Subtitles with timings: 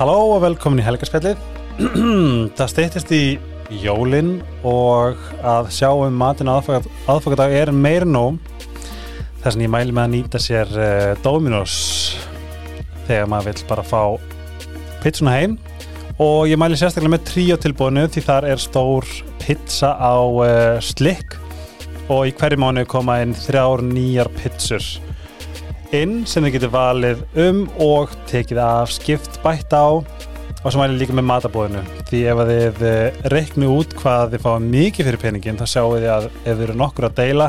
[0.00, 1.40] Halló og velkomin í helgarspjallið.
[2.56, 3.36] það steytist í
[3.82, 8.38] jólinn og að sjá um matin aðfokadag er meir nóg.
[9.42, 11.74] Þess að ég mæli með að nýta sér uh, Dominos
[13.10, 14.00] þegar maður vill bara fá
[15.04, 15.58] pizzuna heim
[16.16, 19.12] og ég mæli sérstaklega með tríu tilbúinu því þar er stór
[19.44, 21.36] pizza á uh, slikk
[22.08, 24.94] og í hverju mánu koma inn þrjár nýjar pizzur
[25.96, 30.00] inn sem þið getur valið um og tekið af skipt bætt á.
[30.60, 32.82] Og svo mæli líka með matabóðinu því ef þið
[33.32, 36.76] reiknu út hvað þið fáið mikið fyrir peningin þá sjáu þið að ef þið eru
[36.82, 37.48] nokkur að deila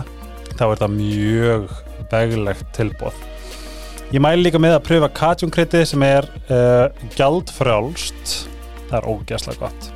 [0.53, 1.75] þá er það mjög
[2.11, 3.19] veglegt tilbóð
[4.11, 8.33] ég mæli líka með að pröfa katjungkriti sem er uh, gjaldfrjálst.
[8.89, 9.87] Það er ógæslega gott.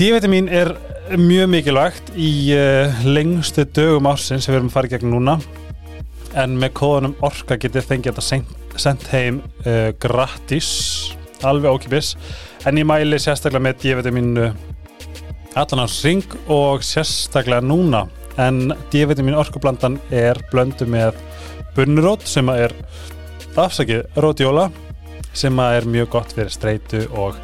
[0.00, 0.72] D-vitamin er
[1.20, 5.36] mjög mikilvægt í uh, lengstu dögum ársins sem við erum að fara í gegn núna
[6.38, 10.70] en með kóðunum orka getið fengið þetta sendt heim uh, gratis.
[11.46, 12.14] Alveg ókipis
[12.68, 14.50] en ég mæli sérstaklega með D-vitaminu
[15.58, 18.06] allan á ring og sérstaklega núna.
[18.38, 21.18] En D-vitamin orkublandan er blöndu með
[21.76, 22.74] bunnurót sem er
[23.58, 24.68] afsakið rótjóla
[25.36, 27.38] sem er mjög gott fyrir streitu og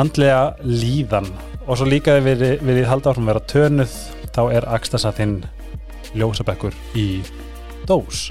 [0.00, 1.28] andlega líðan.
[1.66, 3.96] Og svo líka við við halda áfram vera tönuð
[4.34, 5.40] þá er Axtasatinn
[6.14, 7.08] ljósabekkur í
[7.88, 8.28] dós.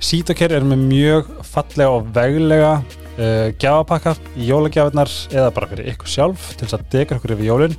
[0.00, 6.12] Sítokær er með mjög fallega og veglega uh, gjafapakka í jólagjafinnar eða bara fyrir ykkur
[6.14, 7.76] sjálf til þess að dekra ykkur yfir jólun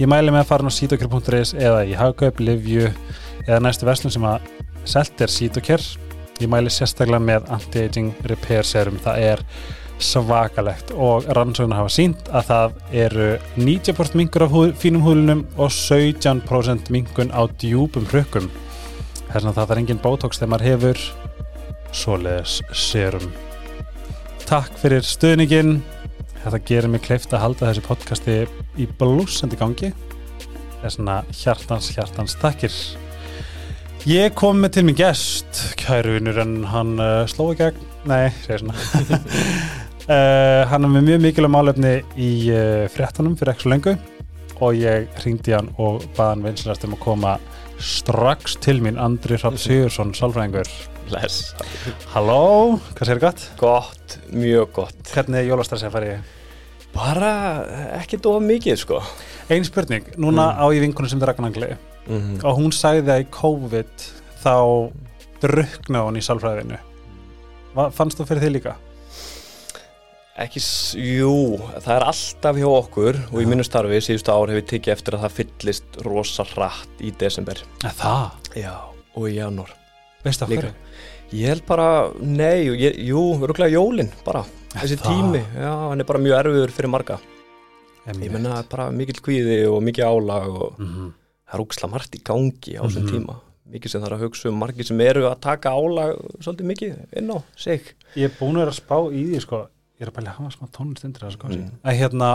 [0.00, 2.86] ég mæli með að fara á sítokær.is eða í Hagkaup, Livju
[3.46, 4.46] eða næstu verslun sem að
[4.88, 5.84] selt er Sítokær
[6.40, 8.96] ég mæli sérstaklega með Anti-Aging Repair Serum.
[9.02, 9.44] Það er
[10.00, 13.26] svakalegt og rannsóknar hafa sínt að það eru
[13.58, 18.48] 90% mingur af húð, fínum húðlunum og 17% mingun á djúpum hrökkum
[19.30, 21.02] þess að það er engin bótóks þegar maður hefur
[21.96, 23.30] svoleiðis serum.
[24.46, 25.80] Takk fyrir stuðningin
[26.44, 28.36] þetta gerir mig kleift að halda þessi podcasti
[28.80, 29.92] í blúsandi gangi.
[30.80, 32.74] Þess að hjartans hjartans takkir.
[34.08, 38.30] Ég kom með til minn gest, kæru vinnur, en hann uh, sló í gegn, nei,
[38.46, 38.78] segir svona.
[40.08, 43.94] uh, hann er með mjög mikilvæg málefni í uh, fréttanum fyrir ekki svo lengu
[44.60, 47.36] og ég ringdi hann og baði hann vinslast um að koma
[47.80, 50.68] strax til mín, Andri Rapp Sigursson, sálfræðingur.
[51.10, 51.54] Bless.
[52.14, 53.46] Halló, hvað segir gott?
[53.58, 55.00] Gott, mjög gott.
[55.10, 56.18] Hvernig er jólastressi að fara í?
[56.94, 57.32] Bara
[58.00, 59.00] ekkert of mikið, sko.
[59.50, 61.76] Einn spurning, núna á ég vinkunum sem er Ragnarangli
[62.10, 62.44] Mm -hmm.
[62.48, 64.04] og hún sagði að í COVID
[64.42, 64.54] þá
[65.42, 66.78] drukna hún í sálfræðinu
[67.76, 68.72] Va- fannst þú fyrir því líka?
[70.40, 70.60] Ekki,
[70.96, 71.32] jú,
[71.84, 75.24] það er alltaf hjá okkur og í mínu starfi síðustu ár hefur tekið eftir að
[75.26, 77.60] það fyllist rosa hratt í desember.
[77.84, 78.38] Það?
[78.56, 78.72] Já.
[79.18, 79.74] Og í janúar.
[80.24, 80.70] Veistu af Líka.
[80.70, 80.72] hverju?
[81.36, 81.88] Ég held bara,
[82.24, 84.42] nei, ég, jú, öruglega jólin bara.
[84.72, 85.10] Þessi það?
[85.12, 87.18] tími, já, hann er bara mjög erfiður fyrir marga.
[88.06, 88.24] Einmitt.
[88.24, 91.12] Ég menna bara mikill kvíði og mikið álag og Mhm.
[91.50, 93.12] það er úksla margt í gangi á þessum Mhm.
[93.12, 93.36] tíma.
[93.70, 96.96] Mikið sem það er að hugsa um margir sem eru að taka álag svolítið mikið
[97.18, 97.94] inn á sig.
[98.16, 99.68] Ég er búin að vera að spá í því sko
[100.00, 101.48] ég er að bæla að hafa smá tónlist undir það sko.
[101.52, 101.68] Mm.
[101.84, 102.30] að hérna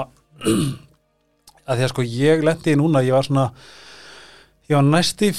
[1.68, 3.46] að því að sko ég lendi í núna ég var svona
[4.70, 5.32] ég var næsti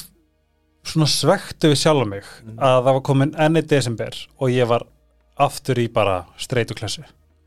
[0.86, 2.58] svona svektu við sjálf mig Mm.
[2.62, 4.84] að það var komin enni desember og ég var
[5.38, 7.04] aftur í bara streitu klessu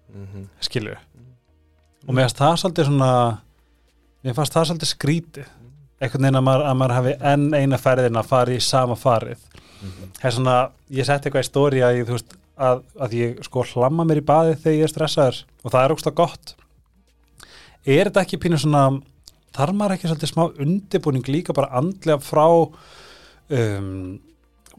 [0.09, 0.45] Mm -hmm.
[0.59, 0.95] skilju
[2.07, 3.37] og mér fannst það svolítið svona
[4.23, 5.45] mér fannst það svolítið skrítið.
[6.01, 9.37] Einhvern veginn að maður, að maður hafi enn eina ferðin að fara í sama farið.
[10.19, 13.43] Það er svona, ég setti eitthvað í stóri að ég, þú veist, að, að ég
[13.47, 16.55] sko hlamma mér í baði þegar ég er stressaður og það er ógst gott.
[17.87, 18.83] Er þetta ekki pínu svona
[19.55, 24.19] þarf maður ekki svolítið smá undibúning líka bara andlega frá um,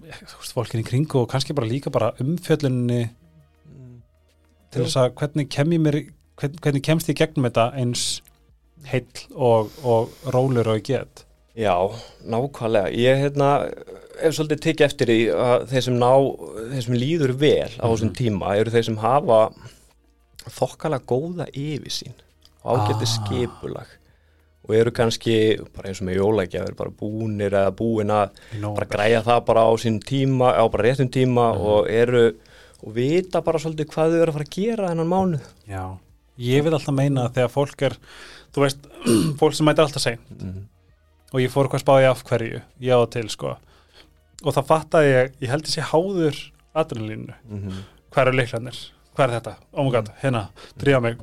[0.01, 3.03] þú veist, fólkinni kringu og kannski bara líka bara umfjöllunni
[4.71, 4.87] til Jú.
[4.87, 5.99] þess að hvernig kem ég mér
[6.41, 8.05] hvern, hvernig kemst ég gegnum þetta eins
[8.89, 11.25] heill og, og rólur og ég get
[11.61, 11.75] Já,
[12.25, 12.91] nákvæmlega.
[12.97, 13.49] Ég hérna,
[14.23, 16.11] hef svolítið tekið eftir því að þeir sem ná,
[16.73, 19.41] þeir sem líður vel á þessum tíma eru þeir sem hafa
[20.57, 22.15] þokkalega góða yfirsýn
[22.65, 23.13] og ágætti Ah.
[23.15, 23.91] skipulag
[24.69, 25.37] og eru kannski,
[25.75, 28.31] bara eins og með jólækjafir, bara búnir eða búin að
[28.61, 32.35] Nó, bara græja það bara á sín tíma, á bara réttum tíma og eru
[32.85, 35.41] og vita bara svolítið hvað þau eru að fara að gera þennan mánuð.
[35.69, 35.85] já,
[36.39, 37.97] ég vil alltaf meina að þegar fólk er
[38.55, 38.79] þú veist,
[39.41, 40.65] fólk sem mætir alltaf seint Mm.
[41.31, 43.57] Og ég fór hvað spáði af hverju já og til sko.
[44.41, 46.39] Og það fattaði ég, ég held þessi háður
[46.75, 47.83] adrenalínu, Mm -hmm.
[48.11, 48.79] hvað eru leiklanir
[49.15, 50.49] hvað er þetta, oh my god, hérna
[50.79, 51.19] drífa mig,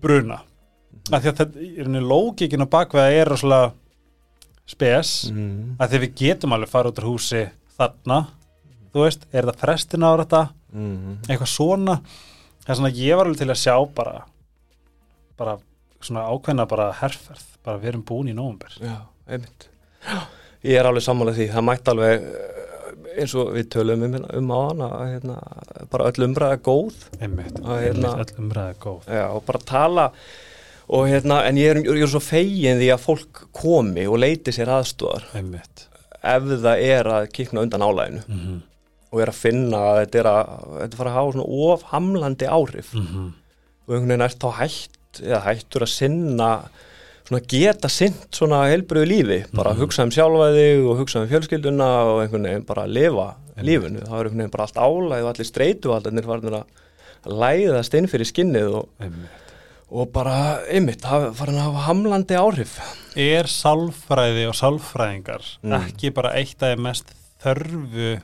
[0.00, 0.40] bruna.
[1.12, 3.72] Af því að þetta henni lógikin á bakveða er rosalega
[4.66, 5.30] spes.
[5.30, 8.26] Mm að því við getum alveg fara út úr húsi þarna
[8.92, 10.48] þú veist, er það frestin á þetta?
[10.72, 11.16] -hmm.
[11.28, 12.00] eitthvað svona.
[12.64, 14.24] Það er svona ég var alveg til að sjá bara
[15.36, 15.58] bara
[16.00, 18.96] svona ákveðna bara herferð, bara við erum búin í nóvumber Já,
[19.28, 19.68] einmitt.
[20.62, 24.54] Ég er alveg sammálað því, það mætti alveg eh, eins og við tölum um, um
[24.54, 25.36] á hana að hérna,
[25.92, 27.04] bara öll umræða góð.
[27.20, 29.06] Einmitt, Að hérna- einmitt öll umræði góð.
[29.10, 30.08] Já, og bara tala
[30.92, 34.54] og hérna, en ég er, ég er svo fegin því að fólk komi og leiti
[34.54, 35.86] sér aðstúðar einmitt.
[36.22, 38.60] Ef það er að kikna undan álæginu mm
[39.12, 42.92] og er að finna að þetta er að þetta fara að hafa svona ofhamlandi áhrif.
[42.94, 43.26] -hmm.
[43.84, 46.50] og einhvern veginn er þá hætt eða hættur að sinna
[47.28, 49.80] svona geta sint svona heilbriðu lífi bara Mhm.
[49.82, 53.66] hugsa um sjálfa þig og hugsa um fjölskylduna og einhvern veginn bara lifa Einmitt.
[53.68, 56.64] lífinu, það er einhvern veginn bara allt álæg og allir streitu allir farin að
[57.26, 58.88] læðast inn fyrir skinnið og,
[59.92, 62.78] og bara einmitt, hafa- farin að hafa hamlandi áhrif
[63.16, 65.72] er sálfræði og sálfræðingar Mm.
[65.86, 67.12] ekki bara eitt af mest
[67.44, 68.20] þörfu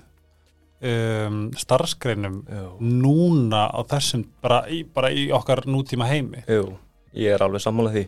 [0.83, 2.67] um, starfsgreinum Jú.
[2.81, 6.77] núna á þessum bara í, bara í okkar nútíma heimi Jú,
[7.15, 8.05] ég er alveg sammálað því.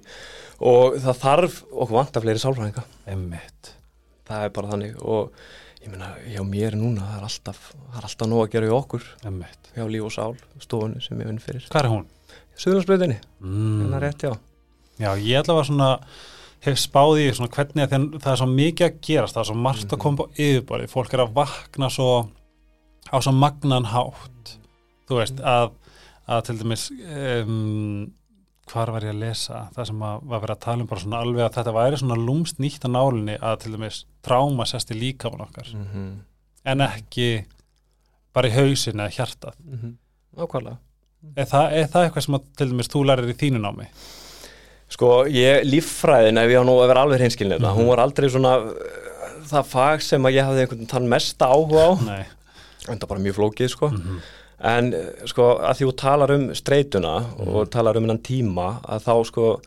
[0.61, 2.85] Og það þarf okkur vanta fleiri sálfræðinga.
[3.09, 3.75] Einmitt.
[4.29, 4.97] Það er bara þannig.
[5.03, 5.33] Og
[5.83, 7.61] ég meina, hjá mér núna það er alltaf,
[7.93, 9.07] það er alltaf nóg að gera í okkur.
[9.25, 9.71] Einmitt.
[9.75, 11.65] Hjá líf og sál, stofunni sem ég vinn fyrir.
[11.71, 12.07] Hvað er hún?
[12.61, 13.81] Suðlandsbröðinni, Mm.
[13.81, 14.35] hérna rétt já.
[15.01, 16.01] Já, ég ætla að svona
[16.61, 19.87] hef spáði svona hvernig að það er svo mikið að gerast, það er svo margt
[19.89, 20.01] að Mhm.
[20.03, 22.29] koma á yfirborði, fólk er að vakna svo
[23.11, 24.59] á svo magnan hátt.
[25.09, 25.71] Þú veist, að,
[26.29, 28.13] að til dæmis um,
[28.71, 31.23] hvar var ég að lesa það sem að var verið að tala um bara svona
[31.25, 34.99] alveg að þetta væri svona lúmst nýtt á nálinni að til dæmis tráma sest í
[35.01, 36.13] líkamann okkar mm -hmm.
[36.65, 37.45] en ekki
[38.35, 39.55] bara í hausin eða hjartað
[40.37, 40.77] Nákvæmlega
[41.37, 43.87] er það, er það eitthvað sem að til dæmis þú lærir í þínu námi?
[44.91, 47.79] Sko, ég, líffræðin, ef ég á nú að vera alveg hinskilin þetta, Mhm.
[47.79, 48.55] hún var aldrei svona
[49.51, 51.91] það fag sem að ég hafði einhvern tann mesta áhuga á,
[52.89, 54.19] en það bara mjög flókið, sko mm -hmm.
[54.61, 57.15] En uh, sko, að því þú talar um streituna
[57.47, 59.61] og talar um hennan tíma að þá, sko,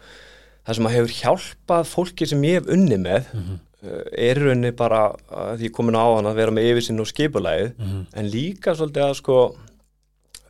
[0.67, 3.59] það sem að hefur hjálpað fólki sem ég hef unni með Mhm.
[3.83, 7.73] uh, er rauninni bara að því komin á hann að vera með yfirsinn og skipulæðið
[7.79, 8.05] Mhm.
[8.13, 9.55] en líka svolítið að sko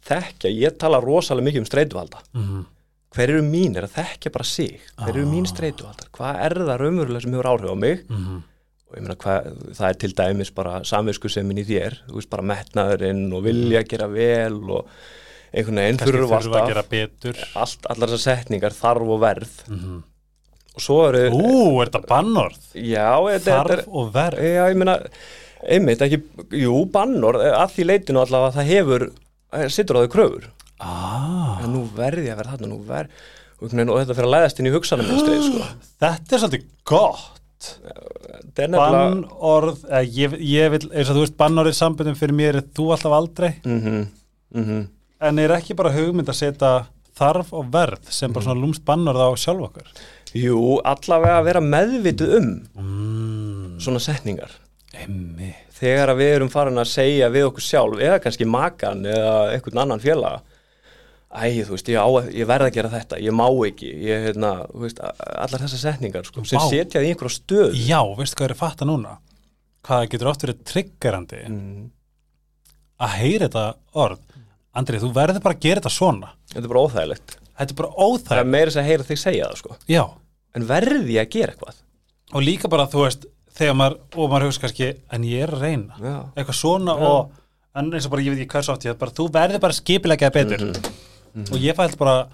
[0.03, 2.65] þekkja, ég tala rosalega mikið um streituvalda Mhm.
[3.13, 5.31] hver eru mínir að þekkja bara sig hver eru Ah.
[5.31, 8.43] mín streituvaldar, hvað er það raunverulega sem hefur áhrif á mig Mhm.
[8.93, 12.47] Og ég meina hvað, það er til dæmis bara samviskusemin í þér, þú veist bara
[12.53, 14.95] metnaðurinn og vilja gera vel og
[15.53, 17.43] einhvern veginn þurfa alltaf gera betur.
[17.57, 19.55] allt, allar þessar setningar þarf og verð.
[19.69, 20.01] Mm
[20.73, 21.49] og svo eru Ú,
[21.83, 22.63] er þetta bannorð?
[22.73, 23.09] já,
[23.45, 24.41] Þarf er og verð.
[24.41, 24.97] Já, ég meina,
[25.61, 26.19] einmitt ekki
[26.63, 29.05] jú, bannor, að því leitinu allavega að það hefur,
[29.53, 30.49] það sittur á þau kröfur.
[30.83, 33.13] Ah, en nú verði ég að vera þarna, nú verð
[33.63, 35.69] og, þetta fyrir að læðast inn í hugsanum sko.
[36.01, 37.42] Þetta er svolítið gott
[38.53, 42.67] nefnilega Bannorð, eh, ég, ég vil eins og þú veist bannorðið sambundum fyrir mér er
[42.75, 43.51] þú alltaf aldrei.
[43.65, 44.07] Mhm,
[44.55, 44.83] mhm.
[45.23, 46.73] En er ekki bara hugmynd að setja
[47.15, 49.91] þarf og verð sem bara svona lúmst bannorð á sjálf okkur?
[50.33, 54.51] Jú, allavega að vera meðvituð um mm, svona setningar.
[54.93, 59.35] Emmi þegar að við erum farin að segja við okkur sjálf eða kannski makan eða
[59.53, 60.41] einhvern annan félaga
[61.33, 64.51] Æ, þú veist, ég, á, ég verð að gera þetta, ég má ekki ég, hérna,
[64.69, 66.67] þú veist, allar þessar setningar sko, sem Vá.
[66.69, 69.15] setja því einhverja stöð Já, veistu hvað er fatta núna?
[69.83, 71.41] Hvað getur oft verið triggerandi?
[71.49, 71.87] Mm.
[73.03, 73.65] að heyra þetta
[74.05, 74.21] orð
[74.73, 76.29] Andri, þú verður bara að gera þetta svona.
[76.49, 77.33] Þetta er bara óþægilegt.
[77.59, 79.75] Þetta er bara Það er meira þess að heyra þig segja það sko.
[79.85, 80.03] Já,
[80.53, 81.79] En verði ég að gera eitthvað?
[82.33, 83.25] Og líka bara, þú veist
[83.57, 85.97] þegar maður, og maður hugsa kannski en ég er að reyna.
[86.01, 87.07] Já, eitthvað svona Já.
[87.09, 87.39] og
[87.73, 89.77] en eins og bara, ég veit ekki hvað svo átt ég bara, þú verður bara
[89.77, 90.65] skipilegja betur
[91.35, 91.51] Mhm.
[91.53, 92.27] og ég fælt bara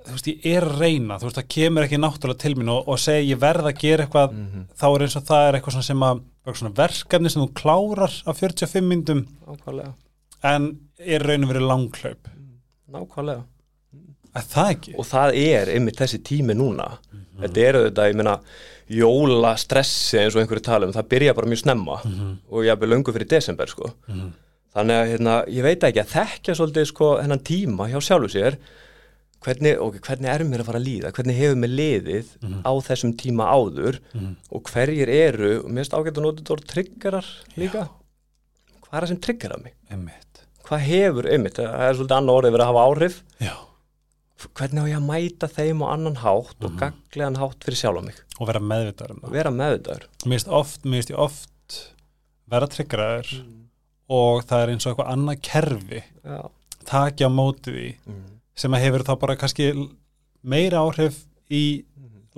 [0.00, 2.88] þú veist, ég er að reyna þú veist, það kemur ekki náttúrulega til mín og,
[2.88, 4.66] og segja ég verð að gera eitthvað Mhm.
[4.80, 7.52] þá er eins og það er eitthvað svona sem að eitthvað svona verkefni sem þú
[7.52, 9.92] klárar á 45 myndum nákvæmlega.
[10.42, 12.28] En er raunum verið langklaup
[12.90, 13.42] Nákvæmlega.
[14.34, 14.94] Að það ekki?
[14.98, 16.98] Og það er einmitt þessi tími núna.
[17.40, 18.40] Þetta er auðvitað, ég meina
[18.90, 21.96] jóla stressi eins og einhverju tala um það byrja bara mjög snemma
[22.50, 23.92] og ég hafði löngu fyrir desember sko.
[24.08, 24.32] Mhm.
[24.74, 28.56] Þannig að hérna, ég veit ekki að þekkja svolítið sko hennan tíma hjá sjálfu sér.
[29.40, 31.10] Hvernig, ok, hvernig er mér að fara að líða?
[31.16, 32.26] Hvernig hefur mér liðið
[32.60, 33.96] á þessum tíma áður?
[34.12, 34.34] Mhm.
[34.52, 37.88] og hverjir eru, og mér finnst ágætt að nota þetta orð triggerar líka.
[38.84, 39.74] Hvað er það sem triggerar mig?
[39.90, 40.42] Einmitt.
[40.68, 43.22] Hvað hefur, einmitt, það er svolítið annað orðið verið að hafa áhrif.
[43.40, 43.56] Já.
[44.56, 46.64] hvernig á ég að mæta þeim á annan hátt Mhm.
[46.64, 48.16] og gaglegan hátt fyrir sjálf á mig?
[48.40, 50.04] Og vera meðvitaður um vera meðvitaður.
[50.24, 50.40] Mér
[50.84, 51.92] finnst ég oft
[52.48, 53.44] vera tryggraður
[54.10, 56.40] og það er eins og eitthvað annað kerfi já,
[56.88, 58.24] taki á móti því mm.
[58.58, 59.70] sem að hefur þá bara kannski
[60.42, 61.64] meira áhrif í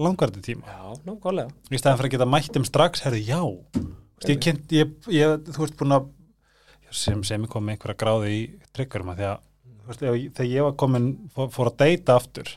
[0.01, 0.67] langvarði tíma.
[0.67, 1.53] Já nákvæmlega.
[1.71, 3.41] Í staðan fyrir að geta mætt um strax herði já.
[3.43, 6.11] Vist, ég, kynnt, ég, ég, þú ert búin að
[6.93, 8.43] sem, sem ég kom með einhverja gráði í
[8.77, 9.49] tryggurum að því að
[9.83, 12.51] Þú veist, ef, þegar ég var komin fór, fór að deyta aftur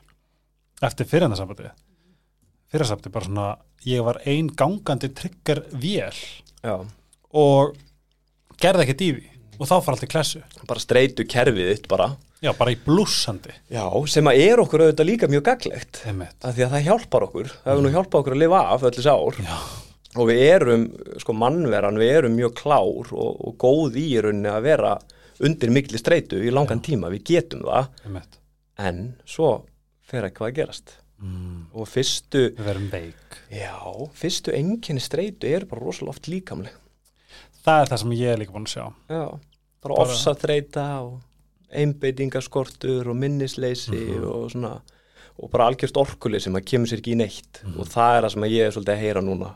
[0.86, 1.72] eftir fyrirnasambandi
[2.70, 3.46] fyrirsambandi bara svona
[3.86, 6.20] ég var ein gangandi trigger vél.
[6.62, 6.76] Já,
[7.34, 7.74] og
[8.62, 10.42] gerði ekkert í því og þá fara allt í klessu.
[10.68, 12.10] Bara streitu kerfið þitt bara.
[12.44, 16.02] Já, bara í blúsandi Já, sem að er okkur auðvitað líka mjög gaglegt.
[16.06, 17.52] Af því að það hjálpar okkur.
[17.64, 19.40] Það hefur nú hjálpað okkur að lifa af öll þessi ár.
[19.48, 19.56] Já,
[20.16, 20.84] og við erum,
[21.24, 24.94] sko mannveran við erum mjög klár og, og góð í rauninni að vera
[25.46, 27.90] undir mikli streitu í langan tíma, við getum það.
[28.06, 28.40] Einmitt.
[28.76, 29.50] en svo
[30.06, 30.98] fer eitthvað að gerast.
[31.24, 33.38] Mm, og fyrstu, við verum veik.
[33.56, 33.80] Já,
[34.20, 36.76] fyrstu enginni streitu eru bara rosalega oft líkamleg
[37.66, 39.40] það er það sem ég er líka búin að sjá já,
[39.84, 41.22] bara, ofsaþreita og
[41.76, 44.24] einbeitingaskortur og minnisleysi Mhm.
[44.30, 44.82] og svona
[45.38, 47.80] og bara algjörst orkulið sem að kemur sér ekki í neitt Mhm.
[47.80, 49.50] og það er það sem ég er svolítið að heyra núna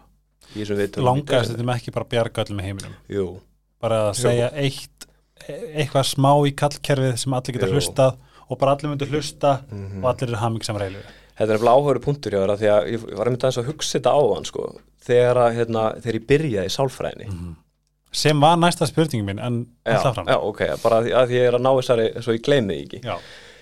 [1.25, 1.45] dag.
[1.45, 3.39] þetta með ekki bara bjarga öllum í heiminum Jú,
[3.81, 4.21] bara að Jú.
[4.23, 5.05] segja eitt
[5.49, 7.73] eitthvað smá í kallkerfið sem allir geta Jú.
[7.73, 8.17] hlustað
[8.49, 10.03] og bara allir myndu hlusta Mhm.
[10.03, 10.97] og allir er hamming sem reylu
[11.39, 13.99] Þetta er nefnilega áhöru punktur hjá af því að ég var einmitt aðeins að hugsa
[13.99, 17.55] þetta á hann sko, þegar, hérna, þegar ég byrjaði í sálfræðinni.
[18.11, 21.57] Sem var næsta spurningin mín en alltaf fram já, ok, bara að að ég er
[21.59, 23.01] að ná þessari svo ég gleymi því ekki.
[23.05, 23.17] Já.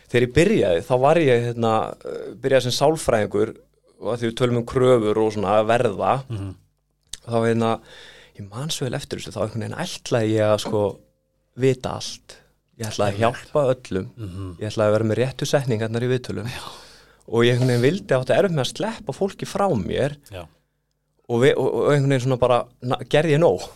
[0.08, 1.72] Þegar ég byrjaði, þá var ég hérna,
[2.06, 3.56] uh, byrjaði sem sálfræðingur
[4.00, 6.54] og því við tölum um kröfur og svona verða, Mhm.
[7.28, 7.80] þá hérna,
[8.40, 10.84] ég man svo vel eftir þessu, þá einhvern veginn ætlaði ég að sko
[11.58, 12.38] vita allt.
[12.80, 14.56] Ég ætlaði að hjálpa öllum, Mhm.
[14.62, 16.62] ég ætlaði að vera með réttu setningarnar í viðtölum já.
[17.28, 20.16] og ég einhvern veginn vildi átt að erf með að sleppa fólki frá mér
[21.28, 22.64] og, við, og, og einhvern veginn svona bara
[23.12, 23.68] gerði ég nóg,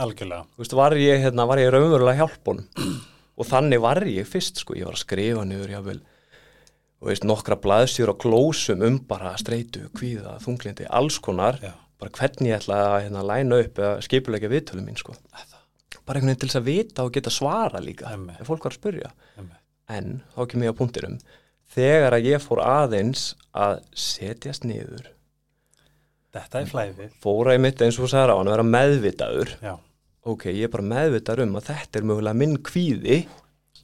[0.00, 0.46] algjörlega.
[0.54, 2.64] Þú veist, var ég, hérna, var ég raunverulega hjálpun
[3.38, 5.98] og þannig var ég fyrst, sko, ég var að skrifa niður jável,
[7.02, 11.60] og veist, nokkra blaðsjur og glósum um bara streitu, kvíða, þunglindi, alls konar.
[11.62, 11.74] Já.
[12.02, 15.14] bara hvernig ég ætla að hérna, læna upp eða skipulegja viðtölum mín, sko.
[16.02, 18.40] Bara einhvern veginn til þess að vita og geta svara líka Einmitt.
[18.42, 19.60] ef fólk var að spurja Einmitt.
[19.86, 21.18] en þá kemur ég á punktinum.
[21.72, 23.22] Þegar að ég fór aðeins
[23.54, 25.12] að setjast niður
[26.32, 29.54] þetta er flæði fóra í mitt eins og sagði á hann að vera meðvitaður.
[29.62, 29.74] Já.
[30.24, 33.16] Ok, ég er bara meðvitaður um að þetta er mögulega minn kvíði.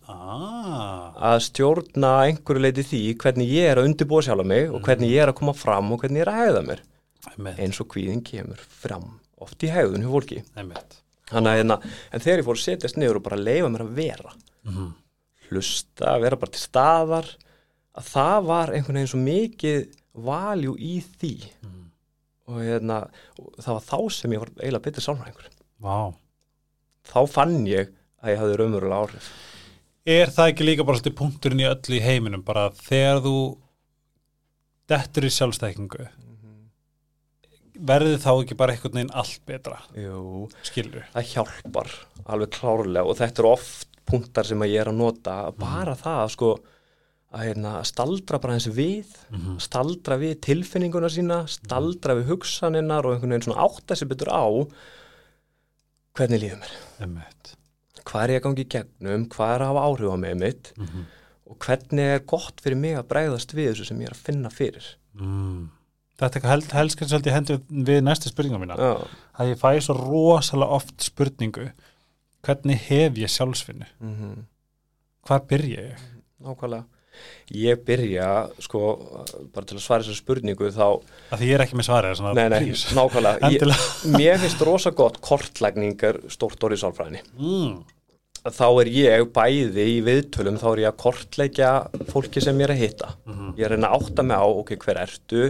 [0.09, 5.11] Ah, að stjórna einhverju leiti því hvernig ég er að undirbúa sjálf mig og hvernig
[5.12, 6.81] ég er að koma fram og hvernig ég er að hegða mér.
[7.28, 9.09] Einmitt, eins og kvíðin kemur fram
[9.45, 10.38] oft í hegðun hjá fólki.
[10.57, 11.76] Þannig, að, hérna,
[12.14, 14.33] en þegar ég fór að setjast niður og bara leifa mér að vera
[14.64, 14.87] Mhm.
[15.50, 17.28] hlusta, vera bara til staðar
[17.99, 19.87] að það var einhvern veginn svo mikið
[20.17, 21.35] valjú í því.
[21.62, 21.77] Mhm.
[22.49, 23.02] Og, hérna,
[23.61, 25.55] það var þá sem ég var eiginlega betur sálfræðingur.
[25.78, 25.99] Vá.
[27.09, 29.28] þá fann ég að ég hafði raunverulega áhrif.
[30.09, 33.37] Er það ekki líka bara svolítið punkturinn í öllu í heiminum bara þegar þú
[34.88, 36.09] dettur í sjálfstækingu
[37.78, 39.78] verður þá ekki bara einhvern veginn allt betra?
[39.97, 41.93] Jú, skilur það hjálpar
[42.26, 45.37] alveg klárlega og þetta eru oft punktar sem ég er að nota.
[45.59, 46.50] Bara það að sko
[47.35, 49.58] að hérna, staldra bara eins við Mhm.
[49.61, 54.44] staldra við tilfinninguna sína staldra við hugsaninnar og einhvern veginn svona átta sér betur á
[56.16, 56.73] hvernig mér.
[57.00, 57.54] Einmitt.
[58.08, 60.73] Hvað er ég að gangi í gegnum, hvað er að hafa áhrif á mig mitt
[60.78, 61.04] Mhm.
[61.50, 64.49] og hvernig er gott fyrir mig að bregðast við þessu sem ég er að finna
[64.50, 64.94] fyrir?
[65.18, 65.68] Mm.
[66.18, 69.06] þetta held, helst kannski svolítið hendi við næstu spurninga mína Já,
[69.38, 71.70] að ég fæ svo rosalega oft spurningu
[72.42, 73.87] hvernig hef ég sjálfsfinnu?
[74.02, 74.47] Mm
[75.28, 75.99] hvað byrja ég?
[76.42, 76.85] Nákvæmlega
[77.54, 78.28] ég byrja,
[78.64, 78.80] sko,
[79.54, 80.84] bara til að svara þessar spurningu þá
[81.32, 83.64] að því ég er ekki með svona, Nei, nei, nákvæmlega ég.
[84.16, 87.78] Mér finnst rosa gott kortlækningar stórt orðið sálfræðinni mm.
[88.48, 91.70] Þá er ég bæði í viðtölum þá er ég að kortleikja
[92.12, 93.48] fólki sem ég er að hitta Mhm.
[93.58, 95.42] Ég er að reyna að átta mig á, ok, hver ertu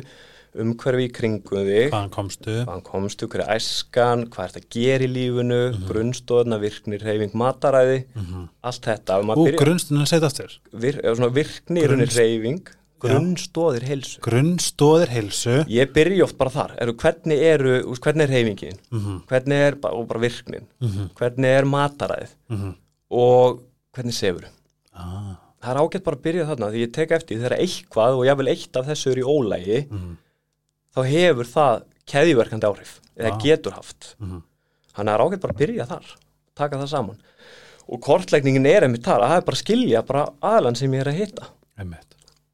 [0.57, 4.71] umhverfi í kringum þig hvaðan komstu hvaðan komstu, hver er æskan hvað er þetta að
[4.79, 5.87] gera í lífinu Mhm.
[5.91, 8.05] grunnstóðna, virknir, reyfing, mataræði
[8.65, 12.17] allt þetta ú, grunnstunum segð aftur vir, eða svona virkni, Grunns- Grunns...
[12.17, 18.33] reyfing grunnstóðir heilsu grunnstóðir heilsu Ég byrja oft bara þar, eru, hvernig, eru, hvernig er
[18.35, 19.23] reyfingin, Mhm.
[19.29, 21.11] hvernig er og bara virknin, Mhm.
[21.15, 22.75] hvernig er mataræðið Mhm.
[23.11, 23.61] og
[23.95, 24.45] hvernig sefur.
[24.95, 25.37] ah.
[25.63, 28.49] Það er ágætt bara að byrja þarna því ég tek eftir þegar eitthvað og jável
[28.49, 30.17] eitt af þessu er í ólægi, Mhm.
[30.97, 33.39] Þá hefur það keðjuverkandi áhrif eða Ah.
[33.43, 34.15] getur haft.
[34.21, 34.43] Mhm.
[34.95, 36.07] Þannig að er ágætt bara að byrja þar,
[36.57, 37.19] taka það saman.
[37.89, 41.01] Og kortleikningin er einmitt þar, að það er bara að skilja bara aðlan sem ég
[41.01, 41.47] er að hitta.
[41.79, 42.05] einmitt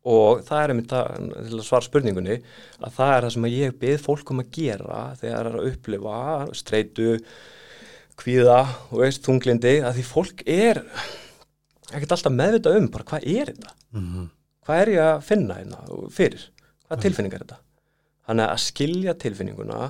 [0.05, 2.43] og það er einmitt það, til að svara spurningunni
[2.85, 5.69] að það er það sem ég byrð fólk um að gera þegar það er að
[5.73, 7.25] upplifa streitu,
[8.21, 8.59] kvíða
[8.93, 10.83] og veist þunglindi að því fólk er
[11.95, 14.29] ekkert alltaf meðvitað um bara hvað er þetta, Mhm.
[14.67, 16.45] hvað er ég að finna hérna fyrir,
[16.91, 17.57] hvað tilfinning er þetta
[18.29, 19.81] þannig að skilja tilfinninguna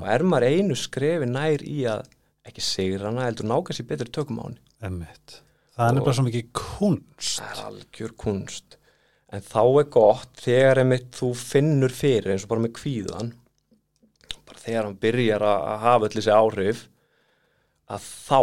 [0.00, 2.06] og er maður einu skrefi nær í að
[2.48, 4.60] ekki sigra hana heldur náka sér betur tökum á henni.
[4.84, 5.38] Einmitt.
[5.74, 7.38] Það er nefnilega svo mikið kunst.
[7.40, 8.76] Það er algjör kunst.
[9.34, 13.32] En þá er gott þegar einmitt þú finnur fyrir eins og bara með kvíðan
[14.44, 16.82] bara þegar hann byrjar að hafa öll þessi áhrif
[17.94, 18.40] að þá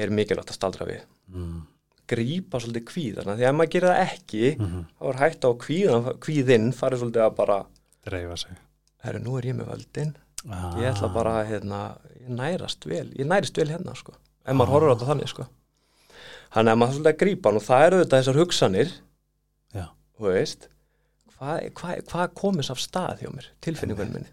[0.00, 1.02] er mikilvægt að staldra við.
[1.34, 1.62] Mm.
[2.04, 4.80] grípa svolítið kvíðana því að ef maður gerir það ekki Mhm.
[5.00, 7.56] þá er hægt á kvíðan, kvíðinn farið svolítið að bara
[8.04, 8.50] dreifa sig
[9.04, 10.12] herru, nú er ég með völdin
[10.48, 10.74] ah.
[10.80, 11.80] ég ætla bara að hérna,
[12.28, 15.48] nærast vel ég nærist vel hérna sko ef maður horfur á þetta þannig sko
[16.54, 18.94] þannig að maður svolítið að grípa hann og það eru þetta þessar hugsanir
[19.74, 19.86] Já.
[20.18, 20.70] þú veist
[21.34, 24.32] hvað hva, hva komist af stað hjá mér tilfinningunum minni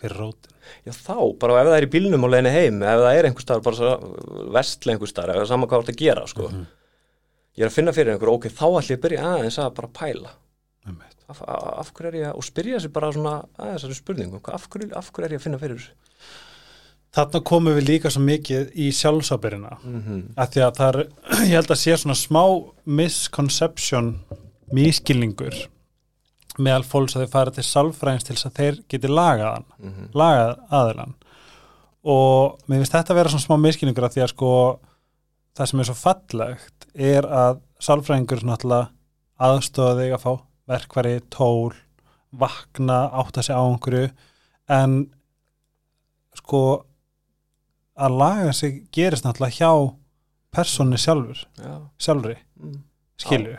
[0.00, 0.50] hver er rótin
[0.86, 3.44] já þá, bara ef það er í bílnum á leiðinni heim ef það er einhver
[3.44, 3.90] staðar, bara
[4.56, 6.48] vestlega einhver staðar, ef það er sama hvað það að gera sko.
[6.48, 6.66] Mhm.
[7.58, 9.92] ég er að finna fyrir einhver ok, þá ætlum ég að byrja aðeins að bara
[10.00, 10.34] pæla.
[11.30, 14.54] Af, af, hverju er ég að, og spyrja sér bara svona aðeins þessari spurningum, Hvað-
[14.58, 15.92] af hverju, af hverju er ég að finna fyrir þessu?
[17.10, 20.20] Þarna komum við líka svo mikið í sjálfsábyrina mm -hmm.
[20.36, 21.08] að því að það er,
[21.50, 22.44] ég held að sé svona smá
[22.84, 24.12] misconception
[24.70, 25.56] mískilningur
[26.58, 30.54] meðal fólks að þeir fara til sálfræðins til þess að þeir geti lagað hann lagað
[30.70, 31.14] aðilann.
[32.04, 34.52] Og mér finnst þetta að vera svona smá miskilningur að því að sko
[35.56, 38.90] það sem er svo fallegt er að sálfræðingur náttúrulega
[39.40, 40.32] aðstofa þig að fá
[40.70, 41.74] verkvari, tól
[42.30, 44.12] vakna, átta sig á einhverju.
[44.70, 45.00] En
[46.38, 46.62] sko
[48.00, 49.72] að laga sig gerist náttúrulega hjá
[50.54, 52.78] persónni sjálfur, já, sjálfri mm.
[53.20, 53.58] skilju,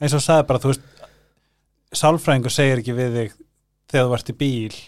[0.00, 0.88] eins og sagði bara þú veist,
[1.98, 3.36] sálfræðingur segir ekki við þig
[3.92, 4.78] þegar þú ert í bíl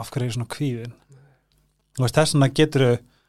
[0.00, 0.96] af hverju er svona kvíðin
[2.02, 2.86] þess vegna getur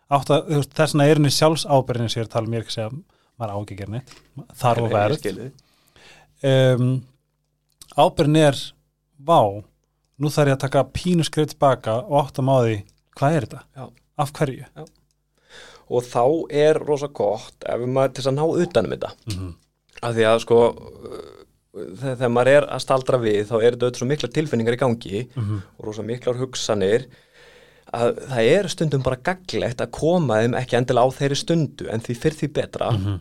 [0.10, 3.02] veist, þess vegna er henni sjálfsábyrðin sér tala mér ekki að segja,
[3.40, 4.16] maður á ekki að gera neitt.
[4.60, 5.30] Þar og verð.
[6.52, 6.90] um,
[7.98, 8.58] ábyrðin er
[9.26, 9.40] vá,
[10.20, 12.78] nú þarf ég að taka pínu skrif tilbaka og áttam á því
[13.16, 13.62] hvað er þetta?
[13.76, 13.86] Já.
[14.18, 14.66] Af hverju?
[15.86, 19.54] og þá er rosa gott ef maður til að ná utanum þetta Mm -hmm.
[20.02, 23.98] af því að sko uh, þegar, maður er að staldra við þá er þetta auðvitað
[24.00, 25.62] svo mikla tilfinningar í gangi Mhm.
[25.78, 27.06] og rosa miklar hugsanir
[27.94, 32.00] að það er stundum bara gaglegt að koma þeim ekki endilega á þeirri stundu en
[32.02, 33.20] því fyrir því betra Mhm.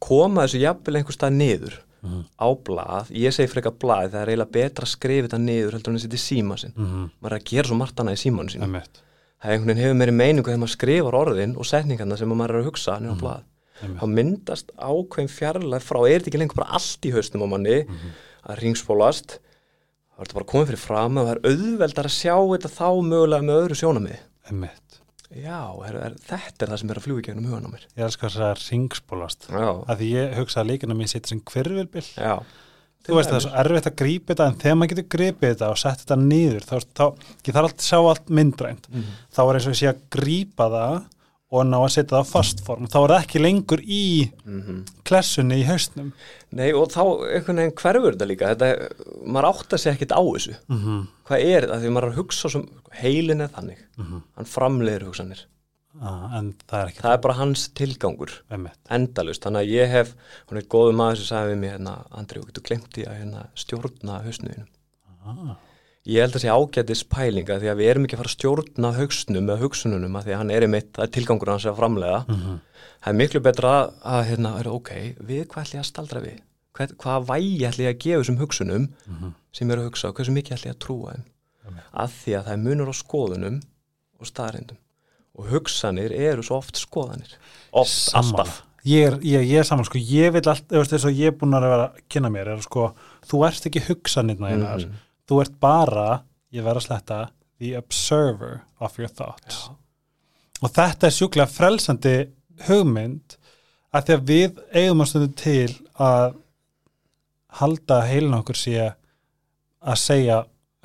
[0.00, 2.24] koma þessu jafnvel einhver stað niður Mhm.
[2.38, 5.90] á blað, ég segi frekar blað það er eiginlega betra að skrifa þetta niður heldur
[5.90, 7.10] en að setja síma sinn Mhm.
[7.22, 8.62] maður er að gera svo margt annað í símanu sín
[9.42, 12.60] það einhvern veginn hefur meiri meiningu þegar maður skrifar orðin og setningarna sem maður er
[12.62, 13.42] að hugsa niður á blað
[13.82, 14.00] Einmitt.
[14.00, 17.76] þá myndast ákveðin fjarlæð frá er þetta ekki lengur bara allt í haustum á manni
[18.48, 22.34] að ringspólast þá er þetta bara komið fyrir fram og það er auðveldar að sjá
[22.54, 24.16] þetta þá mögulega með öðru
[24.48, 24.87] Einmitt.
[25.34, 27.84] Já, er, er, þetta er það sem er að fljúi gegnum hugan á mér.
[27.98, 31.42] Ég elskar þess að ringspólast já, að því ég hugsa að leikina mín sitt sem
[31.52, 32.34] hverfilbill já.
[33.08, 35.68] Þú veist það er svo erfitt að grípa þetta en þegar maður getur gripið þetta
[35.72, 37.04] og sett þetta niður þá, þá
[37.48, 38.88] ég þarf alltaf að sjá allt myndrænt.
[38.90, 39.14] Mhm.
[39.32, 40.98] þá er eins og ég sé að grípa það
[41.50, 44.02] og ná að setja það á fastform þá er það ekki lengur í
[44.44, 44.80] Mhm.
[45.08, 46.12] klessunni í haustnum
[46.52, 48.54] Nei, og þá einhvern veginn hverfur þetta líka.
[48.54, 48.68] Þetta,
[49.26, 50.54] maður áttar sig ekkit á þessu.
[50.68, 51.06] Mm -hmm.
[51.28, 52.64] hvað er þetta, því maður er að hugsa sem,
[53.02, 55.44] heilin er þannig, hann framleiðir hugsanir.
[56.00, 58.30] Ah, það er það er bara hans tilgangur.
[58.90, 60.14] Endalust, þannig að ég hef
[60.48, 63.18] hún er góðu maður sem sagði við mig hérna, Andri, þú getur glemt í að
[63.18, 64.66] hérna, stjórna hausnuðinu
[65.26, 65.56] ah,
[66.06, 68.92] ég held að sé ágætis pælinga því að við erum ekki að fara að stjórna
[68.96, 72.24] hausnum eða hugsununum að því að hann er einmitt, það er tilgangur hans að framlega
[72.28, 72.58] mm
[72.98, 74.88] það er miklu betra að, hérna, er, ok,
[75.22, 76.38] við hvað ætlum ég að staldra við?
[76.74, 79.34] Hvað, hvað vægi ætlum ég að gefa þessum hugsunum Mhm.
[79.52, 81.24] sem ég er að hugsa og hversu mikið ætlum ég að trúa þeim?
[81.68, 81.84] Einmitt.
[81.94, 83.56] að því að það er munur á skoðunum
[84.18, 84.76] og staðrindum
[85.38, 87.32] og hugsanir eru svo oft skoðanir.
[87.72, 88.62] Oft, alltaf.
[88.84, 91.26] Ég er, ég, ég er saman sko, ég vil allt, þú veist þess að ég
[91.30, 92.94] er búin að vera að kynna mér er sko,
[93.30, 94.92] þú ert ekki hugsanirna einar Mhm.
[95.28, 96.22] Þú ert bara,
[96.54, 97.20] ég verð að sletta
[97.58, 99.66] the observer of your thoughts.
[99.68, 99.74] Já.
[100.62, 102.14] og þetta er sjúklega frelsandi
[102.68, 103.36] hugmynd
[103.94, 106.32] að því að við eigum að stundu til að
[107.60, 110.38] halda heilin okkur sé að segja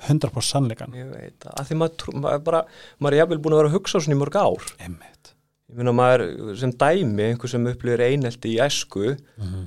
[0.03, 2.61] 100% sannleikan ég veit það, að því maður, trú, maður bara
[2.99, 4.65] maður er jafnvel búin að vera að hugsa svona í mörg ár.
[4.83, 5.31] Einmitt.
[5.71, 6.23] Ég meina maður
[6.59, 9.63] sem dæmi einhver sem upplýður einelti í æsku Mhm.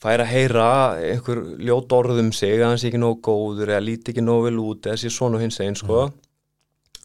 [0.00, 3.84] Fær að heyra einhver ljót orð um sig að hann sé ekki nógu góður eða
[3.84, 6.06] líti ekki nógu vel út eða sé svona hins einn sko.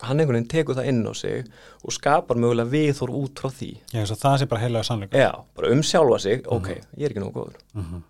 [0.05, 1.45] Hann einhvern veginn tekur það inn á sig
[1.83, 3.69] og skapar mögulega viðhor út frá því.
[3.93, 7.05] Ég veist að það sé bara heilega sannleikan já, bara um sjálfa sig, ok, ég
[7.07, 7.59] er ekki nógu góður.
[7.75, 8.03] Mhm.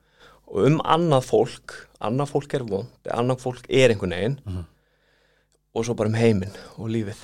[0.47, 1.73] og um annað fólk
[2.05, 4.65] annað fólk er vond, annað fólk er einhvern veginn Mhm.
[5.75, 7.17] og svo bara um heiminn og lífið.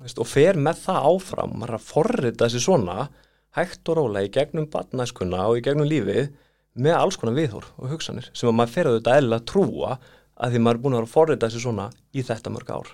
[0.00, 3.08] Veist, og fer með það áfram maður að forrita þessi svona
[3.56, 6.30] hægt og róla í gegnum batnæskuna og í gegnum lífið
[6.84, 9.92] með alls konar viðhór og hugsanir sem að maður fer auðvitað eðlilega að trúa
[10.38, 12.90] að því maður er búin að vera að forrita þessi svona í þetta mörg ár.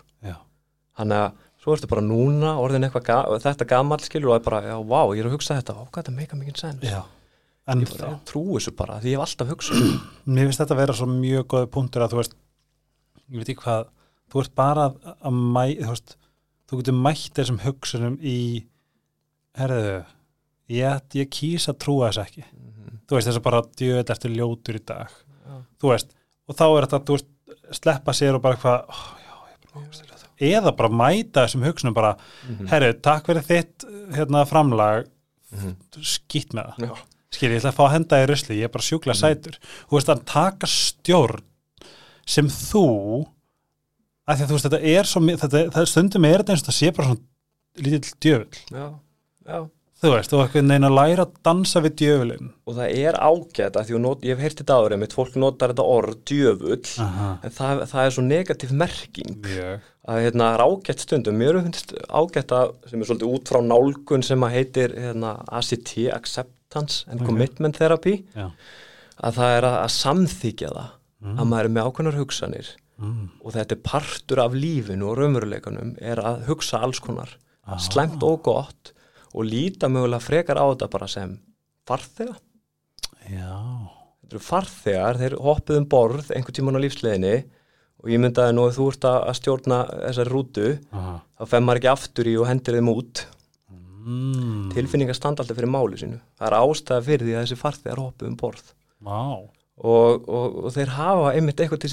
[0.95, 4.61] Þannig að svo ertu bara núna orðin eitthvað ga þetta gamall skilur og er bara,
[4.69, 6.65] já, vá, ég er að hugsa þetta, hvað þetta meika mikið.
[7.65, 9.85] En ég bara, þá, trú þessu bara, því ég hef alltaf hugsað
[10.37, 12.35] mér finnst þetta að vera svo mjög góði punktur að þú veist,
[13.25, 13.87] ég veit ekki hvað,
[14.29, 16.17] þú ert bara að, að mæ, þú veist,
[16.69, 18.37] þú getur mætt þessum hugsunum í,
[19.57, 19.97] herðu,
[20.77, 22.45] ég, ég kýs að trúa þess ekki.
[23.09, 25.09] Þú veist, þess að bara djöð eftir ljótur í dag.
[25.45, 25.57] Já.
[25.81, 26.15] Þú veist,
[26.49, 27.31] og þá er þetta, þú veist,
[27.81, 30.31] sleppa sér og bara eitthvað, oh, já, ég bara þetta.
[30.51, 32.17] Eða bara mæta þessum hugsunum bara,
[32.49, 32.69] Mhm.
[32.69, 33.85] herru, takk fyrir þitt
[34.17, 35.07] hérna framlag,
[35.53, 35.77] Mhm.
[36.01, 36.89] skýtt með það.
[36.89, 36.97] Já,
[37.31, 39.59] skil ég ætla að fá að henda í rusli, ég er bara sjúkla sætur
[39.91, 41.43] þú veist að taka stjórn
[42.27, 43.27] sem þú
[44.27, 46.69] að því að þú veist þetta er svo þetta, það stundum er þetta eins og
[46.71, 47.21] það sé bara svona
[47.85, 48.87] lítill djöfull, já,
[49.47, 49.71] já
[50.05, 53.89] þú veist, þú eitthvað neina læra að dansa við djöfullin og það er ágætt að
[53.89, 57.55] því not, ég hef heyrt þetta áður einmitt, fólk notar þetta orð djöfull Aha, en
[57.59, 59.35] það, það er svo negatív merking.
[59.45, 59.91] Mjög.
[60.05, 61.39] Að hérna er ágætt stundum.
[61.41, 65.95] Mér finnst ágætt að sem er svolítið út frá nálgun sem að heitir hérna, ACT,
[66.13, 67.29] Acceptance and Ok.
[67.31, 68.51] Commitment Therapy já,
[69.25, 70.91] að það er að, að samþykja það
[71.25, 72.75] að maður er með ákveðnar hugsanir.
[73.01, 77.33] Mm, og þetta er partur af lífinu og raumveruleikunum er að hugsa alls konar.
[77.65, 77.81] Ah.
[77.81, 78.93] slæmt og gott
[79.35, 81.35] og líta mögulega frekar á þetta bara sem
[81.89, 82.37] farþega.
[83.29, 83.59] Já.
[84.23, 87.35] Þetta eru farþegar, þeir hoppuð um borð einhvern tímann á lífsleginni
[88.05, 91.17] og ég myndaði nú að þú ert að stjórna þessari rútu, Aha.
[91.41, 93.25] þá fem maður ekki aftur í og hendir þeim út.
[94.05, 96.21] Mm, tilfinningar standa alltaf fyrir máli sínu.
[96.37, 98.73] Það er ástæða fyrir því að þessi farþegar hoppuð um borð.
[99.05, 99.21] Vá,
[99.81, 101.93] og, og, og þeir hafa einmitt eitthvað til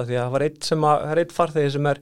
[0.00, 0.30] af því að
[0.64, 2.00] sem að, það er eitt farþegi sem er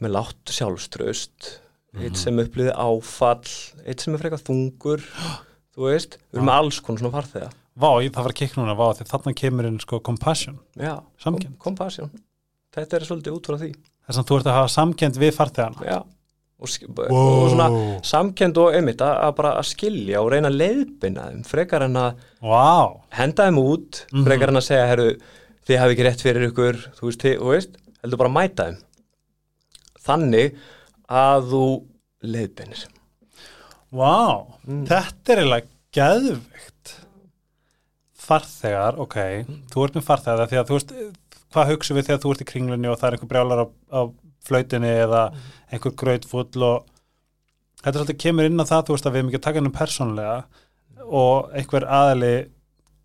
[0.00, 1.50] með látt sjálfströst
[1.98, 3.50] eitt sem upplýði áfall
[3.86, 5.02] eitt sem er frekar þungur
[5.74, 7.50] þú veist, við erum alls konar svona farþega.
[7.80, 11.56] Vá, ég, það var kikna núna, vá, því þarna kemur inn sko compassion, já, Samkennd.
[11.56, 12.10] kom, compassion.
[12.74, 13.70] Þetta er svolítið út frá því.
[14.06, 15.86] Þess að þú ert að hafa samkend við farþegana.
[15.86, 15.98] Já,
[16.60, 17.68] og, sk- og svona
[18.04, 21.96] samkend og einmitt að, að bara að skilja og reyna að leiðbina þeim frekar en
[22.02, 24.26] að vá, henda þeim út Mhm.
[24.28, 25.08] frekar en að segja, herru,
[25.70, 28.68] þið hafi ekki rétt fyrir ykkur, þú veist, þið, þú veist heldur bara að mæta
[28.68, 28.78] þeim.
[30.04, 30.54] Þannig
[31.10, 31.64] að þú
[32.22, 32.86] leiðbeinir
[33.90, 34.84] Vá, Mm.
[34.86, 36.90] þetta er eiginlega geðvikt
[38.20, 39.16] farþegar, ok.
[39.72, 40.92] Þú ert með farþegar því að þú veist
[41.50, 44.00] hvað hugsa við þegar þú ert í kringlunni og það er einhver brjálar á, á
[44.46, 45.22] flautinni eða
[45.72, 46.86] einhver grautfull og
[47.80, 49.60] þetta er svolítið kemur inn á það þú veist að við erum ekki að taka
[49.60, 50.36] henni persónlega
[51.10, 52.32] og einhver aðali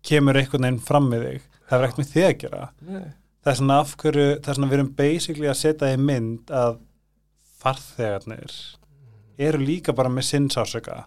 [0.06, 1.46] kemur einhvern veginn fram með þig.
[1.66, 2.62] Það er ekkert með þig að gera.
[3.42, 6.52] Það er svona af hverju, það er svona við erum basically að setja í mynd
[6.54, 6.76] að
[7.66, 8.52] farþegarnir
[9.46, 11.02] eru líka bara með sinnsásöka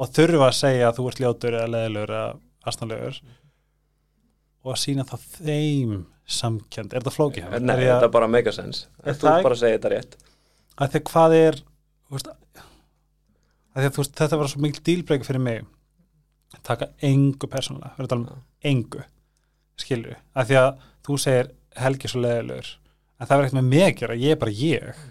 [0.00, 3.18] og þurfa að segja að þú ert ljótur eða leðilegur eða astnalegur
[4.64, 5.92] og að sína það þeim
[6.28, 7.44] samkend, er þetta flókið?
[7.48, 7.62] mér?
[7.64, 8.26] Nei, er þetta að, bara
[9.06, 10.16] Er þú það- bara að segja þetta rétt.
[10.78, 11.60] Að því að hvað er
[12.12, 12.28] veist,
[13.74, 15.62] að því að þetta var svo mikil dílbreyki fyrir mig.
[16.66, 18.42] Taka engu persónulega, við erum að tala um
[18.72, 19.04] engu
[19.78, 20.70] skilju, að því að
[21.06, 22.70] þú segir Helgi svo leðilegur
[23.20, 25.02] en það verður ekkert með mig að gera, ég er bara ég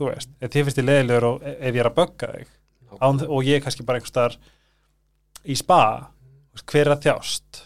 [0.00, 2.52] þú veist, ef þið finnst ég leðilegur og ef ég er að bögga þig
[2.98, 4.38] án, og ég er kannski bara einhvers staðar
[5.44, 5.82] í spa
[6.60, 7.64] hver er að þjást?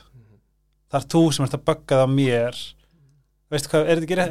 [0.92, 2.58] Það er þú sem ert að bögga það mér.
[3.50, 4.28] Veistu hvað, er þetta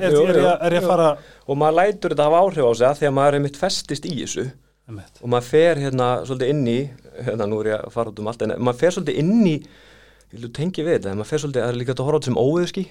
[0.70, 3.60] ekki og maður lætur þetta hafa áhrif á sig að því að maður er mitt
[3.60, 4.46] festist í þessu.
[4.84, 5.22] Einmitt.
[5.24, 6.80] og maður fer hérna svolítið inn í
[7.24, 9.54] hérna nú er ég að fara út um allt en maður fer svolítið inn í
[9.54, 12.42] ég vil tengi við þetta, maður fer svolítið, er líka að horfa á þetta sem
[12.42, 12.84] óviðski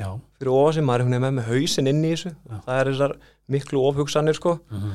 [0.00, 2.32] já, fyrir ofan sem maður er með með hausinn inn í þessu.
[2.32, 2.56] Já.
[2.64, 3.16] það er þessar
[3.50, 4.94] miklu ofhugsanir sko Mhm.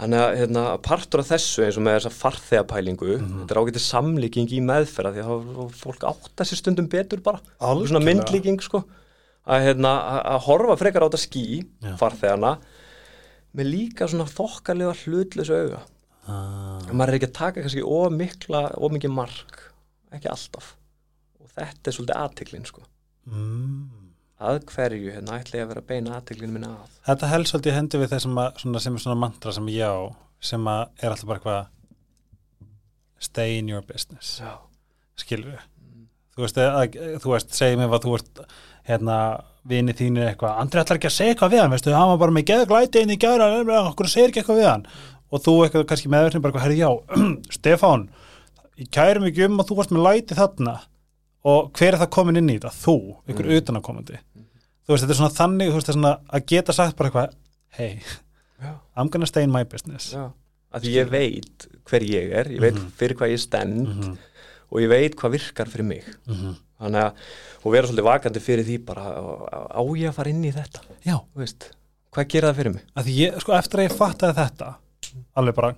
[0.00, 3.40] þannig að hérna, partur af þessu eins og með þessa farþegapælingu Mhm.
[3.42, 7.88] þetta er ágætið samlíking í meðferða því að fólk átta sér stundum betur bara Algjörlega.
[7.88, 8.84] svona myndlíking sko
[9.46, 9.92] að, hérna,
[10.24, 11.96] að- horfa frekar á þetta ský Já.
[11.98, 12.58] farþegana
[13.54, 15.80] með líka svona þokkalega hlutlösu auga
[16.28, 19.72] ah, maður er ekki að taka kannski of mikla of mikið mark,
[20.12, 20.76] ekki alltaf
[21.42, 22.82] og þetta er svolítið aðtiklin sko
[23.28, 23.88] mm.
[24.48, 26.96] Að hverju hérna ætla ég að vera að beina aðtiklinu minna að?
[27.08, 30.00] Þetta helst svolítið hendi við þessum að, svona, sem er svona mantra sem ég á
[30.42, 32.68] sem að er alltaf bara eitthvað
[33.22, 34.40] stay in your business.
[34.42, 34.56] Já,
[35.22, 35.64] skilur við?
[36.32, 38.42] Þú veist, að, þú veist, segja mér hvað þú ert
[38.88, 39.16] hérna,
[39.68, 40.56] vini þínir eitthvað.
[40.62, 43.02] Andri ætlar ekki að segja eitthvað við hann, veistu, hann var bara með geða glæti
[43.04, 43.50] inn í gæra,
[43.92, 44.86] okkur segir ekki eitthvað við hann.
[45.32, 46.88] Og þú eitthvað kannski meðverðin bara, herri já,
[47.58, 48.08] Stefán
[48.80, 50.74] ég kærum ekki um að þú varst með læti þarna.
[51.52, 52.70] Og hver er það komin inn í þetta?
[52.80, 52.96] Þú,
[53.28, 53.54] ykkur Mm.
[53.60, 54.18] utanakomandi
[54.86, 57.10] þú veist, þetta er svona þannig, þú veist, þetta er svona að geta sagt bara
[57.10, 57.34] eitthvað,
[57.78, 58.00] hey,
[58.62, 60.12] já, I'm gonna stay in my business.
[60.14, 60.30] Já.
[60.72, 62.90] Að því ég veit hver ég er, ég veit Mhm.
[62.96, 64.16] fyrir hvað ég stend Mhm,
[64.72, 66.04] og ég veit hvað virkar fyrir mig.
[66.26, 66.56] Mhm.
[66.82, 67.12] þannig að,
[67.64, 69.02] og vera svolítið vakandi fyrir því bara,
[69.70, 70.80] á ég að fara inn í þetta?
[71.06, 71.70] Já, þú veist,
[72.12, 72.82] hvað gera það fyrir mig?
[72.96, 74.74] Að því ég, sko, eftir að ég fattaði þetta
[75.36, 75.74] alveg bara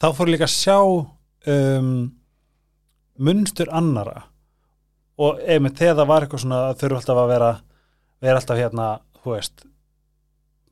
[0.00, 1.06] þá fór ég líka að sjá
[1.46, 2.12] um,
[3.18, 4.24] munstur annara
[5.20, 7.50] og einmitt þegar það var eitthvað svona þurfa alltaf að vera
[8.20, 8.88] vera alltaf hérna,
[9.22, 9.66] þú veist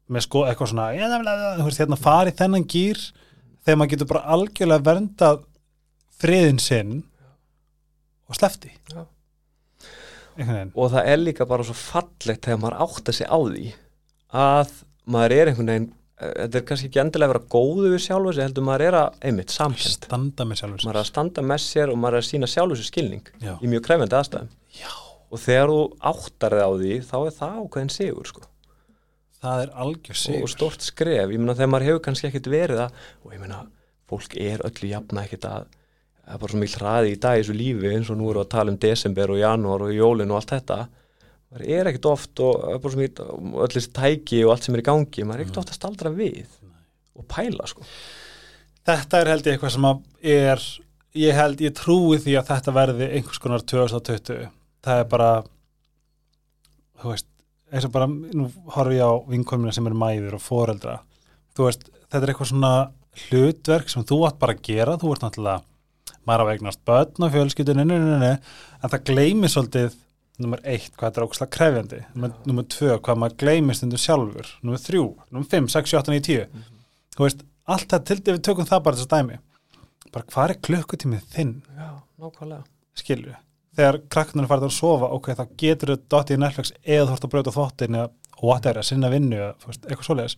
[0.09, 3.03] með sko eitthvað svona ja, ja, ja, þú veist, hérna fari þennan gýr
[3.67, 5.45] þegar maður getur bara algjörlega verndað
[6.19, 6.99] friðin sinn
[8.29, 8.73] og slefti
[10.39, 10.73] veginn.
[10.75, 13.65] Og það er líka bara svo fallegt þegar maður átta sig á því
[14.39, 14.75] að
[15.09, 18.35] maður er einhvern veginn eh, þetta er kannski ekki endilega að vera góðu við sjálfu
[18.37, 22.21] sig heldur maður er að, einmitt, sjálfur maður er að standa með sér og maður
[22.21, 23.55] er að sína sjálfu sér skilning Já.
[23.59, 24.57] í mjög krefjandi aðstæðum.
[24.79, 24.93] Já.
[25.29, 28.45] Og þegar þú áttar þig á því þá er það ákveðin sigur sko.
[29.39, 32.85] það er algjör sig og stórt skref, ég meina þegar maður hefur kannski ekkit verið
[32.87, 33.65] að, og ég meina
[34.09, 35.67] fólk er öllu jafna ekkit að
[36.29, 38.43] það er bara svo mikil hraði í dag í þessu lífi eins og nú erum
[38.43, 40.79] við að tala um desember og janúar og jólin og allt þetta.
[41.49, 43.23] Maður er ekkit oft og það
[43.65, 46.13] öll þessi tæki og allt sem er í gangi maður er ekkit oft að staldra
[46.13, 46.51] við
[47.17, 47.87] og pæla sko.
[48.89, 49.89] Þetta er held ég eitthvað sem
[50.35, 50.69] er
[51.19, 54.53] ég held, ég trúi því að þetta verði einhvers konar 2020
[54.85, 55.31] það er bara
[56.99, 57.29] þú veist,
[57.73, 60.99] eins og bara nú horfi ég á vinkonuna sem er mæður og foreldra,
[61.57, 62.73] þú veist, þetta er eitthvað svona
[63.29, 65.65] hlutverk sem þú átt bara að gera, þú ert náttúrulega
[66.29, 68.29] maður á eignast börn og fjölskyldun en
[68.85, 69.97] það gleymi svolítið
[70.39, 72.01] nummer eitt, hvað þetta er ógustlega krefjandi.
[72.15, 74.51] Nummer, tvö, hvað maður gleymi stundu sjálfur.
[74.63, 76.45] Nummer þrjú, nummer fimm, sex, sjö, átta, níu, tíu.
[77.17, 79.41] Þú veist, allt það til við tökum það bara þess að dæmi
[80.13, 81.55] bara hvað er klukkutímið þinn?
[81.77, 81.91] Já,
[82.23, 82.65] nákvæmlega.
[82.99, 83.35] Skilju,
[83.79, 87.15] þegar krakkarnir er farið að sofa ok, þá getur þau dottið í Netflix eða þú
[87.15, 88.09] ert að brjóta þvottin eða
[88.43, 90.37] whatever, að sinna vinnu eða eitthvað svoleiðis.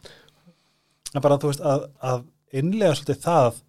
[1.14, 2.22] En bara þú veist að, að
[2.60, 3.60] innlega svolítið það að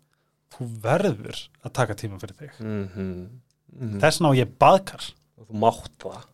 [0.51, 2.57] þú verður að taka tíma fyrir þig.
[2.59, 3.99] Mm -hmm.
[4.03, 5.05] þess vegna á ég baðkar.
[5.39, 6.25] Og þú mátt það.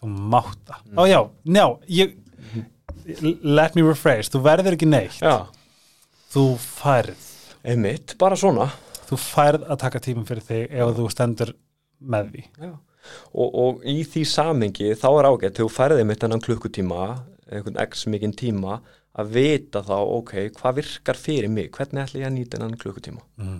[0.00, 2.14] Þú mátt það, ó já, njá ég,
[3.42, 5.46] let me rephrase þú verður ekki neitt, Já,
[6.32, 7.26] þú færð.
[7.64, 8.70] Einmitt, bara svona.
[9.10, 11.52] Þú færð að taka tíma fyrir þig ef þú stendur
[12.00, 12.44] með því.
[13.32, 17.04] Og, og í því samengi þá er ágætt þegar þú færði mitt hennan klukkutíma
[17.50, 18.80] einhvern x mikinn tíma
[19.18, 21.70] að vita þá, ok, hvað virkar fyrir mig?
[21.74, 23.24] Hvernig ætla ég að nýta hennan klukkutíma?
[23.40, 23.58] Mm.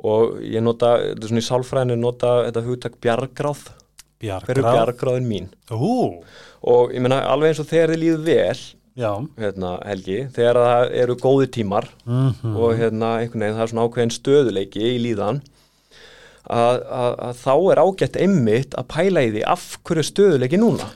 [0.00, 3.64] og ég nota, þetta er svona í sálfræðinu nota þetta hugtak bjargráð.
[4.20, 4.76] Hver er bjargráð?
[4.76, 5.48] bjargráðin mín?
[5.72, 6.20] Ú,
[6.60, 8.62] og ég meina alveg eins og þegar þið líður vel
[9.00, 9.10] já.
[9.40, 13.86] hérna, Helgi, þegar það eru góði tímar mm og hérna einhvern veginn það er svona
[13.88, 15.42] ákveðin stöðuleiki í líðan
[16.50, 20.60] að, að, að þá er ágætt einmitt að pæla í því af hverju er stöðuleiki
[20.60, 20.88] núna.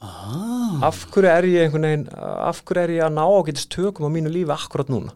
[0.00, 4.08] Ah, af hverju er ég einhvern veginn af hverju er ég að ná ágætist tökum
[4.08, 5.14] á mínu lífi akkurat núna?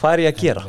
[0.00, 0.64] Hvað er ég að gera?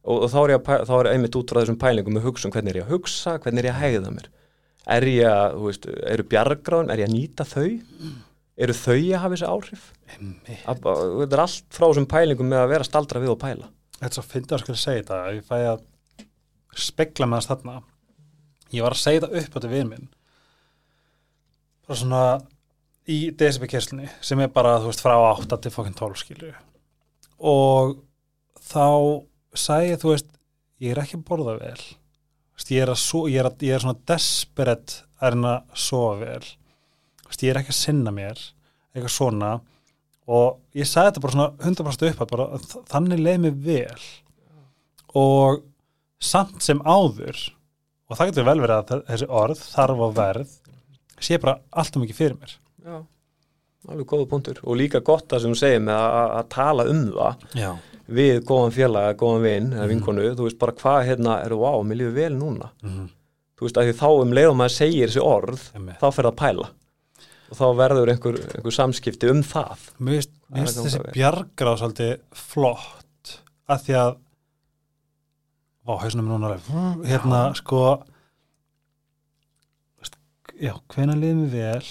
[0.00, 2.72] Og, og þá, er ég að, er einmitt út frá þessum pælingum með hugsun hvernig
[2.72, 4.30] er ég að hugsa, hvernig er ég að hegða mér?
[4.90, 7.68] Er ég að, þú veist, eru bjargráðin er ég að nýta þau?
[8.60, 9.84] Eru þau að hafa þessi áhrif?
[10.48, 10.94] Þetta
[11.26, 13.68] er allt frá þessum pælingum með að vera staldra við og pæla.
[14.00, 15.84] Þetta er svo fyndið að skilja segja þetta að ég fæ að
[16.76, 17.76] spekla með þess þarna.
[18.70, 20.08] Ég var að segja þetta upp á þetta við minn.
[21.86, 22.24] Bara svona
[23.10, 26.52] í DSB-kerslunni sem er bara, þú veist, frá 8 til fokkin 12 skilju
[27.40, 27.96] og
[28.60, 28.86] þá
[29.56, 30.30] sagði ég, þú veist,
[30.84, 31.80] ég er ekki að borða vel.
[32.54, 35.80] Veist, ég er, að svo, ég er, að, ég er svona desperate að reyna að
[35.86, 36.50] sofa vel.
[37.26, 38.42] Veist, ég er ekki að sinna mér
[38.92, 39.52] eitthvað svona.
[40.30, 42.60] Og ég sagði þetta bara svona 100% upp að bara,
[42.92, 44.06] þannig leið mér vel.
[45.18, 45.64] Og
[46.20, 47.38] samt sem áður
[48.10, 50.56] og það getur vel verið að þe- þessi orð þarf og verð
[51.20, 52.54] sé bara allt um ekki fyrir mér.
[52.84, 52.96] Já,
[53.92, 54.58] alveg góða punktur.
[54.64, 57.46] Og líka gott það sem þú segir með að, að- að tala um það.
[57.60, 57.70] Já,
[58.10, 62.00] við góðan félaga, góðan vinn eða vinkonu, þú veist bara hvað hérna er vá, mér
[62.00, 62.70] líður vel núna.
[62.82, 63.08] Mm
[63.60, 65.98] þú veist að því þá um leiðum að segir þessi orð Einmitt.
[66.00, 66.68] þá fer það að pæla.
[67.50, 69.82] Og þá verður einhver, einhver samskipti um það.
[70.00, 73.34] Mér finnst Það að þessi bjargráð svolítið flott
[73.68, 74.14] að því að
[75.86, 76.68] á hausnum núna alveg.
[77.08, 77.82] Hérna sko
[80.00, 80.18] veist,
[80.60, 81.90] já, hvenær liðum við vel?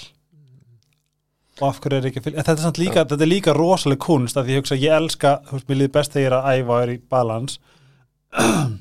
[1.59, 4.37] Og af hverju er ekki fyrir þetta er, samt líka, þetta er líka rosaleg kunst
[4.39, 6.75] að ég hugsa, ég elska, þú veist, mér líður best þegar ég er að æfa
[6.75, 7.59] og er í balans.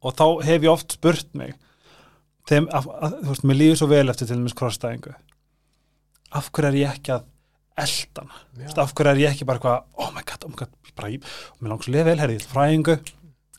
[0.00, 1.58] Og þá hef ég oft spurt mig
[2.48, 5.12] þeim, af, að, þú veist, mér líður svo vel eftir til dæmis krossstæðingu.
[6.38, 7.26] Af hverju er ég ekki að
[8.54, 10.72] þú veist, af hverju er ég ekki bara eitthvað, oh my god, oh my god,
[10.96, 11.26] bara ég
[11.60, 12.96] mér langs að lifa vel, herri, ég ætla fræðingu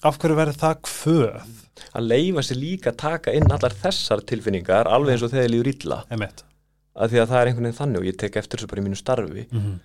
[0.07, 1.51] af hverju verður það kvöð
[1.91, 5.53] að leifa sér líka að taka inn allar þessar tilfinningar alveg eins og þegar þið
[5.55, 8.71] líður illa að því að það er einhvern veginn þannig og ég tek eftir þessu
[8.71, 9.75] bara í mínu starfi mm -hmm.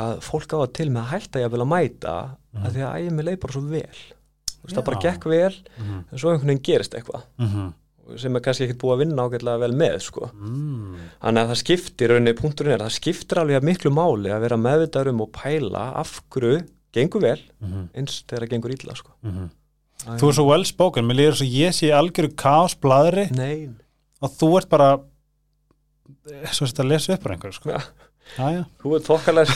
[0.00, 2.16] að fólk á að til með að hætta ég að vilja mæta
[2.54, 4.02] að því að ægir mig leið bara svo vel
[4.64, 5.02] það bara Já.
[5.08, 7.72] gekk vel Mm en svo einhvern veginn gerist eitthvað -hmm.
[8.16, 10.30] sem er kannski ekkert búið að vinna ágætlega vel með sko.
[10.32, 10.96] mm.
[11.22, 14.56] þannig að það skiptir rauninni punkturinn er, það skiptir alveg að miklu máli að vera
[14.56, 19.10] meðvitaður um og pæla af hverju gengur vel Mhm, eins þegar það gengur illa sko.
[19.24, 19.50] mhm.
[20.20, 23.68] Þú er svo well spoken, mér líður svo ég sé algjöru kaos bladri Nei,
[24.20, 24.88] og þú ert bara
[26.52, 27.70] svo þetta að lesa upp bara einhver sko.
[27.70, 27.80] Ja.
[28.34, 28.60] Já, já.
[28.80, 29.52] þú ert þokkalega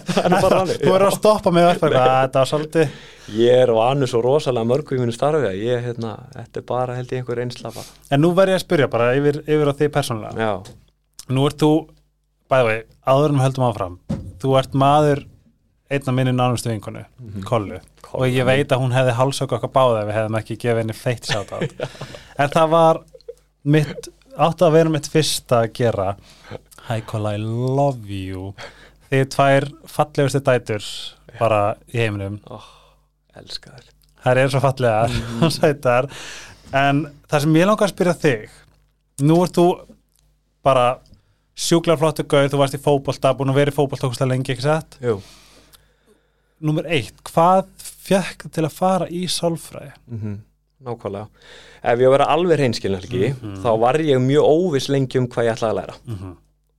[0.46, 2.88] er hann Þú verður að stoppa mig upp "Að þetta var svolítið
[3.34, 6.94] Ég er vanur svo rosalega mörgu í mínu starfi að ég, hérna, þetta er bara
[6.94, 7.82] held ég einhver einslafa
[8.14, 10.38] En nú verð ég að spyrja bara yfir, yfir á því persónulega.
[10.38, 10.52] Já,
[11.34, 11.70] Nú ert þú,
[12.48, 12.78] bæði vei,
[13.10, 13.98] áður en við höldum áfram
[14.38, 15.24] Þú ert maður
[15.90, 17.04] einn af minni nánustu vinkonu,
[17.46, 17.80] Kollu.
[18.16, 20.96] Og ég veit að hún hefði hálsöku okkar báða ef við hefðum ekki gefið henni
[20.96, 21.58] feitt sjátt á
[22.42, 23.02] en það var
[23.76, 26.08] mitt, átti að vera mitt fyrsta að gera.
[26.86, 28.52] Hi Kolla, I love you.
[29.10, 30.88] Þið tvær fallegustu dætur
[31.36, 31.60] bara
[31.92, 32.40] í heiminum.
[32.50, 32.58] Ó,
[33.38, 33.92] elska þér
[34.26, 36.08] þær eru svo fallegar og sætar.
[36.74, 38.56] En það sem ég langar að spyrja þig
[39.26, 39.66] nú ert þú
[40.66, 40.86] bara
[41.56, 44.98] sjúklar flottu gauð, þú varst í fótbolta búin að vera í ógustlega lengi, ekki satt?
[45.00, 45.20] Jú,
[46.64, 47.66] Númer eitt, hvað
[48.06, 49.92] fekk til að fara í sálfræði?
[50.08, 50.36] mm
[50.86, 51.26] nákvæmlega
[51.82, 53.30] Ef ég á að vera alveg reynskilin Helgi,
[53.64, 56.34] þá var ég mjög óviss lengi um hvað ég ætlaði að læra Mhm.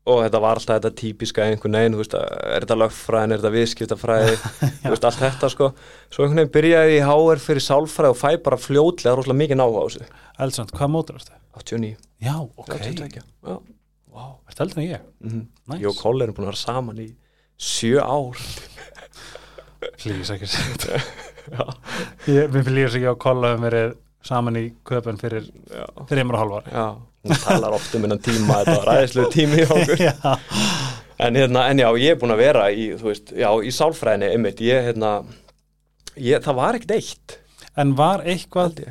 [0.07, 3.51] og þetta var alltaf þetta típiska einhvern veginn, þú veist, er þetta lögfræðin, er þetta
[3.57, 4.35] viðskiptafræði,
[4.85, 5.67] þú veist, allt þetta sko.
[6.13, 9.59] Svo einhvern veginn byrjaði ég í HR fyrir sálfræði og fæ bara fljótlega rosalega mikið
[9.59, 10.07] náhuga á þessu.
[10.45, 11.33] Eldsand, hvað mótur varstu?
[11.57, 13.57] 89, Já, ok, 32, já.
[14.13, 14.25] Vá.
[14.47, 15.01] ertu eldri en ég?
[15.25, 15.81] Mm Nice.
[15.83, 17.09] Ég og Koll erum búin að vera saman í
[17.59, 18.37] sjö ár.
[19.95, 20.99] Please, ekki segja
[22.27, 23.95] Ég, mér líka að ég og Kolla höfum verið
[24.27, 25.47] saman í köpun fyrir
[26.09, 26.85] þreymur og Já,
[27.23, 30.07] hún talar oft um innan tíma, þetta var ræðislega tími í okkur.
[31.17, 34.27] En, hérna, en já, ég er búin að vera í, þú veist, já, í sálfræðinni,
[34.35, 35.15] einmitt, ég, hérna,
[36.13, 37.37] ég, það var ekkert eitt,
[37.73, 38.83] en var eitthvað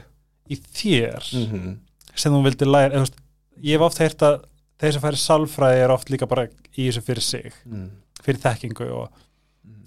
[0.50, 1.76] í þér Mm
[2.20, 3.18] sem þú vildi læra, veist,
[3.62, 4.40] ég hef oft heyrt að
[4.80, 7.86] þeir sem færi sálfræði er oft líka bara í þessu fyrir sig, mm.
[8.24, 9.22] fyrir þekkingu og,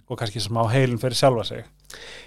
[0.09, 1.65] og kannski smá heilun fyrir sjálfa sig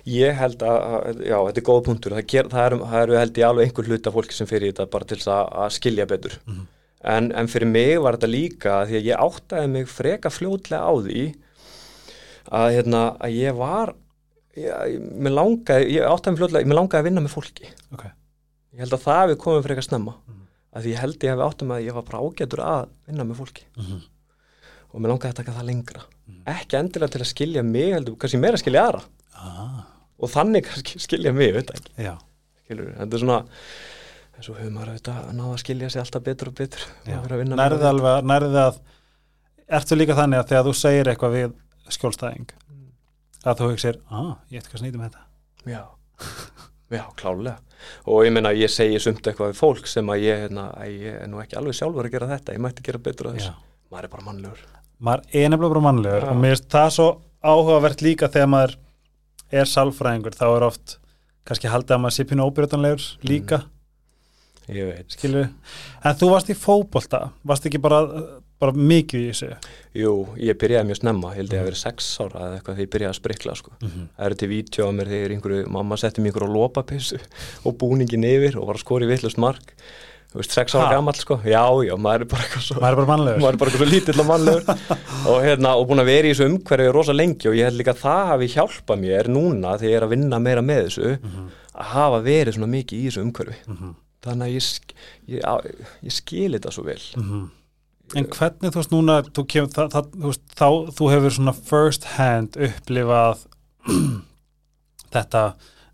[0.06, 3.18] Ég held að, að- já, þetta er góð punktur það, ger, það, er, það eru
[3.20, 6.06] held ég alveg einhver hluta fólki sem fyrir þetta bara til þess að, að skilja
[6.10, 6.66] betur Mhm.
[7.04, 10.92] en, en fyrir mig var þetta líka því að ég áttaði mig freka fljótlega á
[11.02, 11.22] því
[12.52, 13.94] að, hérna, að ég var
[14.58, 18.04] ég, mér langaði, ég áttaði mig fljótlega mér langaði að vinna með fólki Ok.
[18.74, 20.42] ég held að það við komum freka snemma Mhm.
[20.74, 23.24] að því ég held ég að við áttum að ég var bara ágætur að vinna
[23.24, 24.02] með fólki Mhm.
[24.92, 26.04] Og mér langaði að taka það lengra.
[26.52, 29.02] Ekki endilega til að skilja mig heldur, kannski meira að skilja aðra.
[29.42, 29.80] Ah,
[30.22, 32.12] og þannig kannski skilja mig, veit ekki.
[32.62, 33.38] Skilur, þetta er svona
[34.36, 37.16] eins og höfum maður auðvitað að ná að skilja sig alltaf betur og betur já.
[37.16, 37.90] og vera að vinna með nærði það.
[37.92, 38.78] alveg nærði að
[39.78, 41.52] ertu líka þannig að þegar þú segir eitthvað við
[41.96, 42.54] skjólstæðing
[43.42, 45.22] að þú hugsir, ah, ég ætti hvað snýtum þetta.
[45.66, 45.82] Já,
[46.96, 47.58] já, klálega
[48.06, 51.30] og ég meina ég segi sumt eitthvað við fólk sem að ég, hérna, ég er
[51.30, 53.54] nú ekki alveg sjálfur að gera þetta, ég mætti gera betur að þessu
[53.92, 54.64] maður er bara mannlegur.
[55.02, 56.30] Maður er nefnilega bara mannlegur Já.
[56.32, 57.08] og mér finnst það svo
[57.42, 58.76] áhugavert líka þegar maður
[59.52, 60.96] er sálfræðingur þá er oft
[61.48, 63.64] kannski haldið að maður sé pínu óbyrjötanlegur líka.
[64.70, 67.98] Ég veit, skilur en þú varst í fótbolta, varst ekki bara,
[68.62, 69.48] bara mikið í þessu?
[69.98, 72.92] Jú, ég byrjaði mjög snemma held ég að vera sex ára eða eitthvað því ég
[72.94, 73.74] byrjaði að sprikla sko.
[73.82, 74.06] Mhm.
[74.14, 77.18] það eru til vídeo á mér þegar einhverju mamma setti mér einhverju lópapissu
[77.66, 79.74] og búningin yfir og var að skora í vittlust mark
[80.32, 80.92] þú veist, sex ára Ha?
[80.96, 81.36] gamall sko.
[81.44, 83.40] Já, já, maður er bara eitthvað svo maður er bara mannlegur.
[83.42, 84.62] maður er bara eitthvað svo lítill og mannlegur.
[85.32, 87.92] Og, hérna, og búin að vera í þessu umhverfi rosa lengi og ég held líka
[87.94, 91.90] að það hafi hjálpað mér núna þegar ég er að vinna meira með þessu að
[91.92, 93.58] hafa verið svona mikið í þessu umhverfi.
[93.68, 93.92] Mhm.
[94.22, 94.96] þannig að ég,
[95.34, 95.66] ég, á-
[96.06, 97.00] ég skil þetta svo vel.
[97.18, 97.40] Mhm.
[98.16, 100.68] en hvernig þú veist núna þú, kem, það, það, þú, veist, þá,
[100.98, 103.46] þú hefur svona first hand upplifað
[105.14, 105.42] þetta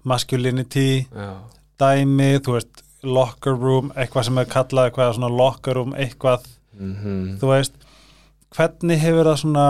[0.09, 1.29] masculinity já,
[1.81, 6.47] dæmi, þú veist locker room, eitthvað sem er kallað eitthvað svona locker room, eitthvað.
[6.79, 7.75] Mm þú veist,
[8.55, 9.67] hvernig hefur það svona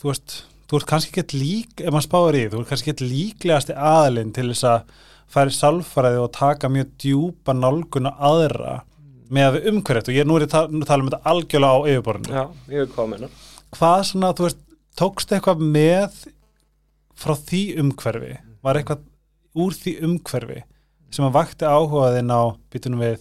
[0.00, 0.36] þú veist,
[0.68, 4.32] þú ert kannski ekki lík ef maður spáir í, þú ert kannski ekki líklegasti aðilinn
[4.32, 4.94] til þess að
[5.32, 8.82] færi sálfræði og taka mjög djúpa nálguna aðra
[9.32, 12.34] með að við umhverjast og ég nú er nú tala um þetta algjörlega á yfirborðinu.
[12.36, 12.44] Já,
[12.84, 13.28] að menna
[13.72, 14.60] hvað svona, þú veist,
[15.00, 16.18] tókst eitthvað með
[17.22, 18.34] frá því umhverfi?
[18.62, 19.06] Var eitthvað
[19.62, 20.60] úr því umhverfi
[21.12, 22.42] sem að vakti áhugaðinn á
[22.72, 23.18] býtunum við,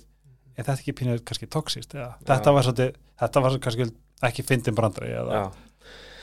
[0.55, 2.13] er þetta ekki pínuð kannski toxist eða?
[2.27, 3.89] Þetta var svolítið þetta var kannski
[4.29, 5.43] ekki fyndin brandari eða já,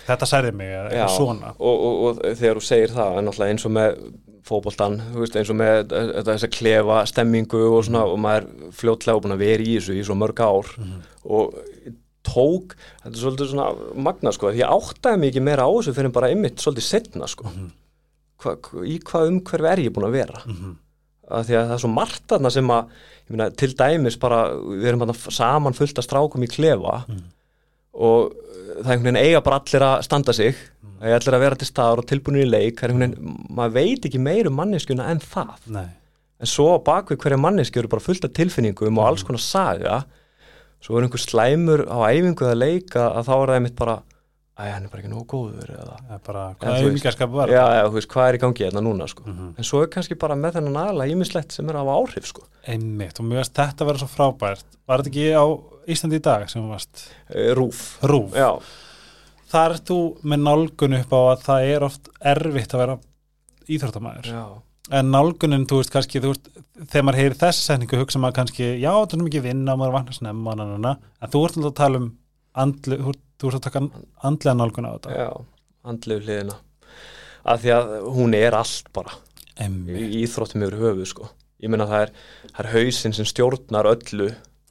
[0.09, 1.53] þetta særði mig eða eitthvað svona.
[1.59, 4.03] Og, og, og þegar þú segir það en náttúrulega eins og með
[4.49, 8.47] veist, eins og með þetta þess að klefa stemmingu og svona og maður
[8.79, 10.71] fljótlega búin að vera í þessu í svo mörg ár.
[11.29, 11.59] Og
[12.29, 13.67] tók, þetta er svolítið svona
[14.09, 17.53] magna sko, því ég áttaði ekki meira á þessu fyrir bara einmitt svolítið setna sko.
[18.39, 20.43] Hva, hva, í hvað umhverfi er ég búin að vera?
[20.47, 20.77] Mhm.
[21.29, 22.93] Að því að það er svo margt þarna sem að
[23.29, 27.03] meina, til dæmis bara, við erum saman fullt að strákum í klefa
[27.99, 28.33] og uh,
[28.83, 30.57] það er einhvern veginn eiga bara allir að standa sig
[30.99, 33.41] það er allir að vera til staðar og tilbúinir í leik það er einhvern veginn,
[33.59, 35.57] maður veit ekki meir um manneskjuna en það.
[35.75, 35.89] Nei,
[36.39, 40.01] en svo bakvið hverja manneski eru bara fullt af tilfinningum og alls konar saga.
[40.83, 43.97] Svo er einhver slæmur á æfingu að leika að þá er það einmitt bara
[44.59, 45.97] að hann er bara ekki nógu góður eða?
[46.27, 47.05] Bara En hvað þú er veist-
[47.55, 49.23] já, já, þú veist, hvað er í gangi hérna núna sko.
[49.27, 49.55] Mhm.
[49.59, 52.43] en svo er kannski bara með þennan aðla ímislegt sem er á áhrif sko.
[52.67, 54.65] einmitt og mjög veist þetta verður svo frábært.
[54.89, 55.45] Var þetta ekki á
[55.89, 57.07] Íslandi í dag sem þú varst?
[57.31, 58.59] Eh, rúf rúf, já,
[59.49, 62.99] þar er þú með nálgun upp á að það er oft erfitt að vera
[63.69, 64.45] íþróttamæður já,
[64.99, 66.49] en nálgunin, þú veist, kannski þú veist,
[66.89, 70.17] þegar maður heyrir þessi setningu hugsa maður kannski, já, þetta er mikið vinna maður vannar
[70.17, 72.07] snemma, en þú ert alltaf að tala um
[72.57, 73.83] andlu, þú, ert- þú ert að taka
[74.29, 75.29] andlega nálgun á þetta já
[75.89, 76.57] andlegu hliðina
[77.49, 79.15] af því að hún er allt bara
[79.59, 81.29] Emmi, í íþróttum yfir höfuð sko.
[81.63, 82.13] ég meina það er,
[82.63, 84.29] er hausinn sem stjórnar öllu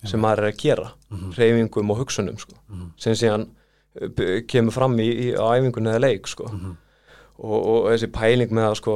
[0.07, 1.31] sem maður er að gera Mhm.
[1.37, 2.53] reyfingum og hugsunum sko.
[2.69, 2.91] Mhm.
[2.97, 3.47] sem síðan
[4.15, 6.45] b- kemur fram í, í æfingunni eða leik sko.
[6.51, 6.77] Mhm.
[7.39, 8.93] og, og þessi pæling með að sko,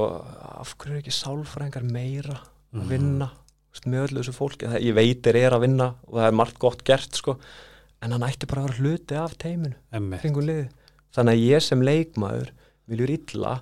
[0.61, 2.39] af hverju er ekki sálfræðingar meira
[2.73, 2.81] Mhm.
[2.81, 6.13] að vinna þú veist, með öllu þessu fólki, ég veit er er að vinna og
[6.19, 7.37] það er margt gott gert sko.
[8.01, 9.75] En hann ætti bara að vera hluti af teiminu
[11.15, 12.51] þannig að ég sem leikmaður
[12.91, 13.61] viljur illa.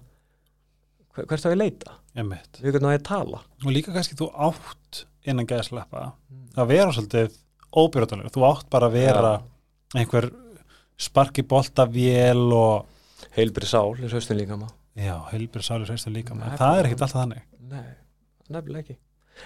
[1.16, 1.96] Hver- hvert á ég leita?
[2.62, 3.40] Við hvernig á ég að tala?
[3.66, 6.14] Og líka kannski þú átt innan geðsleppa
[6.58, 7.38] að vera svolítið
[7.76, 9.34] óbyrjóðanlega, þú átt bara að vera
[9.96, 10.30] einhver
[11.00, 12.86] sparki boltavél og
[13.36, 14.76] heilbri sál, þessu haustin líka maður.
[15.00, 17.86] Já, heilbjörn sálir sveistur líka Nei, en það er ekkert alltaf þannig, nei,
[18.50, 18.98] nefnilega ekki.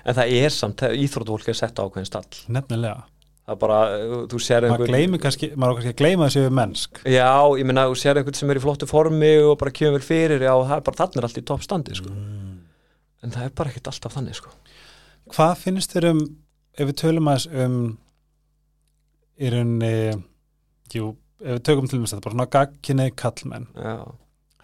[0.08, 2.39] En það er samt, íþróttufólk er sett á ákveðin stall.
[2.50, 3.04] Nefnilega
[3.44, 7.02] það er bara, uh, þú sér kannski, maður á kannski að gleyma þessu mennsk.
[7.12, 10.08] Já, ég meina, þú sér einhvern sem er í flottu formi og bara kemur vel
[10.08, 12.54] fyrir, já, það er bara þannig er allt í toppstandi, sko, mm.
[13.26, 14.54] en það er bara ekkert alltaf þannig, sko.
[15.34, 16.24] Hvað finnst þér um,
[16.78, 17.78] ef við tölum aðeins um
[19.44, 19.94] í rauninni,
[20.94, 21.10] jú,
[21.44, 23.98] ef við tökum til þess þetta, bara svona gagkinni kallmenn já,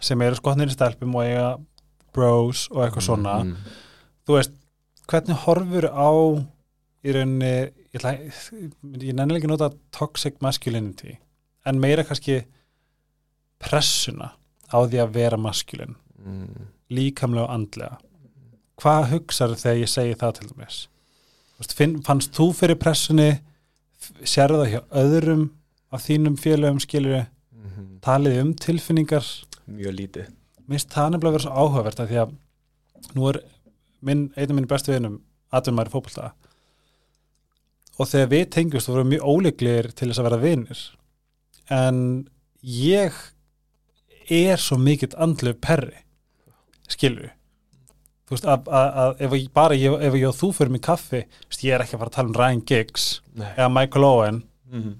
[0.00, 1.50] sem eru skotnir í stelpum og eiga
[2.14, 3.76] bros og eitthvað svona, mm.
[4.24, 4.56] þú veist,
[5.10, 6.10] hvernig horfur á
[7.04, 7.54] í rauninni,
[7.94, 8.32] ég,
[9.02, 11.16] ég nennilega ekki nota toxic masculinity,
[11.66, 12.42] en meira kannski
[13.60, 14.32] pressuna
[14.70, 16.66] á því að vera maskulin, Mm.
[16.90, 17.98] líkamlega og andlega.
[18.76, 20.88] Hvað hugsar þegar ég segi það til dæmis?
[22.04, 23.40] Fannst þú fyrir pressunni,
[24.24, 25.50] sérðu það hjá öðrum
[25.92, 27.98] af þínum félögum skilur Mm.
[28.00, 29.24] talið um tilfinningar
[29.68, 30.28] mjög lítið
[30.68, 32.34] minnst það nefnilega verið svo áhugavert að því að
[33.14, 33.40] nú er
[34.02, 35.20] minn, einn af minn bestu vinum
[35.52, 36.32] aðdumæri fótbolta
[38.00, 40.84] og þegar við tengjumst vorum mjög óleiklegir til þess að vera vinir.
[41.70, 41.98] En
[42.64, 43.18] ég
[44.30, 46.00] er svo mikill andlu perri
[46.90, 47.34] skilur
[48.30, 50.82] þú veist að, að, að ef ég, bara ég, ef ég og þú fyrir mig
[50.86, 53.48] kaffi veist, ég er ekki að fara að tala um Ryan Giggs Nei.
[53.56, 54.38] eða Michael Owen.
[54.70, 54.92] Mm.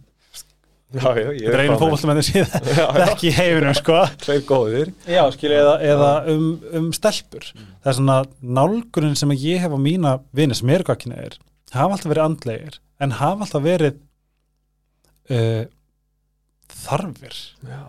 [0.91, 4.01] já, já, ég þetta er einu fótboltamennir síðan ekki í heiminum sko.
[4.25, 4.91] Tveir góðir.
[5.07, 6.49] Já, skilja, eða, eða um,
[6.81, 7.47] um stelpur.
[7.55, 8.19] Það er svona
[8.59, 11.39] nálgunin sem ég hef á mína vini sem eru gagkinniðir,
[11.75, 13.99] hafa alltaf verið andlegir, en hafa alltaf verið
[15.31, 15.65] uh,
[16.85, 17.37] þarfir.
[17.67, 17.81] já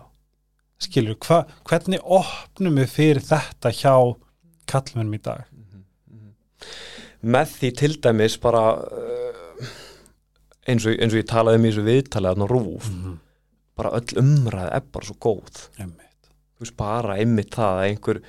[0.82, 3.92] Skilju, hva, hvernig opnum við fyrir þetta hjá
[4.66, 5.44] kallmennum í dag?
[7.22, 9.68] með því til dæmis bara uh,
[10.66, 13.18] eins, og, eins og ég talaði um í þessu viðtalið þarna á rúf, Mm.
[13.78, 16.26] bara öll umræð er bara svo góð Einmitt.
[16.58, 18.20] þú veist bara einmitt það að einhver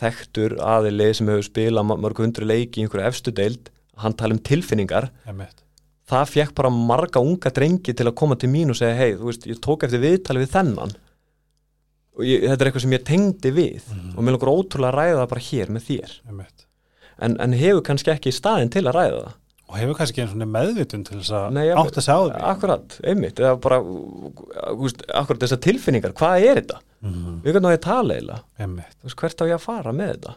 [0.00, 3.68] þekktur aðili sem hefur spilað mörg hundru leiki í einhverju efstu deild
[4.02, 5.64] hann tala um tilfinningar Einmitt.
[6.08, 9.30] það fekk bara marga unga drengi til að koma til mín og segja hei, þú
[9.30, 10.94] veist, ég tók eftir viðtalið við þennan
[12.18, 15.20] og ég, þetta er eitthvað sem ég tengdi við og mér langar ótrúlega að ræða
[15.20, 16.16] það bara hér með þér
[17.18, 19.36] en, en hefur kannski ekki staðin til að ræða það
[19.68, 22.36] Og hefur kannski einu svona meðvitun til þess að átt að segja á því.
[22.50, 23.78] Akkurat, einmitt, eða bara
[24.80, 26.78] veist, akkurat þessar tilfinningar, hvað er þetta?
[27.04, 27.34] Mm.
[27.44, 28.38] Við hvernig á ég að tala
[29.02, 30.32] veist, hvert á ég að fara með þetta?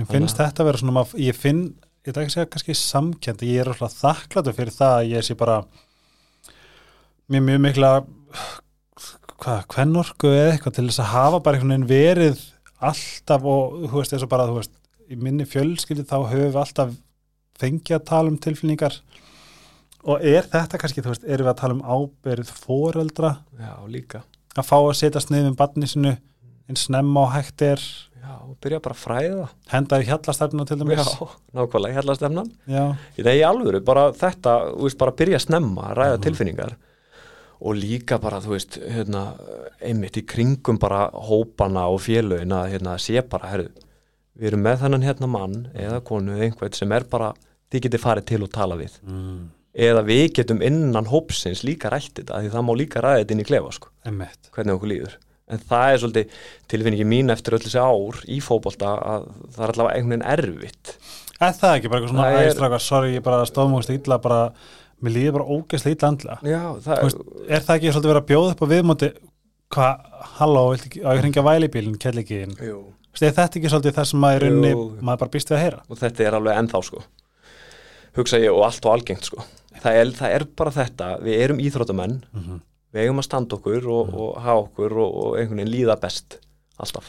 [0.00, 1.62] Ég finnst þetta að vera svona, ég finn,
[2.00, 5.26] ég ætla ekki að segja kannski samkend, ég er alltaf þakkláttur fyrir það að ég
[5.26, 5.58] sé bara
[7.30, 7.90] mér mjög mikla
[9.40, 12.40] hvað, kvennorku eða eitthvað til þess að hafa bara einhvern veginn verið
[12.80, 14.74] alltaf og þú veist, eins og bara, þú veist,
[15.10, 16.96] í minni fjölskyldi þá höfum við alltaf
[17.60, 18.96] fengið að tala um tilfinningar
[20.08, 23.34] og er þetta kannski, þú veist, erum við að tala um ábyrð foreldra?
[23.60, 24.22] Já, líka.
[24.56, 26.14] Að fá að setja sniðum barni sinu
[26.70, 27.82] eins snemma og hægt er
[28.30, 31.00] Já, og byrja bara að fræða henda í hjallastefnuna til dæmis.
[31.02, 32.84] Já, nákvæmlega, stemnan Já.
[33.18, 36.74] Í það í alvöru, bara þetta, þú veist, bara byrja að snemma að ræða tilfinningar
[37.60, 39.24] og líka bara, þú veist, hérna
[39.82, 43.66] einmitt í kringum bara hópana og félögin að hérna sé bara, herru
[44.38, 47.32] við erum með þennan hérna mann eða konu einhvern sem er bara,
[47.72, 48.94] þið getið farið til og tala við.
[49.06, 49.48] Mm.
[49.74, 53.46] eða við getum innan hópsins líka rætt þetta því það má líka þetta inn í
[53.46, 54.48] klefa sko, Einmitt.
[54.54, 55.18] hvernig okkur líður
[55.50, 56.34] en það er svolítið
[56.72, 59.26] tilfinningi mín eftir öll þessi ár í fótbolta að
[59.56, 60.94] það er allavega einhvern veginn erfitt
[61.40, 64.40] Er það ekki bara eitthvað svona er- æstrakar, sorry, ég bara stóðmúst illa, bara,
[65.00, 66.34] mér líður bara ógeðslega illa andla.
[66.44, 69.08] Já, það veist, er það ekki svolítið verið að bjóða upp á viðmóti,
[69.72, 70.02] hvað,
[70.36, 72.52] halló, ekki, á ég hringja vælibílinn, kellikinn.
[72.60, 72.82] Jú.
[73.20, 74.84] Er þetta ekki svolítið það sem maður Jú.
[75.00, 75.80] maður bara býst við að heyra?
[75.88, 77.02] og þetta er alveg ennþá sko
[78.20, 79.44] hugsa ég og allt og algengt sko
[79.80, 82.60] það er, það er bara þetta, við erum íþróttamenn Mhm.
[82.90, 86.40] Við eigum að standa okkur og, og hafa okkur og, og einhvern veginn líða best
[86.80, 87.08] alltaf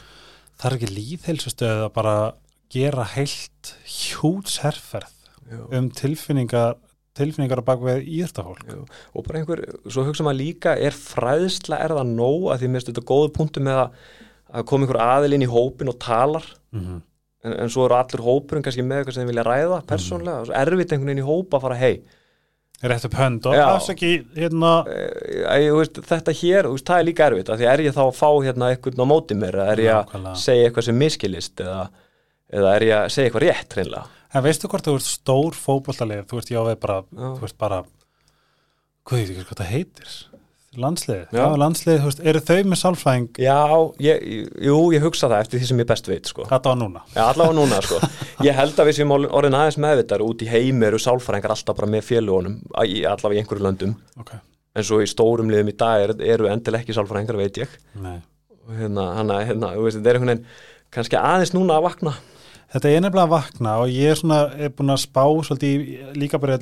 [0.61, 2.15] Það er ekki líðheilsustöð að bara
[2.71, 5.15] gera heilt hjúts herferð
[5.51, 5.63] Jú.
[5.75, 6.75] um tilfinningar,
[7.17, 8.67] tilfinningar á bakveg íþróttafólk.
[8.69, 8.83] Jú.
[9.17, 12.77] og bara einhver, svo hugsa maður líka er fræðsla, er það nóg að því mér
[12.79, 14.03] finnst þetta góðu punktu með að,
[14.53, 17.01] að koma einhver aðilinn í hópin og talar Mm
[17.45, 20.49] en, en svo eru allur hópurinn kannski með eitthvað sem þeir vilja ræða persónlega, og
[20.49, 21.93] svo erfitt einhvern veginn í hópa að fara hei,
[22.81, 23.65] Rétt upp hönd og Já.
[23.75, 27.93] afsaki, hérna, e, veist, þetta hér veist, það er líka erfitt, af því er ég
[27.93, 31.61] þá að fá hérna eitthvað á móti mér, er ég að segja eitthvað sem miskilist
[31.61, 31.83] eða,
[32.49, 36.25] eða er ég að segja eitthvað rétt hreinlega en veistu hvort þú ert stór fótbollalið,
[36.31, 37.29] þú ert já við bara, Já.
[37.37, 37.79] þú ert bara,
[39.05, 40.13] hvað veit ekki hvað það heitir?
[40.79, 41.39] Landsliðið, Já.
[41.41, 43.55] já, landsliðið, þú veist, eru þau með sálfræðing Já,
[44.05, 44.21] ég,
[44.63, 46.45] jú, ég hugsa það eftir því sem ég best veit sko.
[46.47, 47.01] þetta á núna?
[47.11, 47.99] Já, allavega núna sko.
[48.47, 51.91] Ég held að við sem orðin aðeins meðvitað út í heimi eru sálfræðingar alltaf bara
[51.91, 54.31] með félugunum allavega í einhverju löndum Ok,
[54.79, 58.21] en svo í stórum liðum í dag er, eru endilega ekki sálfræðingar veit ég nei.
[58.79, 60.47] hérna, hana, hérna, þú veist, þetta er einhvern veginn
[60.95, 62.15] kannski aðeins núna að vakna
[62.71, 66.39] Þetta er nefnilega að vakna og ég er svona, er búin að spá svolítið líka
[66.39, 66.55] bara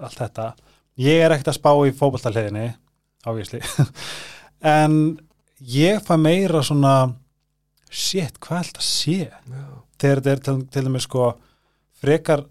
[0.00, 0.46] allt þetta.
[1.00, 2.68] Ég er ekkert að spá í fótboltaliðinni,
[3.26, 3.60] ávísli.
[4.76, 4.98] en
[5.58, 6.94] ég fæ meira svona,
[7.90, 9.18] shit, hvað er þetta að sé?
[9.30, 9.64] Já,
[10.04, 11.26] Þegar þetta er til, til dæmis sko
[12.02, 12.44] frekar,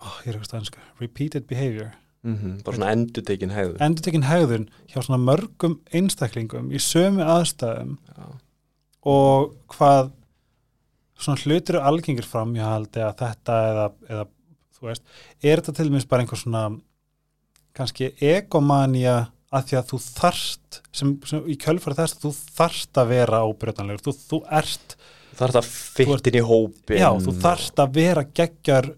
[0.00, 1.90] ó, ég er eitthvað staðinska, repeated behavior,
[2.26, 7.94] mm bara svona endutekin hegður endur tekin hegðun hjá svona mörgum einstaklingum í sömu aðstæðum
[8.10, 8.26] Já.
[9.08, 10.10] og hvað
[11.16, 14.26] svona hlutir eru algengir fram ég haldi að þetta eða, eða
[14.76, 15.06] þú veist,
[15.40, 16.64] er þetta til dæmis bara einhver svona
[17.76, 19.16] kannski egomania
[19.50, 23.40] að því að þú þarft sem, sem í kjölfæri þess að þú þarft að vera
[23.46, 24.96] ábyrðanlegur, þú, þú ert
[25.40, 28.90] er það Þú ert- fyttin í hópin já, þú þarft að vera geggjar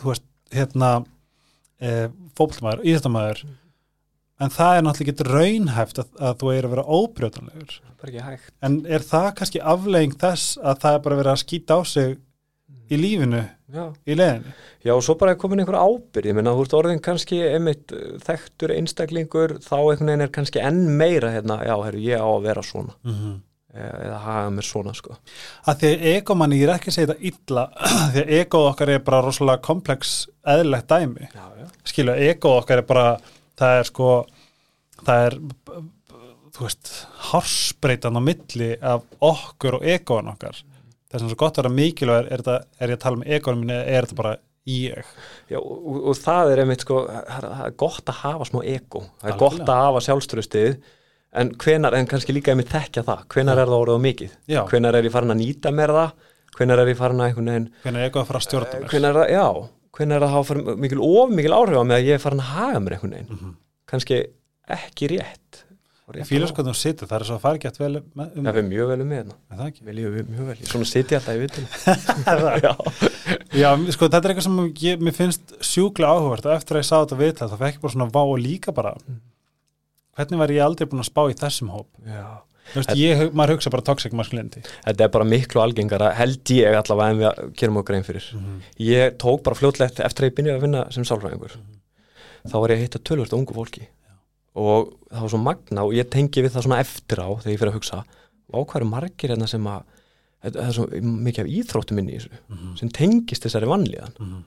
[0.00, 0.90] þú veist, hérna
[1.80, 1.94] e,
[2.36, 3.42] fótboltamaður, íþjóttamæður
[4.40, 7.74] en það er náttúrulega ekki raunhæft að, að þú er að vera óbrjótanlegur.
[8.00, 8.52] Það er ekki hægt.
[8.64, 12.14] En er það kannski aflegging þess að það er bara verið að skýta á sig
[12.90, 16.54] í lífinu, Já, í leiðinu já og svo bara er komin einhver ábyrð ég meina,
[16.56, 21.30] þú ert orðin kannski einmitt uh, þekktur einstaklingur, þá einhvern veginn er kannski enn meira
[21.34, 22.96] hérna, já, herru, ég á að vera svona.
[23.06, 23.36] Mm -hmm.
[23.84, 25.16] eða, haga mér svona, sko.
[25.66, 27.64] Að því að egomanni, ég er ekki að segja þetta illa
[28.12, 30.16] því að egoð okkar er bara rosalega komplex
[30.46, 31.28] eðlilegt dæmi.
[31.34, 33.06] Já, já, skilu, egoð okkar er bara
[33.60, 34.10] það er sko
[35.04, 35.38] það er
[36.50, 36.90] þú veist,
[37.30, 40.64] hársbreytan á milli af okkur og egoðan okkar
[41.10, 43.24] það er sem svo gott að vera mikilvæg er, þetta, er ég að tala um
[43.64, 44.36] minni eða er þetta bara
[44.70, 45.10] ég?
[45.50, 49.02] Já og, og, það er einmitt, sko, það er, er gott að hafa smá ego,
[49.18, 49.44] það er Algjörlega.
[49.64, 50.76] gott að hafa sjálfströstið
[51.40, 54.32] en hvenar, en kannski líka einmitt tekja það, hvenar er það orðið á mikið?
[54.50, 54.60] Já.
[54.70, 56.14] hvenar er ég farin að nýta mér það?
[56.58, 58.88] Hvenar er ég farin að einhvern veginn hvernig egoð að fara að stjórna mér?
[58.90, 61.96] hvenar er það, já, hvenar er það að hafa mikil of mikil áhrif á mig
[62.00, 63.52] að ég er farin að haga mér einhvern veginn, Mhm.
[63.90, 64.18] kannski
[64.70, 65.62] ekki rétt
[66.18, 68.58] Ég sko þú situr, það er svo að fara ekki að vel með, um, Það
[68.60, 69.36] er mjög vel um mig hérna.
[69.50, 69.86] er það ekki?
[69.86, 70.58] Við lífum mjög vel.
[70.72, 71.66] Svona sitja alltaf í vitum.
[72.64, 72.72] Já.
[73.50, 76.88] Já, sko þetta er eitthvað sem ég, mér finnst sjúklega áhugavert og eftir að ég
[76.90, 78.92] sá þetta viðtal það fekk ég bara svona vá og líka bara
[80.18, 82.42] hvernig var ég aldrei búin að spá í þessum hóp Já.
[82.70, 86.76] Þú veist, ég, maður hugsa bara toxic masculinity Þetta er bara miklu algengara, held ég
[86.78, 88.28] allavega en við gerum okkur grein fyrir.
[88.78, 91.56] Ég tók bara fljótlegt eftir að ég byrjaði að vinna sem sálfræðingur.
[92.46, 93.88] Þá var ég að hitta tölvört ungu fólki.
[94.58, 97.60] Og það var svo magna og ég tengi við það svona eftir á þegar ég
[97.60, 98.00] fyrir að hugsa
[98.50, 99.82] á hvað eru margir hérna sem að
[100.42, 104.14] það er svo mikið af íþróttum inn í þessu sem tengist þessari vanlíðan.
[104.18, 104.40] Mhm.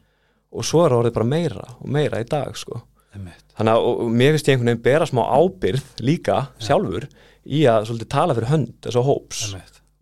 [0.54, 2.82] og svo er það orðið bara meira og meira í dag sko.
[3.58, 7.08] Þannig að mér finnst ég einhvern veginn bera smá ábyrð líka sjálfur
[7.46, 9.42] í að svolítið tala fyrir hönd þessu hóps.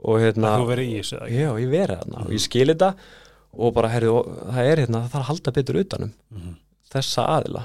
[0.03, 2.95] Og hérna, Þú verið í þessu já, ég verið þarna og ég skil þetta
[3.53, 6.55] og bara, herri, það er hérna, það þarf að halda betur utanum Mhm.
[6.91, 7.63] þessa aðila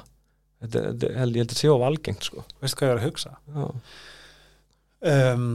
[0.67, 2.45] þetta, þetta, held, ég held að sé of algengt sko.
[2.63, 3.33] Veistu hvað ég er að hugsa?
[5.07, 5.47] Um,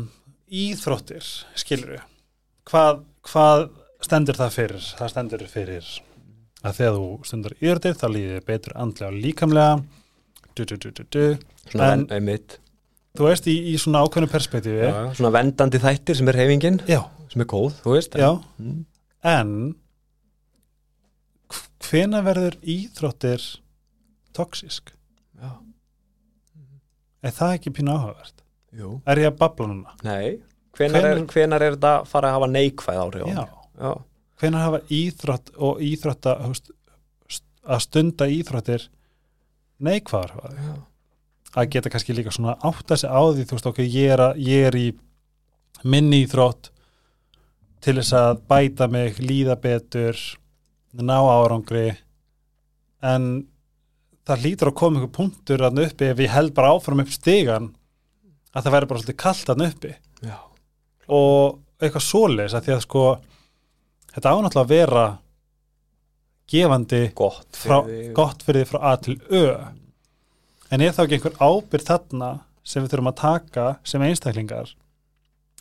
[0.52, 1.28] íþróttir,
[1.60, 2.02] skilur við
[2.72, 3.64] hvað, hvað
[4.06, 4.84] stendur það fyrir?
[5.00, 5.88] Það stendur fyrir
[6.62, 9.72] að þegar þú stundur íþróttir þá líður þér betur andlega og líkamlega
[10.56, 10.92] du, du, du,
[11.90, 12.06] En-
[13.18, 17.02] þú veist í, í svona ákveðnu perspektífi já, svona vendandi þættir sem er reyfingin já,
[17.34, 18.30] sem er góð, þú veist já.
[18.62, 18.84] Mm.
[19.34, 19.52] en
[21.52, 23.48] hv- hvena verður íþróttir
[24.38, 24.94] toxisk?
[27.24, 28.38] Er það ekki pínu áhugavert?
[28.78, 29.02] jú.
[29.06, 29.96] Er ég að babla núna?
[30.08, 30.40] Nei,
[30.78, 33.44] hvenar er, Hvenær- hvenar er þetta fara að hafa neikvæð áhrif á Já.
[33.82, 33.92] Já,
[34.42, 36.36] Hvenær hafa íþrótt og íþrótta
[37.62, 38.88] að stunda íþróttir
[39.82, 40.74] neikvæðar já,
[41.58, 44.42] að geta kannski líka svona átta sig á því þú veist okkur, ég er, að,
[44.48, 44.88] ég er í
[45.84, 46.72] minni íþrótt
[47.82, 50.18] til þess að bæta mig, líða betur
[50.94, 51.98] ná árangri.
[53.02, 53.48] En
[54.28, 57.72] það hlýtur að koma einhver punktur að uppi ef ég held bara áfram upp stigan
[58.52, 59.92] að það væri bara svolítið kallt að uppi.
[60.22, 60.38] Já,
[61.18, 63.04] og eitthvað svoleiðis að því að sko
[64.12, 65.06] þetta ánáttúrulega að vera
[66.52, 69.46] gefandi gott frá, fyrir gott fyrir því frá A til Ö.
[70.72, 72.32] En er þá ekki einhver ábyrð þarna
[72.64, 74.76] sem við þurfum að taka sem einstaklingar?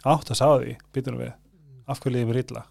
[0.05, 1.33] Átt að sá því, býtum við.
[1.91, 2.67] Af hverju líðum við illa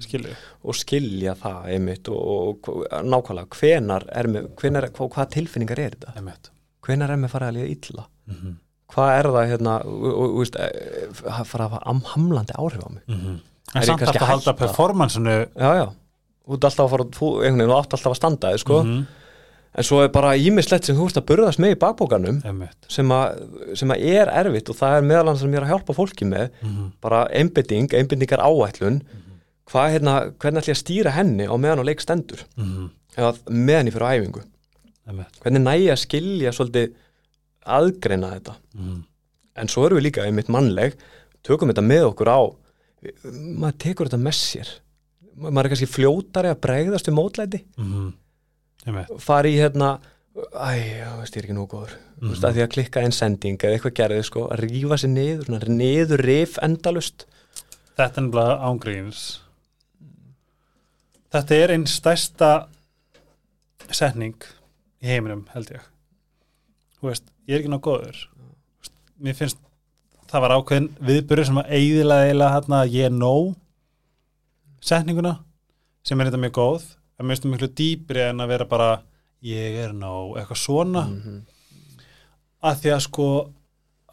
[0.00, 0.34] skilju,
[0.64, 5.90] og skilja það einmitt og, og, nákvæmlega hvenar er með, hvenar, hvað, hvað tilfinningar er
[5.96, 6.14] þetta?
[6.18, 6.50] emitt
[6.86, 8.04] Hvenar er með farið að líða illa?
[8.26, 8.54] mm -hmm.
[8.94, 12.82] Hvað er það hérna, og, og veist, eh, að fara að hafa am- hamlandi áhrif
[12.86, 13.02] á mig?
[13.08, 13.40] en
[13.74, 15.86] Er ég samt alltaf að halda performansinu Já, já,
[16.46, 19.06] þú ert alltaf að fara, þú, þú átt alltaf að standa þig, sko, Mhm.
[19.78, 22.40] en svo er bara ímislegt sem þú ert að burðast með í bakbókanum
[22.88, 23.08] sem,
[23.74, 26.24] sem að er erfitt og það er meðal annars sem ég er að hjálpa fólki
[26.24, 26.92] með Mhm.
[27.02, 29.02] bara einbytting, einbyttingar áætlun
[29.70, 32.44] hvað hérna, hvernig ætlum ég að stýra henni á meðan á leik stendur?
[33.16, 34.44] Eða meðan ég fyrir æfingu.
[35.10, 36.96] Emitt hvernig næ ég að skilja svolítið
[37.76, 38.56] aðgreina þetta?
[39.56, 40.96] En svo erum við líka einmitt mannleg
[41.46, 42.40] tökum þetta með okkur á
[43.62, 44.74] maður tekur þetta með sér.
[45.36, 47.62] Ma- maður er kannski fljótari að bregðast við mótlæti.
[48.86, 49.96] Emitt fari í hérna
[50.36, 51.96] æ, já, veist ég er ekki nú góður.
[52.20, 52.52] Mm -hmm.
[52.52, 56.58] því að klikka einn sending eða eitthvað gerði sko, að rífa sér niður, niður rif
[56.62, 57.26] endalust
[57.96, 59.40] Þetta er nefnilega ángríns
[61.36, 62.50] Þetta er einn stærsta
[63.92, 64.36] setning
[65.04, 65.82] í heiminum held ég.
[67.04, 68.22] Veist, ég er ekki ná góður.
[68.80, 69.60] Veist, Mér finnst
[70.30, 73.52] það var ákveðin viðbyrður sem að eigðilega eiginlega hérna ég er nóg
[74.80, 75.34] setninguna
[76.06, 78.90] sem er þetta mjög góð en mér finnst það miklu dýpri en að vera bara
[79.44, 81.04] ég er nóg, eitthvað svona.
[81.04, 81.40] -hmm.
[82.64, 83.28] að því að sko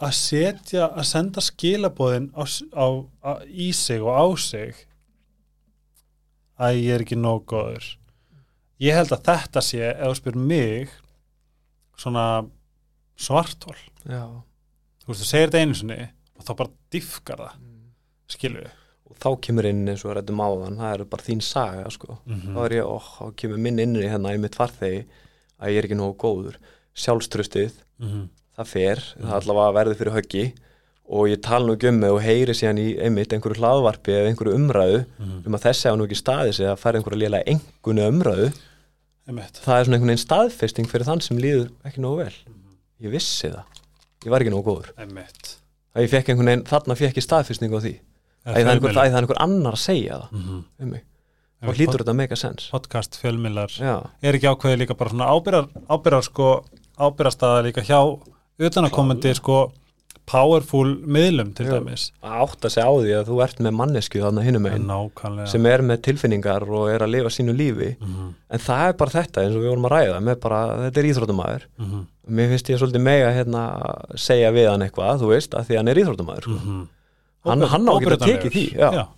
[0.04, 2.44] að setja, að senda skilabóðin á,
[2.76, 2.86] á,
[3.24, 4.76] á, í sig og á sig
[6.60, 7.86] að ég er ekki nóg góður.
[8.84, 10.94] Ég held að þetta sé ef þú spyr mig
[12.00, 12.26] svona
[13.20, 14.24] svartól já.
[15.04, 16.00] Þú veist, þú segir þetta einu sinni
[16.34, 17.60] og þá bara diffkar það,
[18.34, 18.80] skilur við
[19.14, 22.18] og þá kemur inn eins og rættum áðan það er bara þín saga sko.
[22.56, 25.04] þá er ég, ó, þá kemur minn inn í hérna í mitt farþegi
[25.60, 26.58] að ég er ekki nógu góður.
[26.98, 28.26] Sjálfströstið, -hmm.
[28.58, 30.46] það fer það allavega verður fyrir höggi
[31.10, 34.30] og ég tala nú ekki um mig og heyri síðan í einmitt einhverju hlaðvarpi eða
[34.32, 35.02] einhverju umræðu
[35.46, 38.52] um að þessi á nú ekki staði sig að færa einhverju lélega engunni umræðu.
[39.28, 39.60] Einmitt.
[39.64, 42.34] það er svona einhvern veginn staðfesting fyrir þann sem líður ekki nógu vel.
[43.04, 43.64] Ég vissi það,
[44.26, 44.90] ég var ekki nógu góður.
[45.94, 47.94] Að ég fekk einhvern veginn, þarna fekk ég staðfesting á því.
[48.44, 50.64] Að það er einhver, að það er einhver annar að segja það Mhm.
[50.80, 51.04] um mig.
[51.64, 53.72] Og hlýtur þetta að make a sense podcast, fjölmiðlar.
[53.80, 56.66] Já, er ekki ákveðið líka bara svona ábyrrar, ábyrrar sko,
[57.00, 57.62] ábyrrastaða
[60.30, 61.74] powerful miðlum til Já.
[61.78, 62.06] dæmis.
[62.24, 65.48] Að átta sig á því að þú ert með mannesku hinum megin nákvæmlega.
[65.52, 67.90] sem er með tilfinningar og er að lifa sínu lífi.
[68.00, 71.10] Mhm, en það er bara þetta eins og við vorum að ræða bara, þetta er
[71.12, 75.54] íþróttumæður mhm, mér finnst ég svolítið mega hérna að segja við hann eitthvað, þú veist,
[75.54, 76.60] að því hann er íþróttumæður sko.
[76.60, 76.88] mhm.
[77.44, 78.66] hann, Óbreyt- hann á ekki að teki því.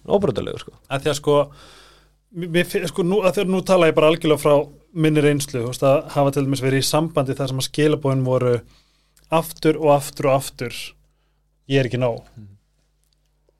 [0.09, 0.71] Óbrotalegur sko.
[0.89, 1.35] að því að sko,
[2.35, 6.31] mér, sko nú, að að nú tala ég bara algjörlega frá minni reynslu, að hafa
[6.31, 8.61] til dæmis verið í sambandi þar sem að skilabóin voru
[9.33, 10.73] aftur og aftur og aftur
[11.71, 12.25] ég er ekki nóg.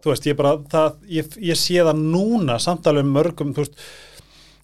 [0.03, 3.79] Þú veist, ég bara það, ég, ég sé það núna samtalið mörgum, þú veist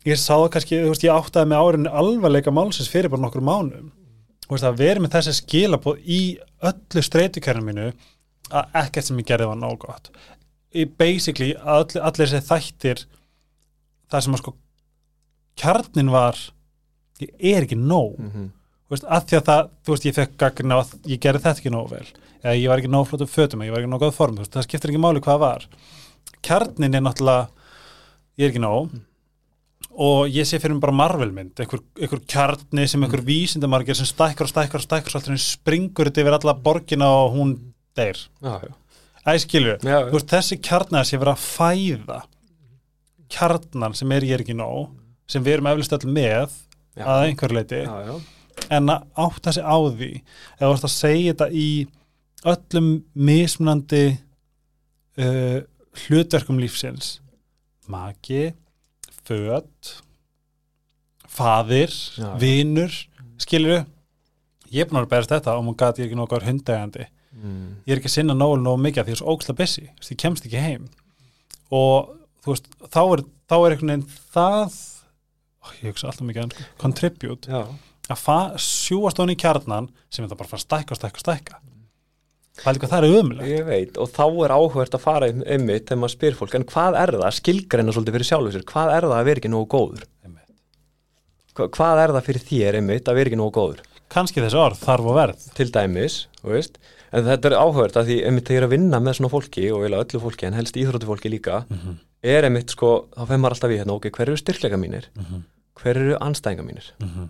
[0.05, 3.45] ég sá það kannski, þú veist, ég áttaði með árinu alvarleika málsins fyrir bara nokkur
[3.45, 3.89] mánum
[4.51, 6.21] þú veist, að vera með þessi skilabóð í
[6.67, 7.91] öllu streytukærinu mínu
[8.51, 10.09] að ekkert sem ég gerði var nóg gott.
[10.75, 13.05] Í basically all, allir þessi þættir
[14.11, 14.53] það sem að sko
[15.61, 16.41] kjarnin var
[17.21, 18.17] ég er ekki nóg.
[18.19, 18.49] Mm -hmm.
[18.89, 21.59] þú veist, að því að það, þú veist, ég fekk gagna að ég gerði þetta
[21.61, 22.07] ekki nóg vel
[22.41, 24.65] eða ég var ekki nóg flott um fötum, ég var ekki nóg góð form það
[24.67, 25.65] skiptir ekki máli hvað var.
[26.41, 27.47] Kjarnin er náttúrulega
[28.37, 28.99] ég er ekki nóg.
[29.91, 34.47] Og ég sé fyrir mig bara marvelmynd einhver, einhver kjarni sem einhver vísindamargir sem stækkar
[34.47, 37.55] og stækkar og stækkar og stækkar springur þetta yfir alla borgina og hún
[37.97, 38.21] deyr.
[39.27, 39.75] Æskilju,
[40.31, 42.21] þessi kjarnar sem verið að fæða
[43.31, 44.91] kjarnan sem er ég er ekki nóg
[45.29, 46.55] sem við erum eflust allir með
[46.97, 48.15] já, að einhver leiti já, já.
[48.77, 50.11] en að átta sig á því
[50.59, 51.67] eða að segja þetta í
[52.47, 54.05] öllum mismunandi
[55.21, 55.61] uh,
[56.05, 57.19] hlutverkum lífsins.
[57.91, 58.51] Maki
[59.25, 60.01] föt
[61.31, 62.35] faðir, Já.
[62.39, 62.91] vinur
[63.41, 63.85] skilur
[64.71, 67.67] ég er búin að berast þetta og maður gæti ekki nokkuð hundegandi mm.
[67.87, 70.19] ég er ekki að sinna nógu nógu mikið því ég er svo óksla busy, ég
[70.19, 70.89] kemst ekki heim.
[71.71, 72.11] Og
[72.43, 74.77] þú veist þá er, þá er einhvern veginn það
[75.61, 77.63] ó, ég hugsa alltaf mikið um contribute, Já,
[78.11, 81.61] að sjúast hún í kjarnan sem er það bara að stækka stækka stækka
[82.59, 85.43] það er líka það er umlega ég veit og þá er áhugert að fara um-
[85.45, 88.95] einmitt þegar maður spyr fólk en hvað er það, skilgreina svolítið fyrir sjálfur sér hvað
[88.97, 90.03] er það að vera ekki nógu góður
[91.51, 93.81] Hva, hvað er það fyrir þér einmitt að vera ekki nógu góður
[94.11, 96.77] kannski þessi orð þarf og verð til dæmis, veist
[97.11, 99.65] en þetta er áhugert að því einmitt þegar ég er að vinna með svona fólki
[99.71, 101.97] og eiginlega öllu fólki en helst íþróttu fólki líka Mhm.
[102.23, 105.43] er einmitt sko, þá feim maður alltaf í hérna ok, hver eru styrkleika mínir, Mhm.
[105.75, 107.29] hver eru anstæðinga mínir, Mhm.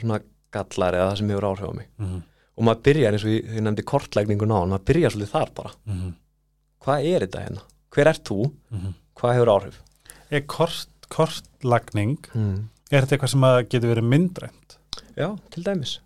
[0.00, 0.20] svona
[0.52, 2.22] gallar eða það sem hefur áhrif á mig Mhm.
[2.56, 5.72] Og maður byrjar eins og ég, ég nefndi kortlækningu ná maður byrjar svolítið þar bara,
[5.86, 6.14] Mhm.
[6.84, 8.94] hvað er þetta hérna hver ert þú, Mhm.
[9.16, 9.76] hvað hefur áhrif
[10.30, 12.68] er kort, kortlagning mm.
[12.90, 14.76] er þetta eitthvað sem að getur verið myndrænt
[15.16, 15.98] já, til dæmis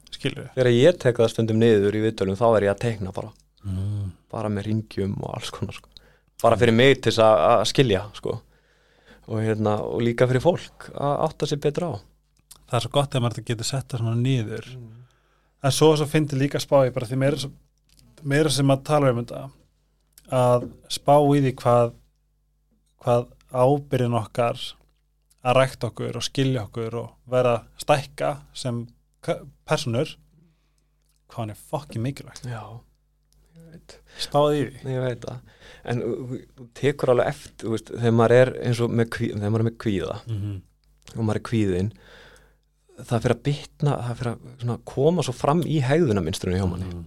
[0.55, 3.33] þegar ég tek það stundum niður í viðtölum þá er ég að teikna bara,
[3.65, 4.11] mm.
[4.31, 5.89] bara með ringjum og alls konar sko.
[6.43, 8.41] bara fyrir mig til þess að að skilja sko.
[9.29, 11.93] og, hérna, og líka fyrir fólk að átta sig betur á
[12.71, 14.67] það er svo gott ef maður getur sett það svona niður
[15.63, 17.51] en svo, svo fyndi líka að spá í bara því meira,
[18.23, 19.49] meira sem að tala um þetta
[20.31, 21.97] að spá í því hvað
[23.01, 24.61] hvað ábyrðin okkar
[25.41, 28.85] að rækta okkur og skilja okkur og vera stækka sem
[29.25, 30.17] personur
[31.31, 32.47] hvað hann er fokki mikilvægt.
[32.51, 32.63] Já,
[33.57, 33.97] ég veit.
[34.21, 34.95] Spáði í því.
[34.95, 35.53] Ég veit það.
[35.91, 39.65] En þú þú tekur alveg eftir veist, þegar maður er eins og með, þegar maður
[39.65, 40.57] er með kvíða mm -hmm.
[41.15, 41.93] og maður er kvíðin
[43.09, 46.87] það fyrir að bitna það fyrir að svona, koma svo fram í hegðunarminstrunni hjá manni
[46.91, 47.05] Mhm.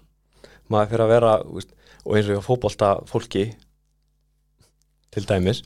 [0.70, 1.70] maður fyrir að vera veist,
[2.06, 3.44] og eins og ég fótbolta fólki
[5.14, 5.62] til dæmis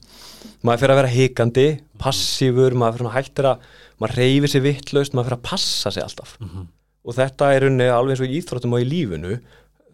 [0.66, 1.68] maður fyrir að vera hikandi,
[2.02, 3.68] passífur maður fyrir að hættir að
[4.02, 6.68] maður reyfi sér vittlaust, maður fyrir að passa sig alltaf Mhm.
[7.08, 9.40] og þetta er unni alveg eins og í íþróttum og í lífinu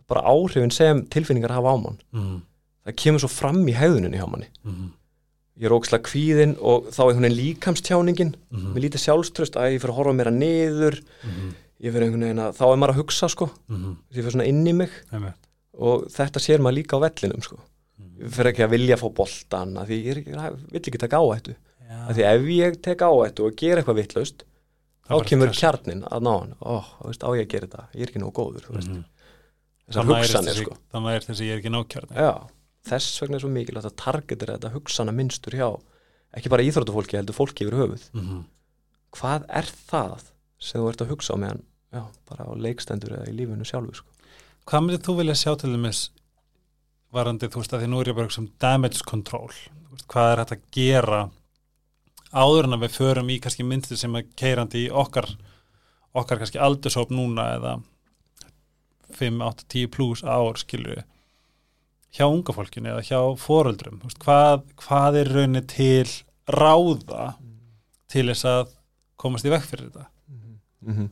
[0.07, 2.41] bara áhrifin sem tilfinningar hafa á mann Mhm.
[2.87, 4.91] það kemur svo fram í hegðuninni hjá manni Mhm.
[5.59, 8.73] Ég er ókslega kvíðin og þá einhvern veginn líkamstjáningin Mhm.
[8.73, 11.53] með lítið sjálfströst að ég fyrir að horfa meira niður Mhm.
[11.83, 13.97] ég fyrir einhvern veginn að þá er maður að hugsa sko Mhm.
[14.13, 15.35] ég fyrir svona inn í mig Einmitt.
[15.77, 17.57] og þetta sér maður líka á vellinum sko
[17.99, 18.23] Mhm.
[18.25, 21.55] ég fyrir ekki að vilja fá boltan að því ég ég vill ekki taka áhættu
[21.55, 22.07] Já.
[22.09, 22.41] að því ef
[22.73, 24.43] ég tek áhættu og ger eitthvað vittlaust
[25.07, 28.01] þá kemur kjarnin að ná hann ó, þú veist, á ég að gera þetta, ég
[28.01, 29.03] er ekki nóg góður Mhm.
[29.91, 32.47] þessar hugsanir sko þannig er þessi ég er ekki nógkjörni Já,
[32.87, 35.69] þess vegna er svo mikilvægt að targetir þetta hugsana minnstur hjá
[36.35, 38.43] ekki bara íþróttufólki, heldur fólki yfir höfuð Mhm.
[39.13, 40.23] hvað er það
[40.59, 41.63] sem þú ert að hugsa á meðan
[41.93, 44.09] já, bara á leikstendur eða í lífinu sjálfu sko.
[44.65, 46.09] Hvað myndir þú vilja sjá til dæmis
[47.13, 49.49] varandi, þú veist, að því nú er ég bara sem damage control,
[49.91, 51.29] veist, hvað er hægt að gera
[52.33, 55.27] áður en að við förum í kannski myndir sem er keirandi í okkar
[56.15, 57.83] okkar kannski aldursóp núna eða
[59.13, 61.03] 5, 8, 10 pluss ár skilur við
[62.13, 66.09] hjá unga fólkinu eða hjá foreldrum hvað, hvað er raunni til
[66.47, 67.33] ráða
[68.11, 68.73] til þess að
[69.19, 70.07] komast í vekk fyrir þetta
[70.83, 71.09] mm -hmm.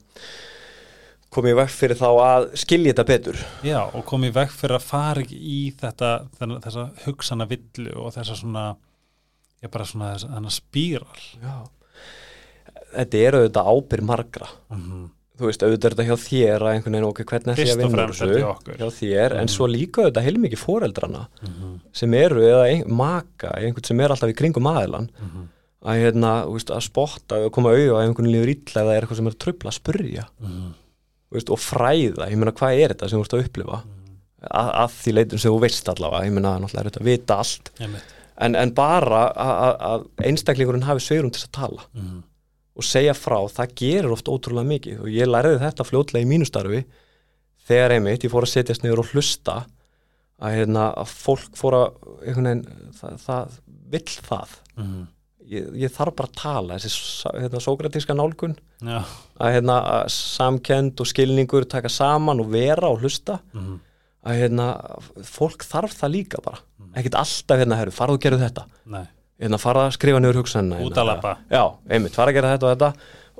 [1.33, 5.21] komið vekk fyrir þá að skilja þetta betur Já, og komið vekk fyrir að fara
[5.21, 8.65] ekki í þetta, þessa hugsana villu og þessa svona
[9.61, 11.55] ég bara svona þessa þannig spíral já.
[12.97, 15.09] þetta er auðvitað ábyrg margra mm -hmm.
[15.41, 18.05] Þú veist, auðvitað er þetta hjá þér að einhvern veginn okkur hvernig Fyrst að vinna
[18.11, 18.27] þessu
[18.77, 19.53] hjá þér, en Mhm.
[19.55, 21.23] svo líka auðvitað heilmikið foreldrana
[21.91, 25.09] sem eru, eða ein, maka einhvern sem er alltaf í kringum aðilan
[25.81, 29.01] að, hérna, þú veist, að spotta og koma auðvitað að einhvern líður illa eða er
[29.07, 30.25] eitthvað sem er að trubla að spurja.
[31.31, 33.81] Þú veist, og fræða, ég meina hvað er þetta sem þú ert að upplifa?
[34.41, 37.35] Að, að því leitum sem þú veist allavega, ég meina náttúrulega er þetta að vita
[37.37, 37.71] allt.
[38.41, 41.83] En, en bara að, einstaklingurinn hafi sveirum til að tala
[42.77, 44.99] og segja frá, það gerir oft ótrúlega mikið.
[45.03, 46.83] Og ég lærði þetta fljótlega í mínu starfi
[47.67, 49.57] þegar einmitt ég fór að setjast niður og hlusta
[50.41, 51.87] að, hérna, að fólk fór að
[52.25, 53.57] einhvern veginn, það, það
[53.91, 54.55] vill það.
[55.51, 56.79] Ég, ég þarf bara að tala.
[56.79, 59.01] Þessi hérna, sókratíska nálgun Já,
[59.41, 59.77] að hérna,
[60.15, 63.41] samkend og skilningur taka saman og vera og hlusta.
[63.53, 63.79] Mhm.
[64.21, 64.65] að hérna,
[65.25, 66.59] fólk þarf það líka bara.
[66.93, 68.65] Ekkert alltaf hérna, farðu og gerðu þetta.
[68.93, 69.05] Nei,
[69.41, 71.01] hérna, fara að skrifa niður hugsanina út hérna.
[71.01, 72.91] að lappa já, einmitt, fara að gera þetta og þetta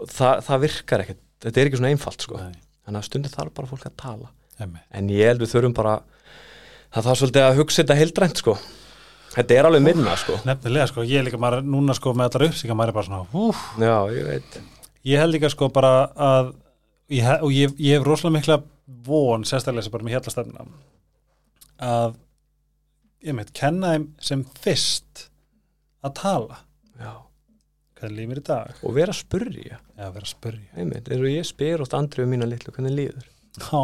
[0.02, 2.42] og það, það virkar ekkert, þetta er ekki svona einfalt sko.
[2.82, 4.86] Þannig að stundir þarf bara fólk að tala einmitt.
[4.90, 5.96] en ég held við þurfum bara
[6.92, 8.58] það þarf svolítið að hugsa þetta heildrænt sko.
[9.38, 10.42] þetta er alveg minna sko.
[10.48, 13.46] Nefnilega, sko, ég er líka maður núna sko með allar uppsíka, maður er bara svona
[13.48, 14.62] úf, já, ég veit
[15.08, 16.54] ég held líka sko bara að
[17.12, 18.60] ég, og ég, ég hef rosalega mikla
[19.06, 20.66] von, sérstaklega sem bara með hjallastefna
[21.82, 22.18] að
[23.26, 25.28] ég meit, kenna þeim sem fyrst
[26.06, 26.62] að tala.
[27.02, 27.14] Já,
[28.00, 28.80] hvernig lífið er í dag?
[28.86, 29.82] Og vera að spurja.
[29.98, 30.70] Já, vera að spurja.
[30.78, 33.28] Einmitt, eins og ég spyr oft andrið um mína litlu hvernig líður.
[33.76, 33.82] Ó,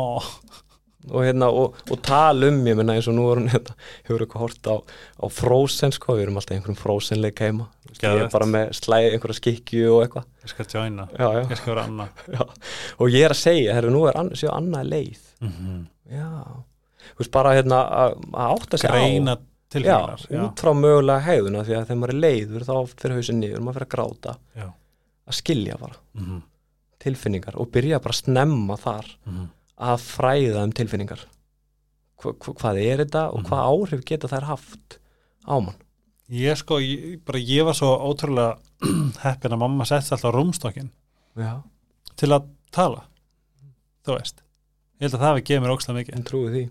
[1.07, 3.75] og, hérna, og, og tala um, ég menna eins og nú er hún hérna,
[4.07, 4.75] hefur eitthvað hort á,
[5.23, 9.11] á Frozen sko, við erum alltaf einhverjum Frozen leik heima ég er bara með slæði
[9.15, 10.25] einhverja skikju og eitthvað.
[10.43, 12.07] Ég skal já, Ég skal vera Anna.
[12.35, 12.41] Já.
[12.99, 15.29] og ég er að segja, herru, nú er an, séu annað leið.
[15.43, 16.27] Mm já,
[17.11, 18.13] þú veist bara hérna að
[18.45, 19.37] átta sig Greina
[19.67, 23.15] á tilfinningar já, út frá mögulega hegðuna því að þegar maður er leiður þá fyrir
[23.17, 24.35] hausin niður, maður fyrir að gráta.
[24.55, 24.67] Já.
[25.27, 26.37] að skilja bara Mhm,
[27.03, 29.49] tilfinningar og byrja bara að snemma þar mhm.
[29.77, 31.25] að fræða um tilfinningar.
[32.17, 33.49] Hva, hva, hvað er þetta og Mhm.
[33.49, 34.97] hvað áhrif geta þær haft
[35.45, 35.75] á mann?
[36.31, 38.57] Ég sko, ég, bara ég var svo ótrúlega
[39.23, 40.89] heppin að mamma sett alltaf rúmstokkin
[41.37, 41.61] já,
[42.15, 43.03] til að tala
[44.05, 44.41] þú veist.
[44.99, 46.15] Ég held að það hefði gefið mér ókslega mikið.
[46.15, 46.63] En trúi því.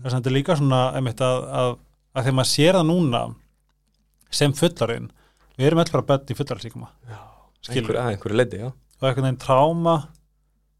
[0.00, 1.72] Þess að þetta er líka svona einmitt að, að,
[2.14, 3.22] að þegar maður sér það núna
[4.30, 5.10] sem fullarinn
[5.56, 6.88] við erum bara börn í fullarinsíkuma
[7.60, 7.96] skilur.
[7.96, 9.96] einhver, einhverju leiti, já, og einhvern veginn tráma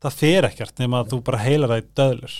[0.00, 2.36] það fer ekkert nema að þú bara heilar það í döðlur.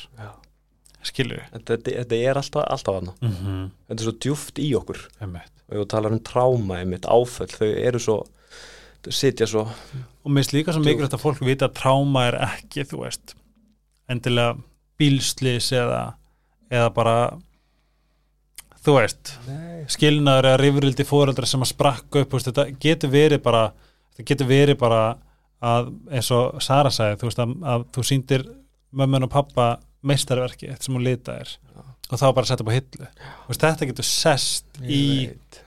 [1.01, 1.41] Skilur.
[1.53, 3.71] Þetta, þetta, þetta er alltaf, alltaf hana mm -hmm.
[3.89, 5.01] þetta er svo djúft í okkur.
[5.21, 5.53] Einmitt.
[5.69, 8.17] Og ég talar um tráma, einmitt, áföll þau eru svo,
[9.05, 9.69] þau sitja svo.
[10.25, 13.37] Og mér finnst líka svo mikilvægt að fólk vita að tráma er ekki, þú veist
[14.11, 14.57] endilega
[14.99, 16.15] bílslis eða,
[16.71, 17.17] eða bara
[18.85, 19.85] þú veist Nei.
[19.93, 23.65] skilnaður eða rifrildi fóreldra sem að sprakka upp, veist, þetta getur verið bara
[24.17, 25.01] þetta getur verið bara
[25.61, 28.47] að eins og Sara sagði, þú veist að, að þú sýndir
[28.97, 29.67] mömmun og pappa
[30.09, 31.83] meistarverki, þetta sem hún lita er Já.
[32.11, 33.09] og þá bara setja upp á hillu
[33.51, 35.61] veist, þetta getur sest í Ég veit.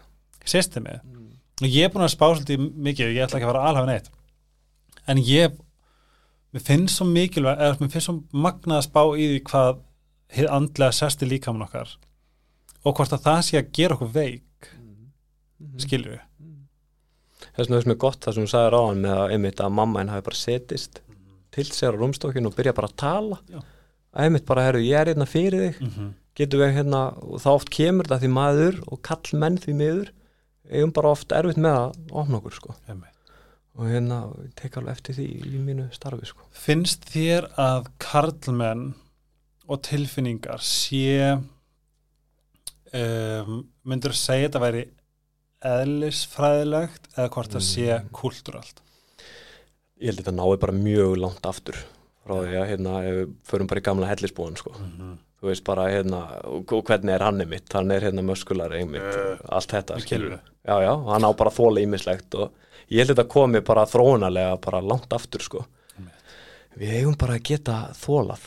[0.45, 1.29] systemið Mm.
[1.61, 4.09] og ég er búin að spá svolítið mikið ég ætla ekki að fara alhafa neitt
[5.07, 5.53] en ég
[6.53, 10.91] mér finnst svo mikilvæg eða mér finnst svo magnað að spá í því hvað andlega
[10.97, 11.93] sesti líkamann okkar
[12.83, 14.69] og hvort að það sé að gera okkur veik
[15.63, 15.79] Mhm.
[15.79, 16.19] skilju
[17.53, 20.01] þess vegna er mér gott það sem þú sagði ráðan með að, einmitt, að mamma
[20.01, 20.99] henn hafi bara setist
[21.53, 23.59] til sér á rúmstokkin og byrja bara að tala Já.
[24.13, 26.11] að einmitt bara, herru, ég er hérna fyrir þig mm -hmm.
[26.35, 30.11] getum við hérna, og þá oft kemur það því maður og kall menn því miður
[30.71, 32.75] eigum bara oft erfitt með að opna okkur sko.
[33.75, 36.41] og hérna, ég tek alveg eftir því í mínu starfi sko.
[36.51, 38.93] finnst þér að karlmenn
[39.67, 41.41] og tilfinningar sé
[42.93, 44.83] um, myndur að segja þetta væri
[45.63, 48.09] eðlisfræðilegt eða hvort það sé Mm.
[48.11, 48.81] kultúralt
[50.01, 51.77] ég held að þetta nái bara mjög langt aftur
[52.23, 52.93] frá því að hérna,
[53.47, 54.71] förum bara í gamla hellisbúin sko.
[54.71, 55.17] mm -hmm.
[55.41, 59.37] þú veist bara hérna, og, hvernig er hann einmitt hann er hérna möskular einmitt Eh,
[59.49, 60.39] allt þetta, skilurðu?
[60.67, 62.51] já, já, hann á bara þóla ímislegt og
[62.89, 65.65] ég held að þetta komi bara þróunarlega bara langt aftur sko.
[66.77, 68.39] við eigum bara að geta þólað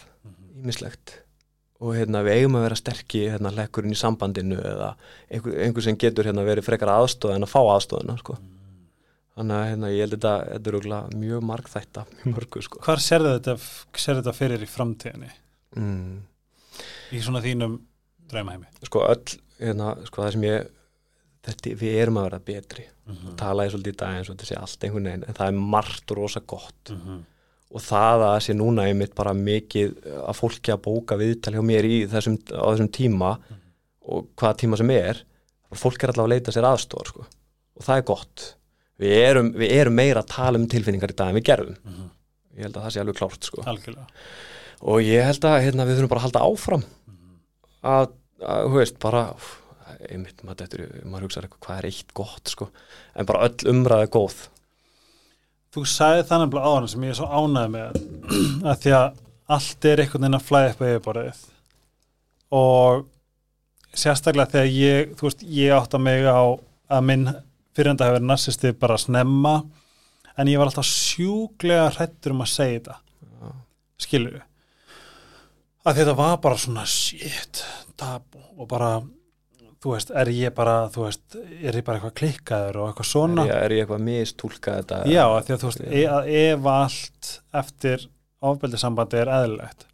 [0.56, 1.20] ímislegt
[1.76, 4.92] og hérna, við eigum að vera sterki hérna, lekkurinn í sambandinu eða
[5.28, 8.38] einhver, einhver sem getur hérna, verið frekar aðstóð en að fá aðstóðina sko.
[9.36, 12.06] þannig að hérna, ég held að þetta, þetta er mjög margþætta
[12.68, 12.80] sko.
[12.86, 13.56] Hvar sérðu þetta,
[13.92, 15.30] sérðu þetta fyrir í framtíðinni
[15.76, 16.16] mm.
[17.12, 17.76] í svona þínum
[18.30, 20.74] draumaheimi sko öll hérna, sko, það sem ég
[21.46, 23.36] þetta, við erum að vera betri mm -hmm.
[23.40, 25.64] tala ég svolítið í dag eins og þetta sé allt einhvern veginn en það er
[25.76, 27.24] margt og rosa gott mm -hmm.
[27.74, 31.88] Og það að sé núna einmitt bara mikið að fólki að bóka viðtal hjá mér
[31.88, 33.32] í þessum, á þessum tíma
[34.06, 35.24] og hvaða tíma sem er
[35.76, 37.26] fólk er allavega að leita sér aðstóðar sko.
[37.76, 38.44] og það er gott.
[38.96, 41.76] Við erum, við erum meira að tala um tilfinningar í dag en við gerðum.
[42.56, 43.64] Ég held að það sé alveg klárt sko.
[44.80, 46.86] og ég held að hérna, við þurfum bara að halda áfram.
[47.86, 48.10] Að,
[48.40, 49.22] að þú veist, bara
[50.10, 52.70] einmitt, maður, maður hugsa hvað er eitt gott sko.
[53.14, 54.40] en bara öll umræði er góð
[55.74, 57.98] Þú sagði það nefnilega áður sem ég er svo ánæði með
[58.70, 59.20] að því að
[59.56, 61.42] allt er einhvern veginn að flæða upp á yfirborðið.
[62.56, 63.04] Og
[63.96, 67.28] sérstaklega þegar ég, þú veist, ég átta mig á að minn
[67.76, 69.56] fyrirhanda hefur verið narsisti bara snemma
[70.36, 73.00] en ég var alltaf sjúglega hrættur um að segja þetta.
[74.00, 74.44] Skilur við
[75.86, 77.62] að þetta var bara svona shit,
[77.98, 78.96] tabu og bara
[79.82, 83.46] þú veist, er ég bara, þú veist er ég bara eitthvað klikkaður og eitthvað svona?
[83.46, 85.02] Er ég, er ég eitthvað mistúlka þetta?
[85.10, 88.06] Já, því að þú veist, e að ef allt eftir
[88.46, 89.86] ofbeldisambandi er eðlilegt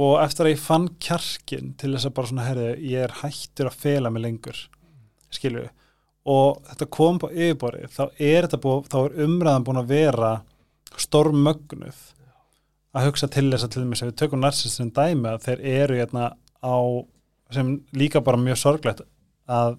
[0.00, 3.70] og eftir að ég fann kjarkin til þess að bara svona, herri, ég er hættur
[3.70, 4.60] að fela mig lengur,
[5.34, 5.66] skilju
[6.30, 10.32] og þetta kom på yfirborði þá er þetta búið, þá er umræðan búin að vera
[11.00, 12.00] stormögnuð
[12.96, 15.98] að hugsa til þess að til dæmis ef við tökum narsistin dæmi að þeir eru
[16.00, 16.76] hérna á,
[17.54, 19.02] sem líka bara mjög sorglegt
[19.50, 19.78] að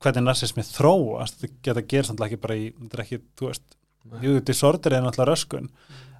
[0.00, 3.76] hvernig narsismi þróast, þetta geta gerst náttúrulega ekki bara í, þetta er ekki, þú veist
[4.24, 5.68] jú, disorder er náttúrulega röskun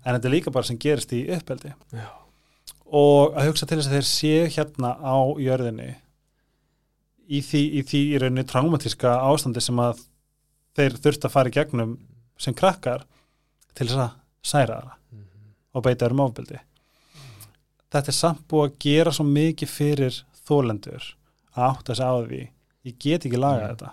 [0.05, 2.07] en þetta er líka bara sem gerist í uppeldi Já.
[2.85, 5.91] og að hugsa til þess að þeir séu hérna á jörðinni
[7.31, 10.05] í því í, því í rauninni traumatíska ástandi sem að
[10.77, 11.95] þeir þurft að fara í gegnum
[12.41, 13.05] sem krakkar
[13.77, 14.17] til þess að
[14.53, 14.97] særa það
[15.71, 16.59] og beita um ofbeldi.
[17.91, 20.17] Þetta er samt búið að gera svo mikið fyrir
[20.51, 21.07] þólendur
[21.57, 22.43] að átta sig á því
[22.91, 23.77] ég get ekki lagað Mm.
[23.77, 23.91] þetta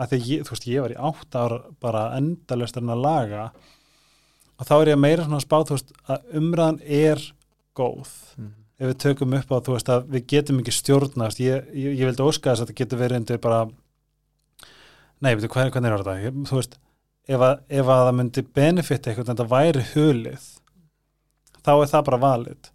[0.00, 3.50] að því að ég, þú veist, ég var í átt ára bara endalust að laga
[4.60, 7.20] og þá er ég meira svona að spá þú veist, að umræðan er
[7.76, 8.54] góð Mhm.
[8.80, 12.06] ef við tökum upp á þú veist að við getum ekki stjórnast ég, ég, ég
[12.08, 13.60] vildi óska þess að þetta getur verið undir bara
[15.20, 16.78] nei, veitu, hvernig er þetta þú veist,
[17.28, 20.46] ef að, ef að það myndi benefit eitthvað en þetta væri hulið
[21.60, 22.70] þá er það bara valið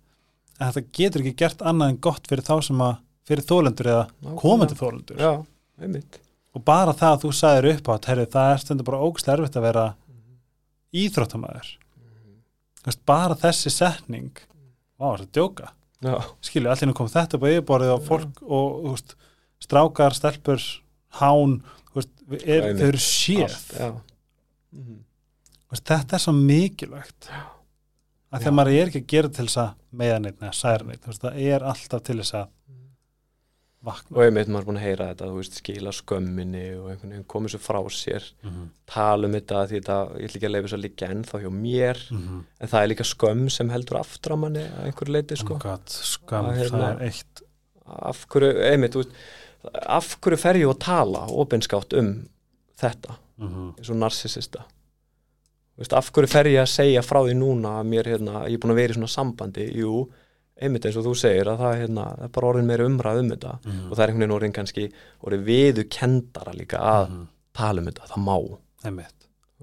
[0.59, 4.03] en þetta getur ekki gert annað en gott fyrir þá sem að fyrir þólendur eða
[4.09, 4.39] Nákvæmlega.
[4.41, 5.31] komandi þólendur Já,
[5.81, 6.19] einmitt.
[6.55, 9.57] Og bara það að þú sagðir upp á herri, það er stundur bara ógstlega erfitt
[9.59, 9.85] að vera
[10.95, 11.71] íþróttamæður
[12.85, 14.27] Þú veist, bara þessi setning
[15.01, 15.71] vá, þetta djóka.
[16.05, 19.15] Já, skilju, allir nú kom þetta upp á yfirborðið og fólk og þú veist,
[19.65, 20.61] strákar, stelpur
[21.17, 21.55] hán,
[21.89, 22.13] þú veist,
[22.45, 23.55] er, þau eru séð.
[23.73, 23.87] Já.
[24.75, 24.99] Mhm.
[25.65, 27.29] Þú veist, þetta er svo mikilvægt.
[27.31, 28.43] Að Já.
[28.43, 29.73] þegar maður er ekki að gera til þess að
[30.03, 32.47] meða neitt neða særa neitt, þú veist, það er alltaf til þess að
[33.85, 34.15] vakna.
[34.17, 37.27] Og einmitt maður er búin að heyra þetta, þú veist, skila skömminni og einhvern veginn
[37.35, 38.27] komið svo frá sér.
[38.43, 41.49] Mm tala um þetta því þetta, ég ætla ekki að leifa að liggja ennþá hjá
[41.51, 42.43] mér -hmm.
[42.61, 45.53] en það er líka skömm sem heldur aftur á manni að einhverju leiti, sko.
[45.55, 47.41] Oh God, skam, Það er það hérna- er eitt.
[47.85, 49.15] af hverju, einmitt, þú veist
[49.73, 52.27] af hverju fer ég að tala opinskátt um
[52.77, 54.65] þetta, mm eins og narsisista
[55.77, 58.61] veist, af hverju fer ég að segja frá því núna að mér, hérna, ég er
[58.63, 59.65] búin að vera í svona sambandi?
[59.81, 60.05] Jú,
[60.61, 63.53] einmitt eins og þú segir að það, hérna, er bara orðin meira umræð um þetta
[63.59, 63.89] -hmm.
[63.91, 64.91] og það er einhvern veginn orðin kannski
[65.23, 67.27] orðin viðu kendara líka að Mhm.
[67.53, 68.35] tala um þetta, það má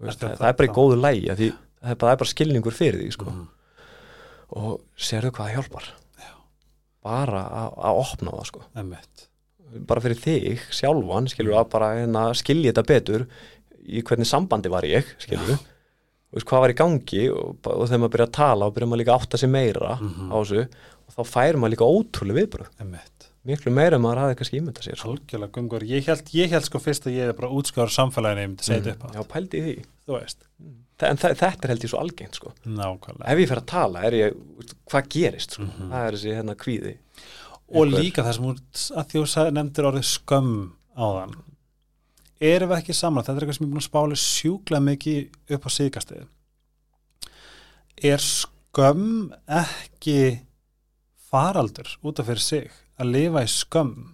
[0.09, 1.51] er það, það er bara í góðu lægi því
[1.83, 3.25] það er bara, bara skilningur fyrir því sko.
[3.25, 3.49] Mhm.
[4.55, 5.85] og sérðu hvað það hjálpar
[7.03, 8.61] bara að- opna það sko.
[9.87, 13.27] bara fyrir þig sjálfan skilur að bara hérna, skilja þetta betur
[13.89, 15.59] í hvernig sambandi var ég skilur
[16.33, 19.03] veist, hvað var í gangi og, og þegar maður byrja að tala og byrja maður
[19.05, 20.31] líka að átta sig meira Mhm.
[20.33, 20.63] á þessu
[21.09, 22.69] og þá fær maður líka ótrúlega viðbröð
[23.45, 25.11] miklu meira en maður hafði kannski ímynda sér sko.
[25.17, 28.49] algjörlega gungur, ég held, ég held sko fyrst að ég er bara útskáður samfélaginu, ég
[28.53, 28.87] myndi segja Mm.
[28.87, 29.75] þetta upp á já, pældi því
[30.07, 30.39] veist,
[30.99, 32.53] Þa- en þa- þetta er held ég svo algengt sko.
[32.65, 34.37] nákvæmlega ef ég fer að tala, er ég,
[34.89, 35.63] hvað gerist sko?
[35.65, 35.91] Mhm.
[35.91, 36.95] það er þessi hérna kvíði
[37.75, 37.99] og Eitthvað.
[37.99, 38.45] líka það sem
[38.95, 41.35] að þú nefndir orðið skömm á þann
[42.43, 45.55] erum við ekki saman, þetta er eitthvað sem ég er búin að spála sjúklega mikið
[45.57, 46.25] upp á síðkastið.
[48.13, 49.31] Er skömm
[49.61, 50.19] ekki
[51.31, 54.11] faraldur út af fyrir sig að lifa í skömm?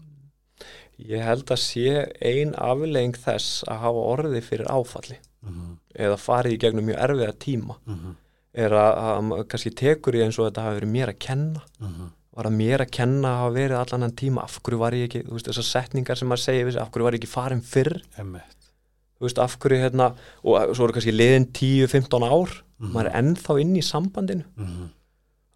[0.98, 1.90] Ég held að sé
[2.26, 5.74] ein aflegging þess að hafa orði fyrir áfalli mm -hmm.
[5.94, 7.76] eða farið í gegnum mjög erfiða tíma
[8.52, 11.62] er að, að kannski tekur í eins og þetta hafi verið mér að kenna
[12.36, 15.08] var að mér að kenna að hafa verið allan enn tíma af hverju var ég
[15.08, 18.02] ekki, þú veist, þessar setningar sem maður sig, af hverju var ég ekki farin fyrr
[18.18, 18.68] einmitt
[19.18, 20.14] þú veist, af hverju hérna
[20.44, 22.92] og svo eru kannski liðin 10-15 ár Mhm.
[22.94, 24.88] maður er ennþá inn í sambandinu mm -hmm.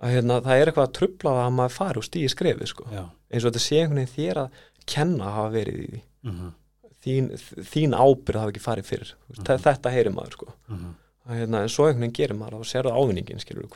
[0.03, 2.85] að hérna, það er eitthvað að trubla það að maður fari og stíði skrefið sko.
[3.31, 4.51] eins og þetta sé einhvern veginn þér að
[4.87, 6.53] kenna að hafa verið í því mm -hmm.
[7.05, 7.31] þín,
[7.63, 9.45] þín ábyrð hafa ekki farið fyrir mm Mhm.
[9.45, 9.63] -hmm.
[9.63, 10.47] þetta heyrir maður sko.
[10.69, 10.95] Mm
[11.29, 13.69] að, hérna, en svo einhvern veginn gerir maður og sérðu ávinningin skilur,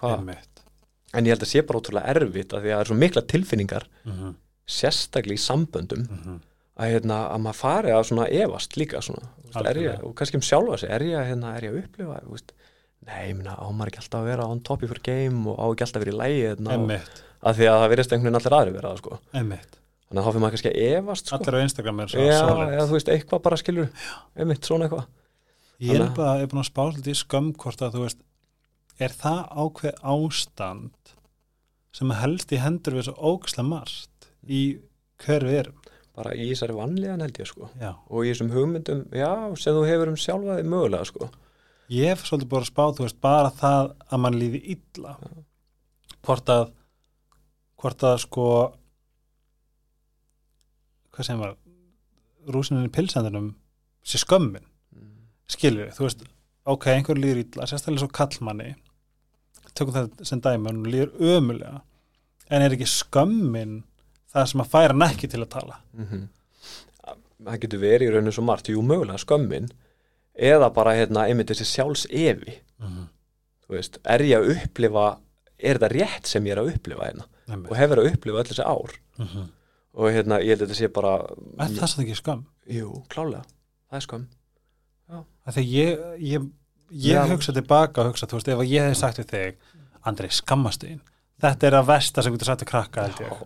[1.15, 3.23] en ég held að sé bara ótrúlega erfitt að því að það er svo mikla
[3.33, 4.35] tilfinningar mm -hmm.
[4.67, 6.39] sérstaklega í samböndum Mm -hmm.
[6.77, 10.43] að, hérna, að maður fari að svona efast líka svona, veist, ég, og kannski um
[10.43, 12.53] sjálfa sig er ég, hérna, er ég að upplifa veist,
[13.07, 15.57] nei, ég meina, á maður ekki alltaf að vera on top of your game og
[15.59, 17.01] á ekki alltaf að vera í lægi hérna,
[17.43, 19.19] að því að það verðist einhvern veginn allir aðri vera sko.
[20.07, 21.37] þannig að þá fyrir maður kannski að efast sko.
[21.37, 22.43] allir á Instagram er svo já,
[22.77, 23.89] eða þú veist, eitthvað bara skilur
[24.37, 25.07] einmitt svona eitthvað
[25.83, 28.23] Ég er bara, er búin að spá svolítið í skömm hvort að þú veist,
[29.03, 31.15] er það ákveð ástand
[31.97, 34.63] sem helst í hendur við svo ógislega margt í
[35.25, 35.83] hver við erum.
[36.17, 37.91] bara í þessari vanlíðan held ég sko Já.
[38.09, 41.29] og í þessum hugmyndum, já, sem þú hefur um sjálfa þig mögulega sko
[41.93, 45.13] Ég hef svolítið bara að spá, þú veist, bara það að mann líði illa.
[46.27, 46.65] Hvort að,
[47.79, 48.47] hvort að sko,
[51.15, 51.55] hvað sem var,
[52.51, 53.53] rúsinin í pilsendunum
[54.07, 54.67] sé skömmin.
[55.47, 56.27] skilur þú veist,
[56.67, 58.73] ok, einhver líður illa sérstaklega svo kallmanni
[59.77, 61.83] tökum þetta sem dæmi, hann líður ömulega
[62.51, 63.83] en er ekki skömmin
[64.33, 65.81] það sem að færa hann ekki til að tala?
[65.97, 66.27] Mm
[67.47, 69.69] það getur verið í rauninu svo margt, jú mögulega skömmin
[70.33, 73.07] eða bara hérna einmitt þessi sjálfs evi mm -hmm.
[73.69, 75.19] veist, er ég að upplifa
[75.59, 77.27] er þetta rétt sem ég er að upplifa hérna?
[77.57, 78.93] Og hefur að upplifa öll þessi ár.
[79.19, 79.49] Mm -hmm.
[79.93, 81.15] og hérna, ég held að þetta sé bara
[81.59, 82.45] er það sem ekki skömm?
[82.67, 83.45] jú, klálega,
[83.91, 84.27] það er skömm.
[85.47, 86.49] Að þegar ég, ég,
[86.91, 87.27] ég Já.
[87.31, 89.57] hugsa tilbaka og hugsa, þú veist, ef að ég hef sagt við þig
[90.07, 91.01] Andri, skammastu þín
[91.43, 93.41] þetta er að versta sem getur sagt að krakka held ég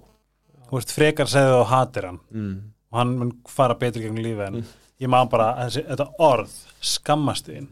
[0.68, 2.56] þú veist, frekar segðu og hatir hann mm.
[2.92, 4.74] og hann mun fara betur gegn lífi en Mm.
[5.00, 7.68] ég maður bara, þessi, þetta orð skammast þín,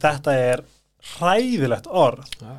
[0.00, 0.64] þetta er
[1.14, 2.54] hræðilegt orð Já.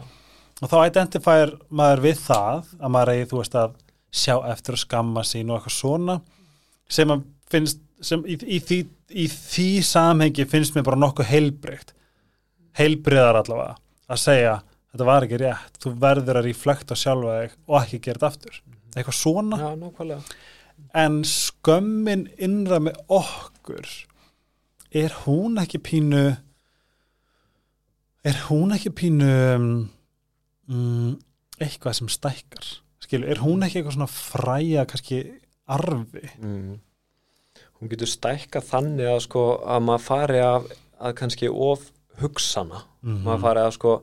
[0.62, 3.74] og þá identifæir maður við það að maður eigi, þú veist, að
[4.16, 6.20] sjá eftir og skamma sín og eitthvað svona
[6.88, 8.80] sem að finnst sem í, í, því,
[9.10, 11.94] í því samhengi finnst mér bara nokkuð heilbreykt
[12.80, 13.76] heilbreyðar allavega
[14.12, 14.56] að segja,
[14.94, 18.60] þetta var ekki rétt þú verður að reflekta sjálfa þig og ekki gera þetta aftur,
[18.96, 19.62] eitthvað svona.
[19.62, 20.42] Já, nákvæmlega.
[20.96, 23.88] En skömmin innra með okkur
[24.96, 26.26] er hún ekki pínu
[28.26, 31.12] er hún ekki pínu mm,
[31.62, 32.68] eitthvað sem stækkar?
[33.04, 35.22] Skilu, er hún ekki eitthvað svona fræja kannski
[35.72, 36.26] arfi?
[36.40, 36.80] Mm.
[37.76, 41.90] Hún getur stækka þannig að sko að maður fari að, að kannski of
[42.22, 43.24] hugsana Mhm.
[43.26, 44.02] maður fari að sko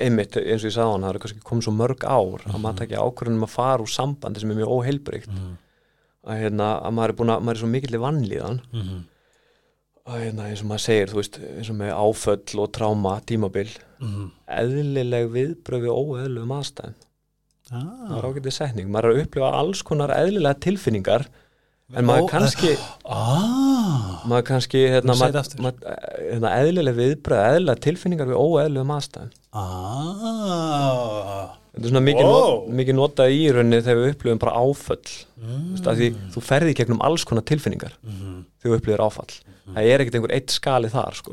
[0.00, 2.78] einmitt eins og ég sagði hann, það er kannski komið svo mörg ár að maður
[2.80, 5.56] takja ákvörðunum að fara úr sambandi sem er mjög óheilbrygt Mhm.
[6.26, 9.04] að, hérna, að maður er búin að, maður er svo mikill í vannlíðan Mhm.
[10.06, 13.68] að hérna, eins og maður segir, þú veist, eins og með áföll og tráma, tímabil
[14.00, 14.30] Mhm.
[14.48, 16.94] eðlileg viðbröfi óeðlum aðstæðum
[17.72, 18.32] það er ah.
[18.32, 21.26] ágætið setning, maður er að upplifa alls konar eðlilega tilfinningar
[21.96, 22.70] en maður Ó, kannski
[23.04, 24.22] ah.
[24.28, 25.74] maður kannski hérna, maður,
[26.30, 31.50] hérna, eðlileg viðbröð eðlilega tilfinningar við óeðlum aðstæðum ah.
[31.72, 32.48] þetta er svona mikið, Wow.
[32.52, 35.68] not, mikið notað í rauninni þegar við upplifum bara áföll mm.
[35.74, 38.40] veist, því, þú ferði gegnum alls konar tilfinningar Mhm.
[38.62, 39.30] þegar þú upplifir áfall
[39.72, 41.32] það er ekkert einhver eitt skali þar sko.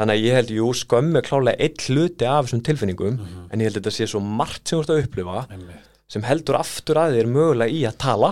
[0.00, 3.42] Þannig að ég held, jú, skömmu klálega eitt hluti af þessum tilfinningum Mhm.
[3.52, 5.88] en ég held að þetta sé svo margt sem þú ert að upplifa Einmitt.
[6.08, 8.30] sem heldur aftur að þér mögulega í að tala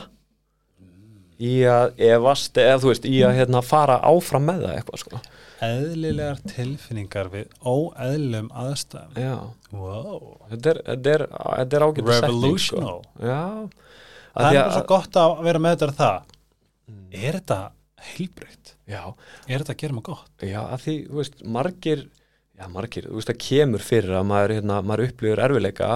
[1.38, 5.20] í að efast eða þú veist, í að hérna, fara áfram með það eitthvað sko.
[5.68, 9.36] eðlilegar tilfinningar við óeðlum aðstæðum Já,
[9.74, 10.22] wow.
[10.50, 12.80] þetta er, þetta er, þetta er ágætið setning sko.
[12.82, 13.40] revolutional Já,
[14.34, 16.34] það er bara svo gott að vera með þetta það
[16.88, 17.10] Mm.
[17.12, 17.56] er þetta
[18.14, 19.00] heilbreytt já,
[19.44, 22.04] er þetta að gera maður gott já, að því, þú veist, margir
[22.56, 25.88] já, margir, þú veist, það kemur fyrir að maður, hérna, maður upplifur erfileika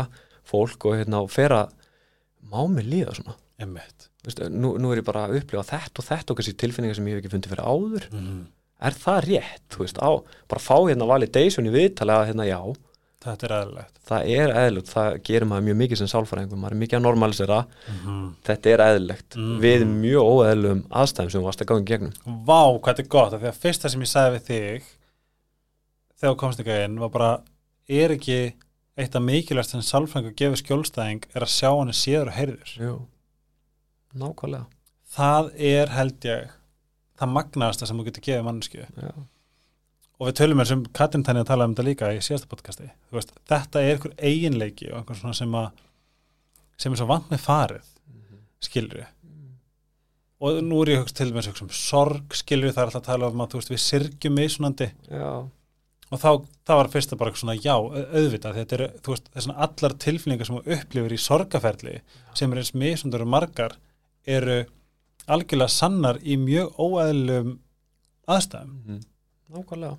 [0.45, 1.73] fólk og hérna, fer að
[2.53, 4.11] má mig líða svona Einmitt.
[4.23, 7.07] Veist, nú, nú er ég bara að upplifa þetta og þetta og kannski tilfinningar sem
[7.11, 8.05] ég hef ekki fundið fyrir áður.
[8.15, 8.43] Mm.
[8.83, 10.11] er það rétt, þú veist, á
[10.51, 12.59] bara fá hérna validation í viðtali að hérna já.
[13.23, 13.99] Þetta er eðlilegt.
[14.11, 17.59] Það er eðlilegt, það gerir maður mjög mikið sem sálfræðingum, maður er mikið að normalisera.
[17.93, 19.61] Mm þetta er eðlilegt, Mhm.
[19.63, 22.13] við mjög óeðlum aðstæðum sem við varst að ganga í gegnum.
[22.47, 24.83] Vá, hvað þetta er gott af því að fyrsta sem ég sagði við þig
[26.21, 27.31] þegar komst ekki inn var bara
[27.89, 28.39] er ekki
[28.99, 32.75] eitt af mikilvægt sem sálfræðingur gefur skjólstæðing er að sjá hann er séður og heyrður?
[32.83, 32.95] Jú,
[34.19, 34.67] nákvæmlega.
[35.13, 36.51] Það er held ég
[37.21, 39.13] það magnaðasta sem þú getur gefið mannesku já.
[40.19, 42.91] og við tölum eins um Katrin Tæni að tala um þetta líka í síðasta podcasti.
[43.13, 45.71] Veist, þetta er einhver eiginleiki og einhver svona sem að
[46.83, 47.91] sem er svo vant með farið
[48.63, 49.05] skilur
[50.43, 53.29] og nú er ég hugst til með um sorg skilur það er alltaf að tala
[53.31, 54.89] um að þú veist, við syrgjum mismunandi.
[55.07, 55.29] Já,
[56.13, 56.31] og þá,
[56.67, 59.95] það var fyrst að bara svona já, au- auðvitað, þetta eru, þú veist, þessna allar
[60.03, 61.95] tilfinningar sem þú upplifir í sorgaferli
[62.35, 63.77] sem er eins mismundur og margar
[64.29, 64.63] eru
[65.31, 67.53] algjörlega sannar í mjög óæðlum
[68.31, 69.05] aðstæðum mhm.
[69.53, 69.99] nákvæmlega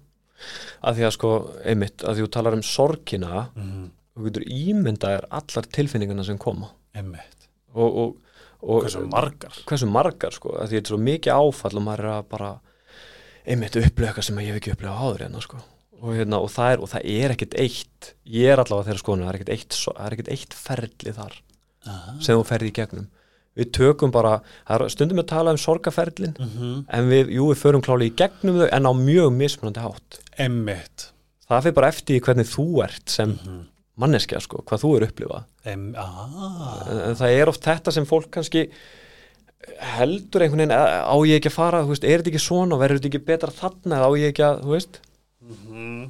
[0.84, 1.32] að því að sko,
[1.72, 3.84] einmitt, að því þú talar um sorgina mm.
[4.14, 7.48] þú getur ímyndaðir allar tilfinningarna sem koma Einmitt.
[7.74, 11.80] og, og, og Hversu margar hversu margar sko, að því þetta er svo mikið áfall
[11.80, 12.52] og maður er að bara
[13.44, 15.62] einmitt upplifa eitthvað sem ég hef ekki upplifað áður hérna sko
[16.04, 19.28] og, hérna, og, það er, og það er ekkit eitt ég er allavega þeirra skoðinu,
[19.28, 21.38] það er ekkit eitt, eitt ferli þar
[21.88, 22.16] Aha.
[22.24, 23.10] sem þú ferði í gegnum
[23.58, 24.40] við tökum bara,
[24.90, 26.86] stundum að tala um sorgaferlin Mm -hmm.
[26.90, 31.12] en við, jú, við förum kláli í gegnum þau en á mjög mismunandi hátt Einmitt
[31.50, 33.66] það fyrir bara eftir hvernig þú ert sem Mhm.
[33.98, 36.84] manneskja sko, hvað þú er upplifað Em, ah.
[36.90, 38.70] en, en það er oft þetta sem fólk kannski
[39.80, 43.00] heldur einhvern veginn "Á- ég ekki að fara, þú veist, er þetta ekki svona verður
[43.00, 45.00] þetta ekki betra þarna, á ég ekki að þú veist,
[45.42, 46.10] mm -hmm.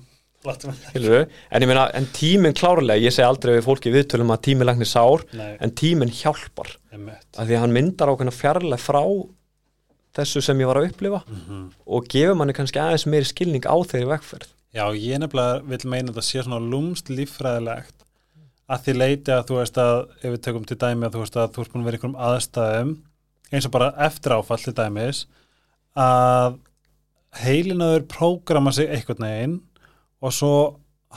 [0.90, 4.68] skilur en ég meina, en tíminn klárlega ég segi aldrei við fólki viðtölum að tíminn
[4.68, 9.02] læknir sár Nei, en tíminn hjálpar af því að hann myndar ákveðna fjarlæg frá
[10.14, 13.76] þessu sem ég var að upplifa mm og gefur manni kannski aðeins meiri skilning á
[13.82, 14.50] þeirri vegferð.
[14.74, 18.06] Já, ég nefnilega vil meina að þetta sé svona lúmst líffræðilegt
[18.74, 21.38] að því leiti að þú veist að ef við tökum til dæmi að þú veist
[21.38, 22.94] að þú ert búin að vera í einhverjum aðstæðum
[23.54, 25.26] eins og bara eftir áfall til dæmis
[26.00, 26.58] að
[27.44, 29.58] heilinaður prógrama sig einhvern veginn
[30.24, 30.54] og svo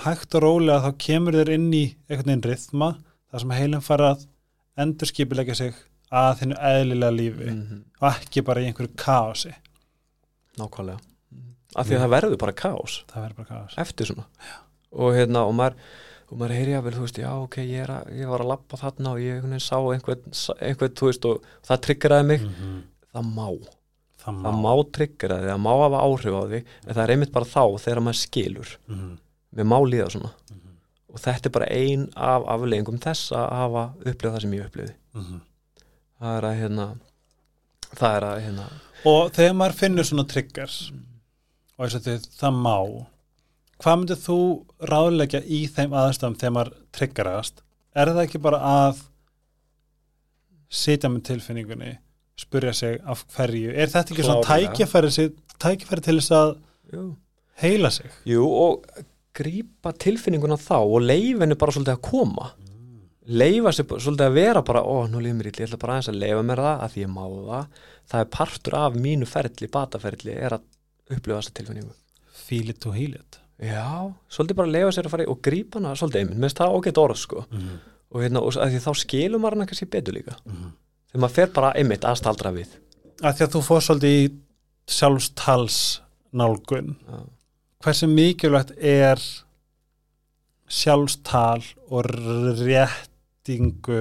[0.04, 2.90] hægt og rólega þá kemur þér inn í einhvern veginn rithma
[3.30, 4.26] þar sem heilin fara að
[4.76, 5.76] endurskipilegja sig
[6.12, 7.84] að þinnu eðlilega lífi -hmm.
[8.00, 9.52] og ekki bara í einhverju kaosi.
[10.58, 10.98] Nákvæmlega.
[11.76, 12.52] Af því að það verður bara
[13.12, 13.78] það verður bara kaos.
[13.78, 14.26] Eftir svona.
[14.92, 15.74] Og hérna og maður
[16.26, 18.76] og maður heyri að vel, þú veist, já ok, ég, að, ég var að lappa
[18.76, 22.40] þarna og ég sá einhvern, einhvern þú veist, og það triggeraði mig.
[22.42, 22.80] Mm -hmm.
[23.12, 23.48] það má.
[24.26, 27.32] Það má, má tryggra því, það má hafa áhrif á því en það er einmitt
[27.32, 28.78] bara þá þegar maður skilur.
[28.86, 29.18] Mhm,
[29.54, 30.30] mér má líða svona
[31.16, 34.94] og þetta er bara ein af afleggingum þess að hafa upplifað það sem ég upplifi
[35.16, 35.42] mhm.
[36.20, 36.88] það er að hérna
[37.96, 38.70] það er að hérna
[39.06, 40.78] og þegar maður finnur svona triggers
[41.76, 42.76] og þess að þið, það má
[43.82, 44.38] hvað myndir þú
[44.90, 47.62] ráðleggja í þeim aðstæðum þegar maður triggerast?
[47.96, 49.02] Er það ekki bara að
[50.72, 51.92] sitja með tilfinningunni
[52.40, 53.72] spurja sig af hverju?
[53.72, 54.72] Er þetta ekki svona Klárlega.
[54.76, 55.28] tækifæri,
[55.62, 56.54] tækifæri til þess að
[56.92, 57.04] jú,
[57.62, 58.10] heila sig?
[58.28, 58.88] Jú og
[59.36, 62.50] grípa tilfinninguna þá og leifinu bara svolítið að koma.
[63.26, 66.12] Leifa sér svolítið að vera bara ó, nú líður mér illa, ég ætla bara aðeins
[66.12, 67.80] að leifa mér það að því ég má það,
[68.12, 70.68] það er partur af mínu ferli, bataferli, er að
[71.10, 71.92] upplifa þessa tilfinningu.
[72.46, 73.40] Feel it to heal it.
[73.62, 76.62] Já, svolítið bara leifa sér að fara í og grípa hana svolítið einmitt, mér finnst
[76.62, 77.44] það ágætt orð sko.
[77.50, 77.76] Mm
[78.12, 80.36] og, hérna, og því þá skilur maður hana kannski betur líka.
[80.44, 80.74] -hmm.
[81.10, 82.68] þegar maður fer bara einmitt að staldra við.
[83.22, 84.26] Að því að þú fór svolítið í
[84.86, 85.78] sjálfstals
[86.32, 86.96] nálgun.
[87.06, 87.18] Já,
[87.84, 89.20] hversu mikilvægt er
[90.68, 91.62] sjálfstal
[91.92, 92.08] og
[92.60, 94.00] réttingu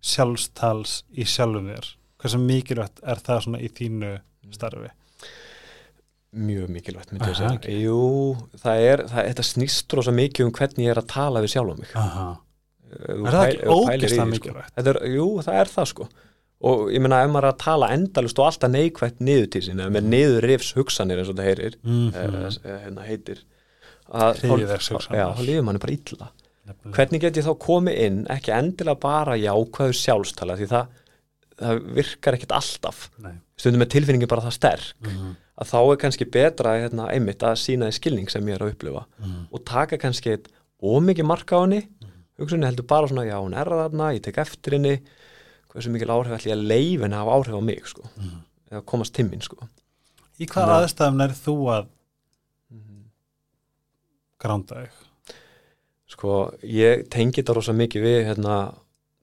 [0.00, 1.90] sjálfstals í sjálfum þér?
[2.20, 4.14] Hversu mikilvægt er það svona í þínu
[4.56, 4.90] starfi?
[6.30, 7.56] Mjög mikilvægt myndi ég Aha, segja.
[7.58, 7.66] ok.
[7.82, 8.00] jú,
[8.62, 11.80] það er, það, þetta snýst rosa mikið um hvernig ég er að tala við sjálf
[11.80, 11.90] mig.
[11.98, 12.28] Aha.
[12.90, 14.78] Þú Er það ekki í ógeðslega því, mikilvægt?
[14.82, 16.06] Er, jú, það er það sko
[16.60, 19.80] og ég meina ef maður er að tala endalust og alltaf neikvægt niður til sín
[19.80, 22.48] eða með niður rifs hugsanir eins og það heyrir mm mm.
[22.84, 23.42] hérna heitir
[24.10, 25.20] að þá- Hryðjuverkshugsanir.
[25.20, 26.94] já, þá líður manni bara illa -hmm.
[26.96, 30.86] hvernig get ég þá komið inn ekki endilega bara jákvæður sjálfstala því það,
[31.60, 33.32] það virkar ekkit alltaf Nei.
[33.56, 37.58] stundum er tilfinningin bara það sterk mm að þá er kannski betra hérna, einmitt að
[37.60, 39.42] sína því skilning sem ég er að upplifa -hmm.
[39.52, 40.48] og taka kannski eitt
[40.80, 41.82] ómikið marka á henni
[42.40, 44.94] hugsunni heldur bara svona, já hún er þarna ég tek eftir henni
[45.72, 48.08] hversu mikil áhrif ætli ég að leif henni að hafa áhrif á mig sko.
[48.70, 49.56] eða komast til mín sko.
[50.40, 51.88] í hvað aðstæðum er þú að
[54.40, 54.98] gránda þig?
[56.10, 56.34] Sko,
[56.66, 58.54] ég tengi þetta rosa mikið við hérna,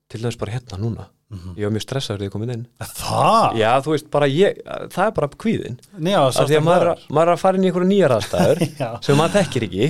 [0.08, 1.08] til dæmis bara hérna núna.
[1.28, 2.62] Mm ég var mjög stressaður þegar ég komið inn.
[2.80, 3.56] Það?
[3.60, 4.60] já, þú veist, bara ég,
[4.94, 5.74] það er bara kvíðin
[6.08, 8.62] Já, af því að maður, að- maður er að fara inn í einhverju nýjar aðstæður
[9.04, 9.88] sem maður þekkir ekki.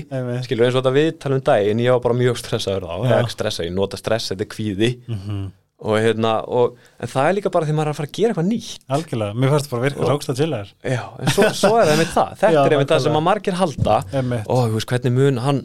[0.48, 3.76] Skilur eins og þetta við talum daginn, ég var bara mjög stressaður þá, stressaður, ég
[3.78, 4.90] nota stress, þetta er kvíði.
[5.06, 5.38] Mhm.
[5.78, 8.32] Og hérna, og, en það er líka bara því maður er að fara að gera
[8.34, 8.80] eitthvað nýtt.
[8.96, 11.84] Algjörlega, mér fannst bara virka Og- rákst að til þér já, en svo, svo er
[11.86, 12.32] það einmitt það.
[12.40, 13.98] Þetta Já, er einmitt það sem að margir halda.
[14.18, 14.48] Einmitt.
[14.50, 15.60] og þú veist, hvernig mun hann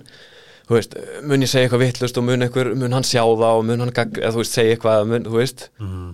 [0.67, 0.93] þú veist,
[1.27, 3.91] mun ég segja eitthvað vittlust og mun, einhver, mun hann sjá það og mun hann
[4.21, 5.65] eða, þú veist, segja eitthvað, mun, þú veist.
[5.81, 6.11] Mhm.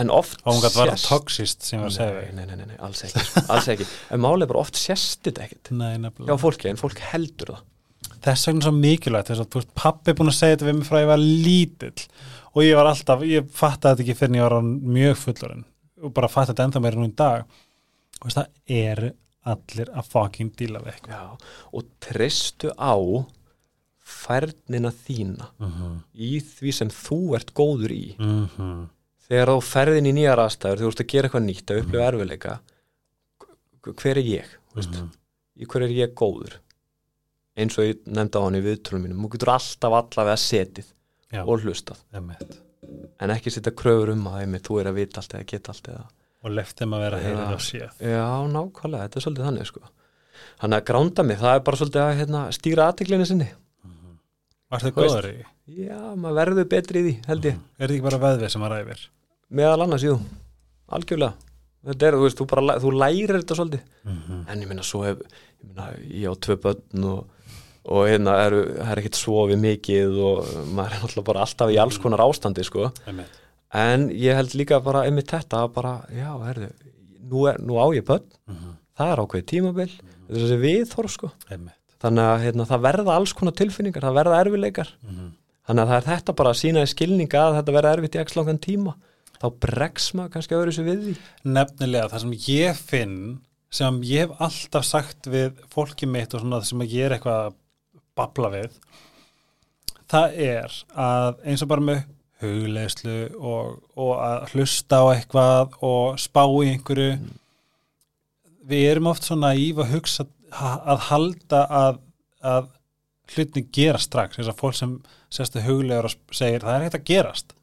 [0.00, 2.32] en oft og hún gætt var sést- toxist sem ég var að segja.
[2.36, 3.86] Nei, nei, nei, nei, alls ekki, alls ekki.
[4.14, 6.36] En málið er bara oft þetta ekkit nefnilega.
[6.40, 7.64] fólki, en fólk heldur það.
[8.24, 10.96] Þess vegna svo mikilvægt þess að pappi er búin að segja þetta við mig frá
[10.96, 12.06] að ég var lítill
[12.54, 14.62] og ég var alltaf, ég fattaði þetta ekki fyrir en ég var
[14.96, 15.64] mjög fullorinn
[16.02, 17.44] og bara fattaði þetta ennþá meira nú í dag.
[18.20, 19.10] Og veist, það eru
[19.50, 21.44] allir að fucking díla við eitthvað.
[21.72, 22.94] Og treystu á
[24.10, 25.98] færnina þína mm -hmm.
[26.14, 28.16] í því sem þú ert góður í.
[28.18, 28.86] Mm -hmm.
[29.28, 32.60] þegar þú ferðin í nýjar aðstæður þú ert að gera eitthvað nýtt, að upplifa erfileika
[33.84, 35.10] h- hver er ég mm Mhm.
[35.60, 36.52] í hver er ég góður?
[37.56, 39.22] Eins og ég nefndi á hann í viðtölum mínum.
[39.24, 40.86] Þú getur alltaf allavega setið
[41.32, 42.56] Já, og hlustað, einmitt.
[43.20, 45.88] en ekki setja kröfur um að einmitt, þú er að vita allt eða geta allt
[45.92, 46.04] eða
[46.42, 47.24] og leftum að vera Já.
[47.28, 49.80] heyrið og séð já, nákvæmlega, þetta er svolítið þannig sko.
[50.60, 53.50] þannig að gránda mig, það er bara svolítið að hérna, stýra aðteklinni sinni
[54.70, 55.14] Varstu Þú veist.
[55.16, 55.44] góður í?
[55.86, 58.72] já, maður verður betri í því, held ég Er þetta ekki bara veðvið sem að
[58.74, 59.00] ræfir?
[59.50, 60.14] meðal annars, jú,
[60.94, 61.34] algjörlega
[61.90, 64.44] þetta er, þú veist, þú, bara, þú lærir þetta svolítið Mm -hmm.
[64.48, 65.26] en ég minna svo hef ég,
[65.66, 67.26] meina, ég á tvö börn og,
[67.88, 68.56] og hérna það
[68.92, 72.90] er ekkert sofið mikið og maður er náttúrulega bara alltaf í alls konar ástandi sko.
[73.08, 73.40] Einmitt.
[73.72, 76.70] en ég held líka bara einmitt þetta að bara, já, herðu
[77.30, 79.92] nú, er, nú á ég börn, Mm það er ákveðið tímabil.
[79.96, 81.28] Þetta er þessi viðhorf sko.
[81.48, 81.76] Einmitt.
[82.02, 85.30] þannig að hérna, það verða alls konar tilfinningar það verða erfileikar Mm
[85.70, 88.20] þannig að það er þetta bara að sína í skilninga að þetta verða erfitt í
[88.20, 88.94] ekki langan tíma.
[89.40, 91.14] Þá bregst maður kannski öðru sér við því.
[91.46, 93.18] Nefnilega, það sem ég finn
[93.70, 97.44] sem ég hef alltaf sagt við fólki mitt og svona sem að ég er eitthvað
[97.46, 97.59] að
[98.20, 98.78] babla við.
[100.10, 102.00] Það er að eins og bara með
[102.40, 107.12] hugleðslu og, og að hlusta á eitthvað og spá í einhverju
[108.70, 112.00] við erum oft svona íf að hugsa að halda að,
[112.42, 112.70] að
[113.34, 114.96] hlutin gera strax eins og fólk sem
[115.30, 117.54] sérstu huglegur og segir það er ekkert að gerast.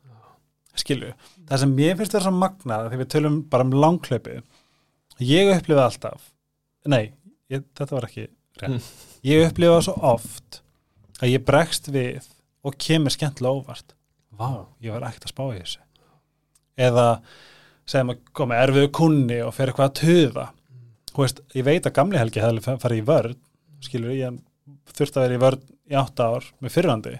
[0.77, 1.09] Skilju,
[1.49, 4.35] það sem ég finnst þetta svo magnað þegar við tölum bara um langklöpi
[5.25, 6.27] ég upplifa alltaf
[6.85, 7.13] nei,
[7.49, 8.27] ég, þetta var ekki
[8.63, 8.87] rétt.
[9.27, 10.61] ég upplifa svo oft
[11.21, 12.27] að ég bregst við
[12.67, 13.95] og kemur skemmtilega óvart.
[14.37, 15.81] Vá, ég var ekkert að spá í þessu.
[16.77, 17.07] Eða
[17.87, 20.47] segjum að koma erfiðu kunni og fer eitthvað að tuða.
[21.13, 23.37] Þú veist, ég veit að gamli helgi hefði farið í vörð
[23.83, 24.37] skilur ég
[24.93, 27.15] þurfti að vera í vörð í átta ár með fyrrandi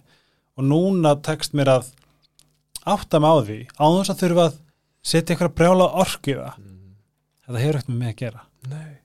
[0.58, 1.92] og núna tekst mér að
[2.88, 4.58] átta mig á því á þess að þurfa að
[5.08, 6.64] setja eitthvað brjála orku í það.
[7.48, 8.46] Þetta hefur ekkert með mig að gera.
[8.68, 8.96] Nei,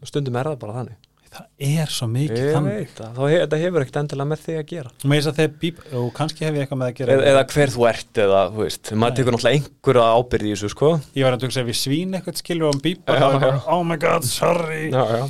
[0.00, 1.05] og stundum er það bara þannig
[1.36, 2.76] það er svo mikið Ég þannig.
[2.80, 4.92] veit það, þetta hefur ekkert endilega með þig að gera.
[5.12, 7.16] Með að bíp, og kannski hef ég eitthvað með að gera.
[7.16, 10.70] Eða, eða hver þú ert eða, þú veist, maður tekur náttúrulega einhverja ábyrði í þessu,
[10.74, 10.90] sko.
[11.16, 13.62] Ég var að hugsa ef ég svín eitthvað skilur og bíp Já, þá er bara,
[13.76, 14.82] oh my god, sorry.
[14.90, 15.26] Já, já,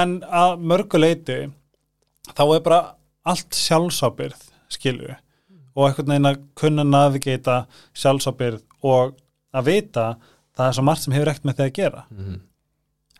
[0.00, 1.38] en að mörgu leiti
[2.34, 2.80] þá er bara
[3.26, 5.14] allt sjálfsábyrð skilur
[5.76, 7.60] og einhvern veginn að kunna navigata
[7.94, 9.14] sjálfsábyrð og
[9.56, 10.06] að vita
[10.56, 12.02] það er svo margt sem hefur ekkert með þig að gera.
[12.10, 12.36] Mhm,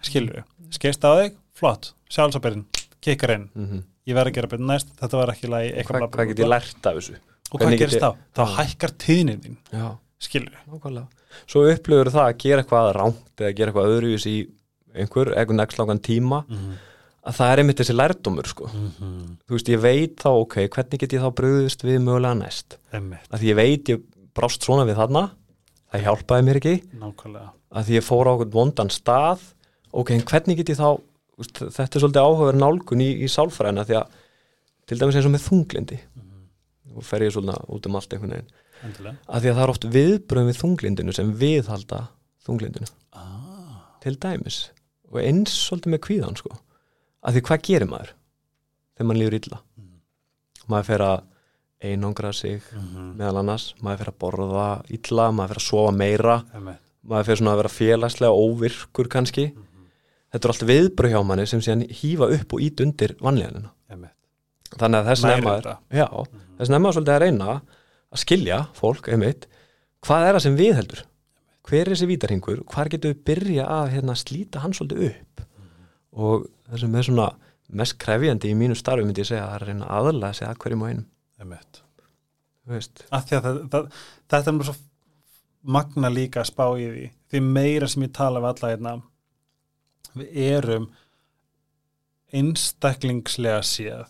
[0.09, 0.43] skilur
[0.75, 2.67] skeist á þig, flott, sjálfsábyrðin
[3.01, 3.85] kikkar inn, mhm.
[4.07, 4.91] Ég verð að gera betur næst.
[5.01, 7.17] Þetta var ekki lagi eitthvað Hvað, get ég lært af þessu?
[7.51, 8.11] og hvað gerist þá?
[8.35, 9.57] þá hækkar tíðnin þín,
[10.23, 11.07] skilur nákvæmlega.
[11.45, 14.37] Svo upplifur það að gera eitthvað rámt eða gera eitthvað öðruvís í
[14.97, 16.77] einhver, einhvern next langan tíma mm -hmm.
[17.29, 18.71] að það er einmitt þessi lærdómur, sko.
[19.47, 22.79] Þú veist, ég veit þá, ok, hvernig get ég þá brugðist við mögulega næst?
[22.93, 24.01] Emmitt, að því ég veit, ég
[24.35, 25.31] brást svona við þarna.
[25.93, 26.77] Það hjálpaði mér ekki.
[26.99, 27.51] Nákvæmlega.
[27.71, 29.41] Að því ég fór á okkur vondan stað.
[29.93, 31.01] Ok, hvernig get ég þá
[31.37, 34.15] þetta er svolítið áhugaverð nálgun í, í sálfræðina því að
[34.87, 35.99] til dæmis eins og með þunglindi
[36.97, 38.55] og fer ég svolítið út um allt einhvern veginn.
[38.87, 39.17] Endilega.
[39.27, 42.01] Að því að það er oft viðbröðum við þunglindinu sem viðhalda
[42.47, 42.89] þunglindinu.
[43.17, 43.85] Ah.
[44.05, 44.59] til dæmis.
[45.11, 46.57] Og eins svolítið með kvíðan sko.
[47.27, 48.13] Að því hvað gerir maður
[48.97, 49.61] þegar maður líður illa?
[49.77, 49.97] Mhm.
[50.71, 51.19] maður fer að
[51.87, 56.37] einangra sig mm meðal annars, maður fer að borða illa, maður fer að sofa meira.
[56.55, 59.47] Emmitt maður fer svona að vera félagslega óvirkur kannski
[60.37, 63.73] þetta er allt viðbröð hjá manni sem síðan hýfa upp og ít undir vanlíðanina.
[64.77, 65.77] Þannig að þess þetta.
[65.95, 66.09] já,
[66.59, 69.47] þess er maður svolítið að reyna að skilja fólk, einmitt
[70.07, 71.05] hvað er það sem viðheldur
[71.67, 75.43] hver er þessi vítarhingur, hvar getur við byrja að hérna, slíta hann svolítið upp?
[76.17, 77.27] Og það sem er svona
[77.81, 79.89] mest krefjandi í mínu starfi myndi ég segja að það er að reyna
[80.53, 81.09] að hverjum og einum.
[84.31, 84.77] Þetta er mér svo
[85.77, 87.05] magna líka að spá í því.
[87.31, 88.95] Því meira sem ég tala við alla hérna
[90.17, 90.89] við erum
[92.37, 94.07] einstaklingslega séð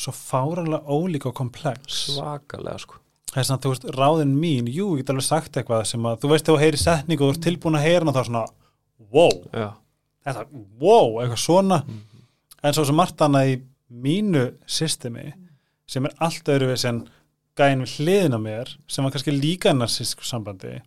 [0.00, 2.06] svo fáranlega ólíka og komplex.
[2.14, 2.96] Svakalega sko.
[3.30, 6.30] Þess að þú veist, ráðin mín, jú, ég get alveg sagt eitthvað sem að, þú
[6.32, 8.44] veist, þegar þú heyri setningu og þú ert tilbúin að heyra hana þá svona,
[9.12, 9.36] wow.
[9.52, 9.68] Já,
[10.26, 10.44] þetta,
[10.80, 11.78] wow, eitthvað svona.
[12.64, 13.54] En svo sem margt annað í
[14.06, 15.28] mínu systemi
[15.90, 16.98] sem er allt öðru við sem
[17.60, 20.78] gæin við hliðin á mér sem var kannski líka narsísku sambandi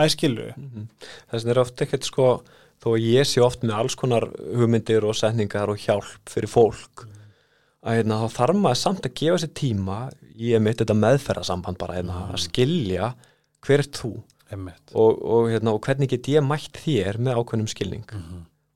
[0.00, 0.88] æskilu, Mhm.
[1.30, 2.26] þess vegna er oft ekkert sko
[2.82, 7.06] þó að ég sé oft með alls konar hugmyndir og setningar og hjálp fyrir fólk
[7.82, 9.98] að hérna, þá þarf maður samt að gefa sér tíma
[10.38, 13.12] í mitt þetta meðferðasamband bara hérna, að skilja
[13.66, 14.12] hver er þú.
[14.92, 18.04] Og, og, hérna, og hvernig get ég mætt þér með ákveðnum skilning.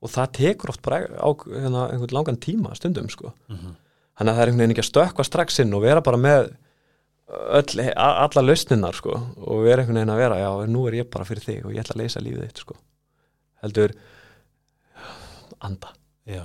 [0.03, 3.33] Og það tekur oft bara á hérna, einhvern langan tíma stundum sko.
[4.17, 6.51] Þannig að það er einhvern veginn ekki að stökkva strax inn og vera bara með
[7.61, 11.27] öll, alla lausninnar sko og vera einhvern veginn að vera, já, nú er ég bara
[11.29, 12.79] fyrir þig og ég ætla að leysa lífið þitt sko
[13.67, 13.95] heldur
[15.67, 15.93] anda.
[16.27, 16.45] Já,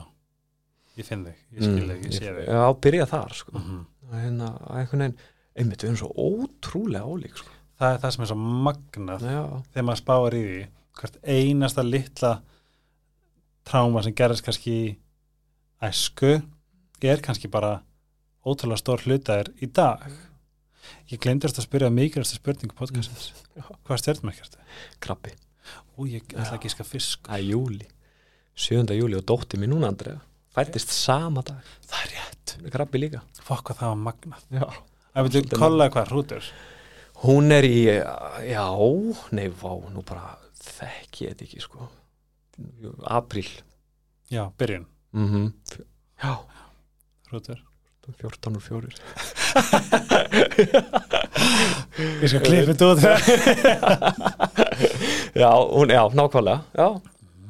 [1.00, 2.46] ég finn þig, ég skil þig, ég sé þig.
[2.52, 3.56] Já, byrja þar sko.
[3.58, 3.82] Mhm.
[4.12, 5.18] að hérna, að einhvern veginn,
[5.56, 7.54] einmitt, við erum svo ótrúlega ólík sko.
[7.80, 10.66] Það er það sem er svo magnað já, þegar maður spáir í því
[11.00, 12.32] hvert einasta litla
[13.66, 14.76] tráma sem gerðist kannski
[15.82, 16.34] æsku
[17.02, 17.82] er kannski bara
[18.46, 20.04] ótrúlega stór hlutaðir í dag.
[21.10, 24.58] Ég glemdist að spyrja mikilvægsta spurningu podcastins hvað er stjórnmerkjast?
[25.04, 25.34] krabbi
[26.02, 27.86] Ú, ég ætla ekki að ska fisk er júli,
[28.58, 28.82] 7.
[28.98, 30.18] júli og dótti mín núna Andrea
[30.56, 33.20] fættist sama dag, það er rétt, krabbi líka.
[33.46, 34.42] Fokk hvað það var magnað.
[34.52, 34.68] Já.
[35.12, 36.44] Að við Svolítið kollaði hvað hrútur
[37.22, 37.80] Hún er í,
[38.50, 38.66] já,
[39.38, 41.80] nei, vá, nú bara þekki ég þetta ekki, sko.
[43.06, 43.52] Apríl.
[44.32, 45.52] já, byrjun, Mm
[46.22, 46.34] Já,
[47.30, 47.60] hrútur
[48.18, 48.82] 14 og 4.
[52.22, 53.00] ég skal klippa þetta út
[55.36, 56.88] Já, hún, já, nákvæmlega, já.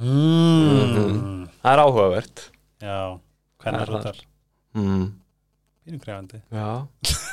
[0.01, 1.47] mm.
[1.61, 2.43] Það er áhugavert.
[2.81, 2.97] já,
[3.61, 4.19] hvernig Það er hrútar
[4.73, 5.11] Mm.
[5.85, 6.87] pínu grefandi Já,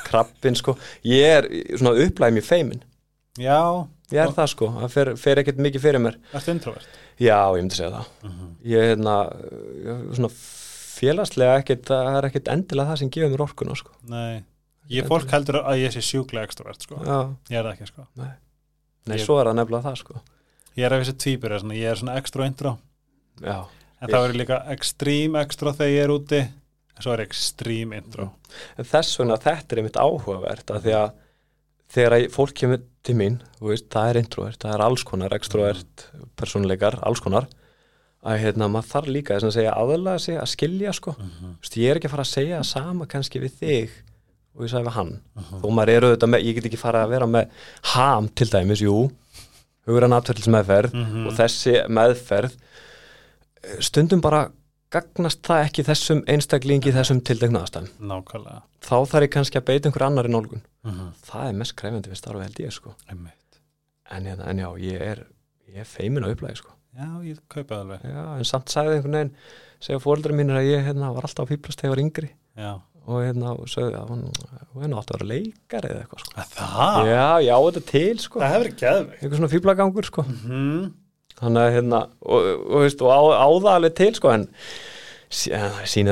[0.09, 0.73] krabbin, sko.
[1.05, 1.47] Ég er
[1.77, 2.81] svona upplæði mér feimin.
[3.39, 4.67] já, Ég er það, sko.
[4.73, 6.17] Það fer, fer ekkert mikið fyrir mér.
[6.33, 6.87] ertu introvert
[7.19, 8.07] Já, ég myndi segja það.
[8.65, 9.15] Ég er hérna,
[10.17, 10.29] svona
[10.99, 13.91] félagslega ekkert, það er ekkert endilega það sem gefur mér orkuna, sko.
[14.09, 14.43] nei,
[14.89, 17.19] ég fólk heldur að ég sé sjúklega extrovert sko, Já,
[17.49, 20.21] ég er það ekki sko nei, Ég- svo er það nefnilega það, sko.
[20.79, 22.77] Ég er af tvíbur, svona, ég er svona extra og intro.
[23.43, 23.67] Já.
[24.01, 28.29] en er ég líka extreme extra þegar ég er úti en svo er extreme intro.
[28.79, 31.09] En þess vegna þetta er einmitt áhugavert að því að
[31.95, 36.05] þegar fólk kemur til mín veist, það er introvert, það er alls konar extrovert,
[36.39, 37.47] persónuleikar, alls konar
[38.19, 41.15] að hérna, maður þarf líka að segja aðalega sig að skilja sko.
[41.15, 41.55] Mhm.
[41.55, 43.97] Þú veist, ég er ekki að fara að segja það sama kannski við þig
[44.55, 45.13] og ég sagði við hann.
[45.61, 47.49] Þó maður eru auðvitað með, ég get ekki fara að vera með
[47.95, 49.09] ham til dæmis, jú
[49.89, 51.27] hugurann atverðlis meðferð Mhm.
[51.27, 52.55] og þessi meðferð
[53.83, 54.45] stundum bara
[54.93, 58.61] gagnast það ekki þessum einstaklingi þessum tildegna aðstæðum nákvæmlega.
[58.81, 60.63] Þá þarf ég kannski að beita einhver annar í nálgun.
[60.85, 61.11] Mhm.
[61.27, 62.95] það er mest krefjandi við starfa held ég sko.
[64.11, 65.25] En, hérna, en já, ég er,
[65.69, 66.71] ég er feimin á upplæði sko.
[66.97, 68.01] Já, ég kaupa það alveg.
[68.09, 69.35] Já, en samt sagði einhvern veginn
[69.79, 72.29] segja fóreldrar mínir að ég hérna, var alltaf á fýblast þegar ég var yngri.
[72.57, 72.81] Já.
[73.09, 76.33] Og hérna, sagði að hún er nátt að vera leikar eða eitthvað sko.
[76.43, 77.09] Að það?
[77.09, 78.41] já, já, þetta til sko.
[78.43, 80.25] Það hefur ekki aðveg eitthvað svona fýblagangur sko.
[80.45, 80.89] Mm.
[81.39, 84.43] þannig að hérna, og, og, veist, og á, á það alveg til sko, en
[85.31, 85.53] sí-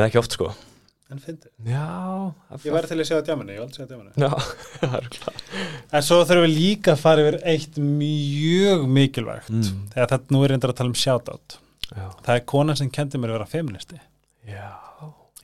[0.02, 0.50] það ekki oft sko.
[1.08, 1.84] En fyndi já,
[2.66, 4.32] ég væri til að sjá djáminu, ég var aldrei sjá djáminu já,
[4.82, 5.44] það er klart.
[5.96, 9.86] En svo þurfum við líka að fara yfir eitt mjög mikilvægt Mm.
[9.94, 10.98] þegar þetta nú er reyndar að tala um
[11.96, 14.00] já, það er konan sem kendi mér að vera feministi.
[14.48, 14.68] Já,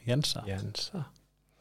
[0.08, 0.44] Jensa.
[0.48, 1.06] Jensa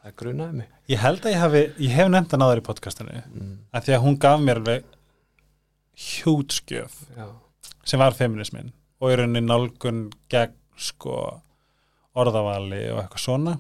[0.03, 0.73] það grunaði mig.
[0.93, 3.55] Ég held að ég hafi, ég hef nefnt hann áður í podcastinu mm.
[3.73, 4.91] að því að hún gaf mér alveg
[6.03, 7.27] hjútskjöf já,
[7.87, 8.73] sem var feminismin
[9.03, 11.19] og í rauninni nálgun gegn sko
[12.19, 13.59] orðavali og eitthvað svona.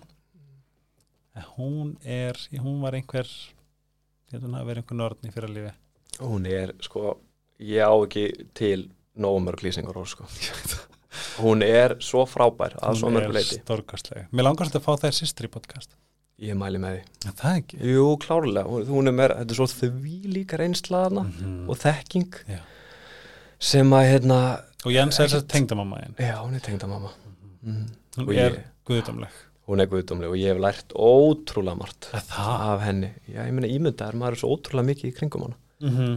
[1.32, 5.32] En hún er hún var einhver ég held að hún hafi verið einhver nortn í
[5.32, 5.73] fyrir lífi
[6.20, 7.19] hún er sko
[7.62, 10.28] ég á ekki til nógu mörg lýsingar orð sko.
[11.43, 14.86] Hún er svo frábær að svo hún mörg er leiti stórkastlega mér langar svolítið að
[14.86, 15.93] fá þær systri í podcast
[16.43, 17.32] ég mæli með því.
[17.39, 17.78] Það ekki?
[17.93, 21.70] Jú, klárlega, hún, hún er með þetta er svo því líka reynslaðana Mhm.
[21.70, 22.59] og þekking Já.
[23.59, 24.39] sem að hérna
[24.85, 27.12] og Jens er þess að tengdamamma einn já, hún er tengda mamma
[27.62, 27.86] mm.
[28.16, 28.59] hún Og er
[28.89, 29.40] guðdómleg.
[29.69, 33.12] Hún er guðdómleg og ég hef lært ótrúlega margt af henni.
[33.31, 35.56] Já, ég meina ímyndaður, maður er svo ótrúlega mikið í kringum hana.
[35.81, 36.16] Mm -hmm.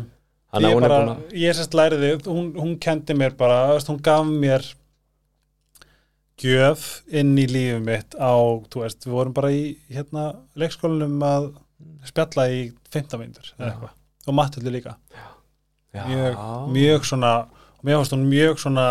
[0.62, 4.26] ég, hún er bara, að ég sérst læriði hún, hún kendi mér bara hún gaf
[4.26, 4.74] mér
[6.42, 6.86] gjöf
[7.16, 8.34] inn í lífið mitt á,
[8.72, 10.26] þú veist, við vorum bara í hérna
[10.60, 11.48] leikskólanum að
[12.10, 12.60] spjalla í
[12.94, 13.94] 15 mínútur eða eitthvað.
[14.26, 14.96] Og Mattildu líka.
[15.96, 16.40] Já, mjög,
[16.76, 17.34] mjög svona
[17.86, 18.86] mér fannst hún mjög svona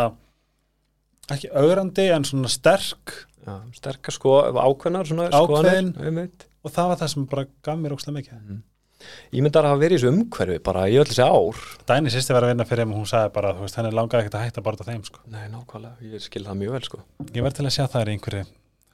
[1.35, 3.17] ekki augrandi en svona sterk.
[3.45, 5.91] Já, sterkar sko, ákveðnar Ákveðin.
[5.93, 6.31] skoðanir,
[6.65, 8.39] og það var það sem bara gaf mér ókslega mikið
[9.05, 9.39] Mhm.
[9.39, 12.43] Ímyndar að hafa verið í þessu umhverfi bara í öll þessi ár Dæni sýsti var
[12.47, 14.77] að vinna fyrir þeim og hún sagði bara, veist, henni langaði ekkert að hætta bara
[14.81, 15.21] á þeim, sko.
[15.31, 17.01] Nei, nákvæmlega, ég skil það mjög vel sko
[17.35, 18.45] Ég verð til að sjá það í einhverju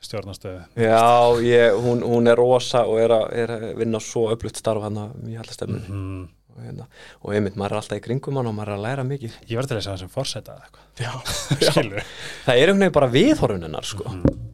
[0.00, 0.60] stjórnastöðu.
[0.80, 4.82] Já, ég, hún, hún er rosa og er að, er að vinna svo öflugt starf
[4.86, 6.22] hann að mjög hella stefnunni Mm.
[6.56, 6.86] og, hérna,
[7.22, 9.56] og einmitt, maður er alltaf í kringum hann og maður er að læra mikið Ég
[9.60, 10.08] verð til að sjá það sem
[11.70, 12.02] Skilur.
[12.46, 14.24] það er einhvern veginn bara viðhorfunennar sko Mm.
[14.24, 14.49] Þú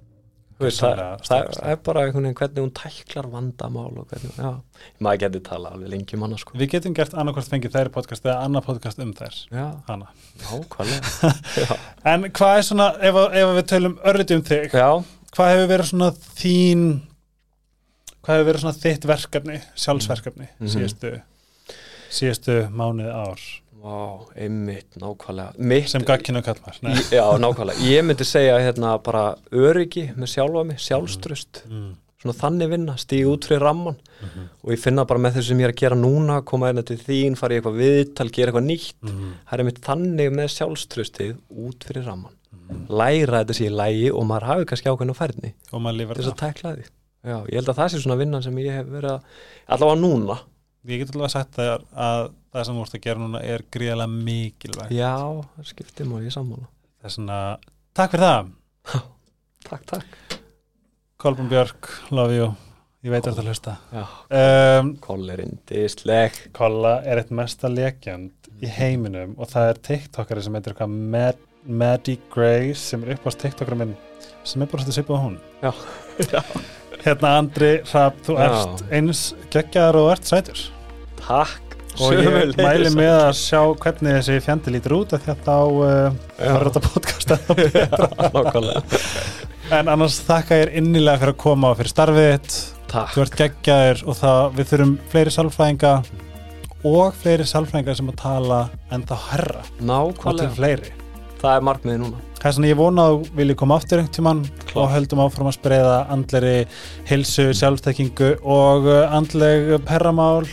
[0.60, 1.62] veist, það, það staðfest.
[1.72, 4.52] er bara hvernig hún tæklar vandamál og hvernig, já,
[5.04, 6.56] maður geti tala alveg lengi um hana sko.
[6.56, 9.36] Við getum gert annarkvort fengið þær podcast eða annar podcast um þær.
[9.52, 11.34] Já, nákvæmlega.
[12.12, 14.88] En hvað er svona, ef, ef við tölum örlítið um þig, já,
[15.36, 16.10] hvað hefur verið svona
[16.40, 16.84] þín,
[18.24, 20.72] hvað hefur verið svona þitt verkefni, sjálfsverkefni, Mhm.
[20.72, 21.12] síðustu,
[22.16, 23.42] síðustu mánuði ár,
[23.86, 23.98] vá,
[24.42, 26.78] einmitt, nákvæmlega Mitt, sem gagkinu kallmar.
[26.82, 26.94] Nei.
[26.98, 27.78] Í- Já, nákvæmlega.
[27.86, 31.92] Ég myndi segja hérna bara öryggi með sjálfa mig, sjálfströst, Mm.
[32.20, 34.48] svona þannig vinna, stíga út fyrir ramman Mhm.
[34.64, 36.96] og ég finna bara með þessu sem ég er að gera núna, koma hérna til
[36.98, 38.94] þín, fara í eitthvað viðtal, gera eitthvað nýtt.
[39.02, 39.32] Mm.
[39.48, 42.32] Það er mitt þannig með sjálfströstið út fyrir ramman.
[42.88, 46.32] Læra þetta sér í lægi og maður hafi kannski færni Og maður lifar til þess
[46.32, 46.34] það.
[46.34, 46.84] að tækla því.
[47.26, 49.20] Já, ég held að það sé svona vinnan sem ég hef verið að,
[49.68, 50.38] allavega núna.
[50.86, 54.12] Ég get alveg sagt það að það sem þú ert að gera núna er gríðarlega
[54.26, 54.92] mikilvægt.
[54.94, 55.14] Já,
[55.56, 56.68] það skiptir maður í sammála.
[57.00, 57.38] Það er svona,
[57.96, 58.52] takk fyrir það.
[59.66, 60.36] Takk, takk.
[61.18, 62.52] Kolbjörn Björk, love you.
[63.06, 63.74] Ég veit að þetta hlusta.
[64.34, 66.38] Um, kollerinn, disleg.
[66.54, 72.22] Kolla er eitt mesta lekjand í heiminum og það er tiktokari sem heitir Mad, Maddie
[72.30, 73.96] Grace sem er upp á tiktokari minn
[74.46, 75.36] sem er bara svolítið svipað hún.
[75.62, 75.72] Já,
[76.34, 76.40] já.
[77.06, 78.46] Hérna Andri Rapp, þú Já.
[78.46, 80.64] ert eins geggjaðar og ert sætur.
[81.22, 81.62] Takk.
[81.96, 85.14] Og ég mæli með að sjá hvernig þessi fjandi lítur út
[85.80, 88.08] uh, var þetta podcast ennþá betra.
[88.12, 89.00] Já, nákvæmlega.
[89.78, 92.58] En annars þakka ég þér innilega fyrir að koma og fyrir starfið þitt.
[92.92, 93.14] Takk.
[93.16, 95.94] Þú ert geggjaður og það, við þurfum fleiri sálfræðinga
[96.92, 98.60] og fleiri sálfræðinga sem að tala
[98.94, 100.52] en þá herra og til Nákvæmlega.
[100.60, 100.92] fleiri.
[101.46, 102.20] Það er markmiði núna.
[102.40, 104.78] Það er svona ég vona að þú vilji koma aftur einhvern tímann Klart.
[104.82, 106.54] og höldum áfram að spreða andleri
[107.06, 110.48] hilsu, sjálfstekkingu og uh, andleg perramál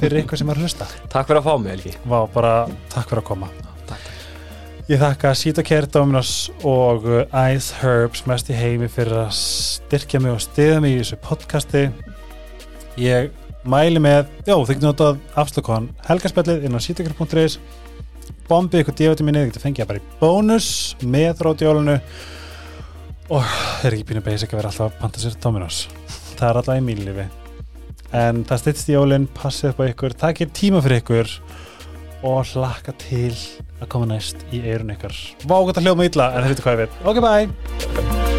[0.00, 0.88] fyrir ykkur sem er hlusta.
[1.12, 1.92] Takk fyrir að fá mig, Helgi.
[2.10, 2.54] Vá, bara
[2.90, 3.50] takk fyrir að koma.
[3.86, 4.08] Takk.
[4.90, 5.64] Ég þakka Sita
[5.94, 6.32] Dominos
[6.66, 7.22] og uh,
[7.54, 11.84] Ice Herbs mest í heimi fyrir að styrkja mig og stiða mig í þessu podcasti.
[12.98, 13.30] Ég
[13.62, 17.60] mæli með, já, þið getur notað afslökkon helgarspjallið inn á sítakar.is
[18.52, 20.68] bombið ykkur þið getur fengið það bara í bónus
[21.00, 21.98] með rótjólunu
[23.32, 25.86] og það er ekki pínu basic að vera alltaf að panta sér Dominos?
[26.36, 27.28] Það er alltaf í mínu lífi.
[28.12, 31.32] En það styrst jólinn, passið upp á ykkur takir tíma fyrir ykkur
[32.28, 33.32] og hlakka til
[33.80, 35.16] að koma næst í eirun ykkar.
[35.48, 38.31] Vágat að hljóma illa, en það veitur hvað ég veit Ok, bye!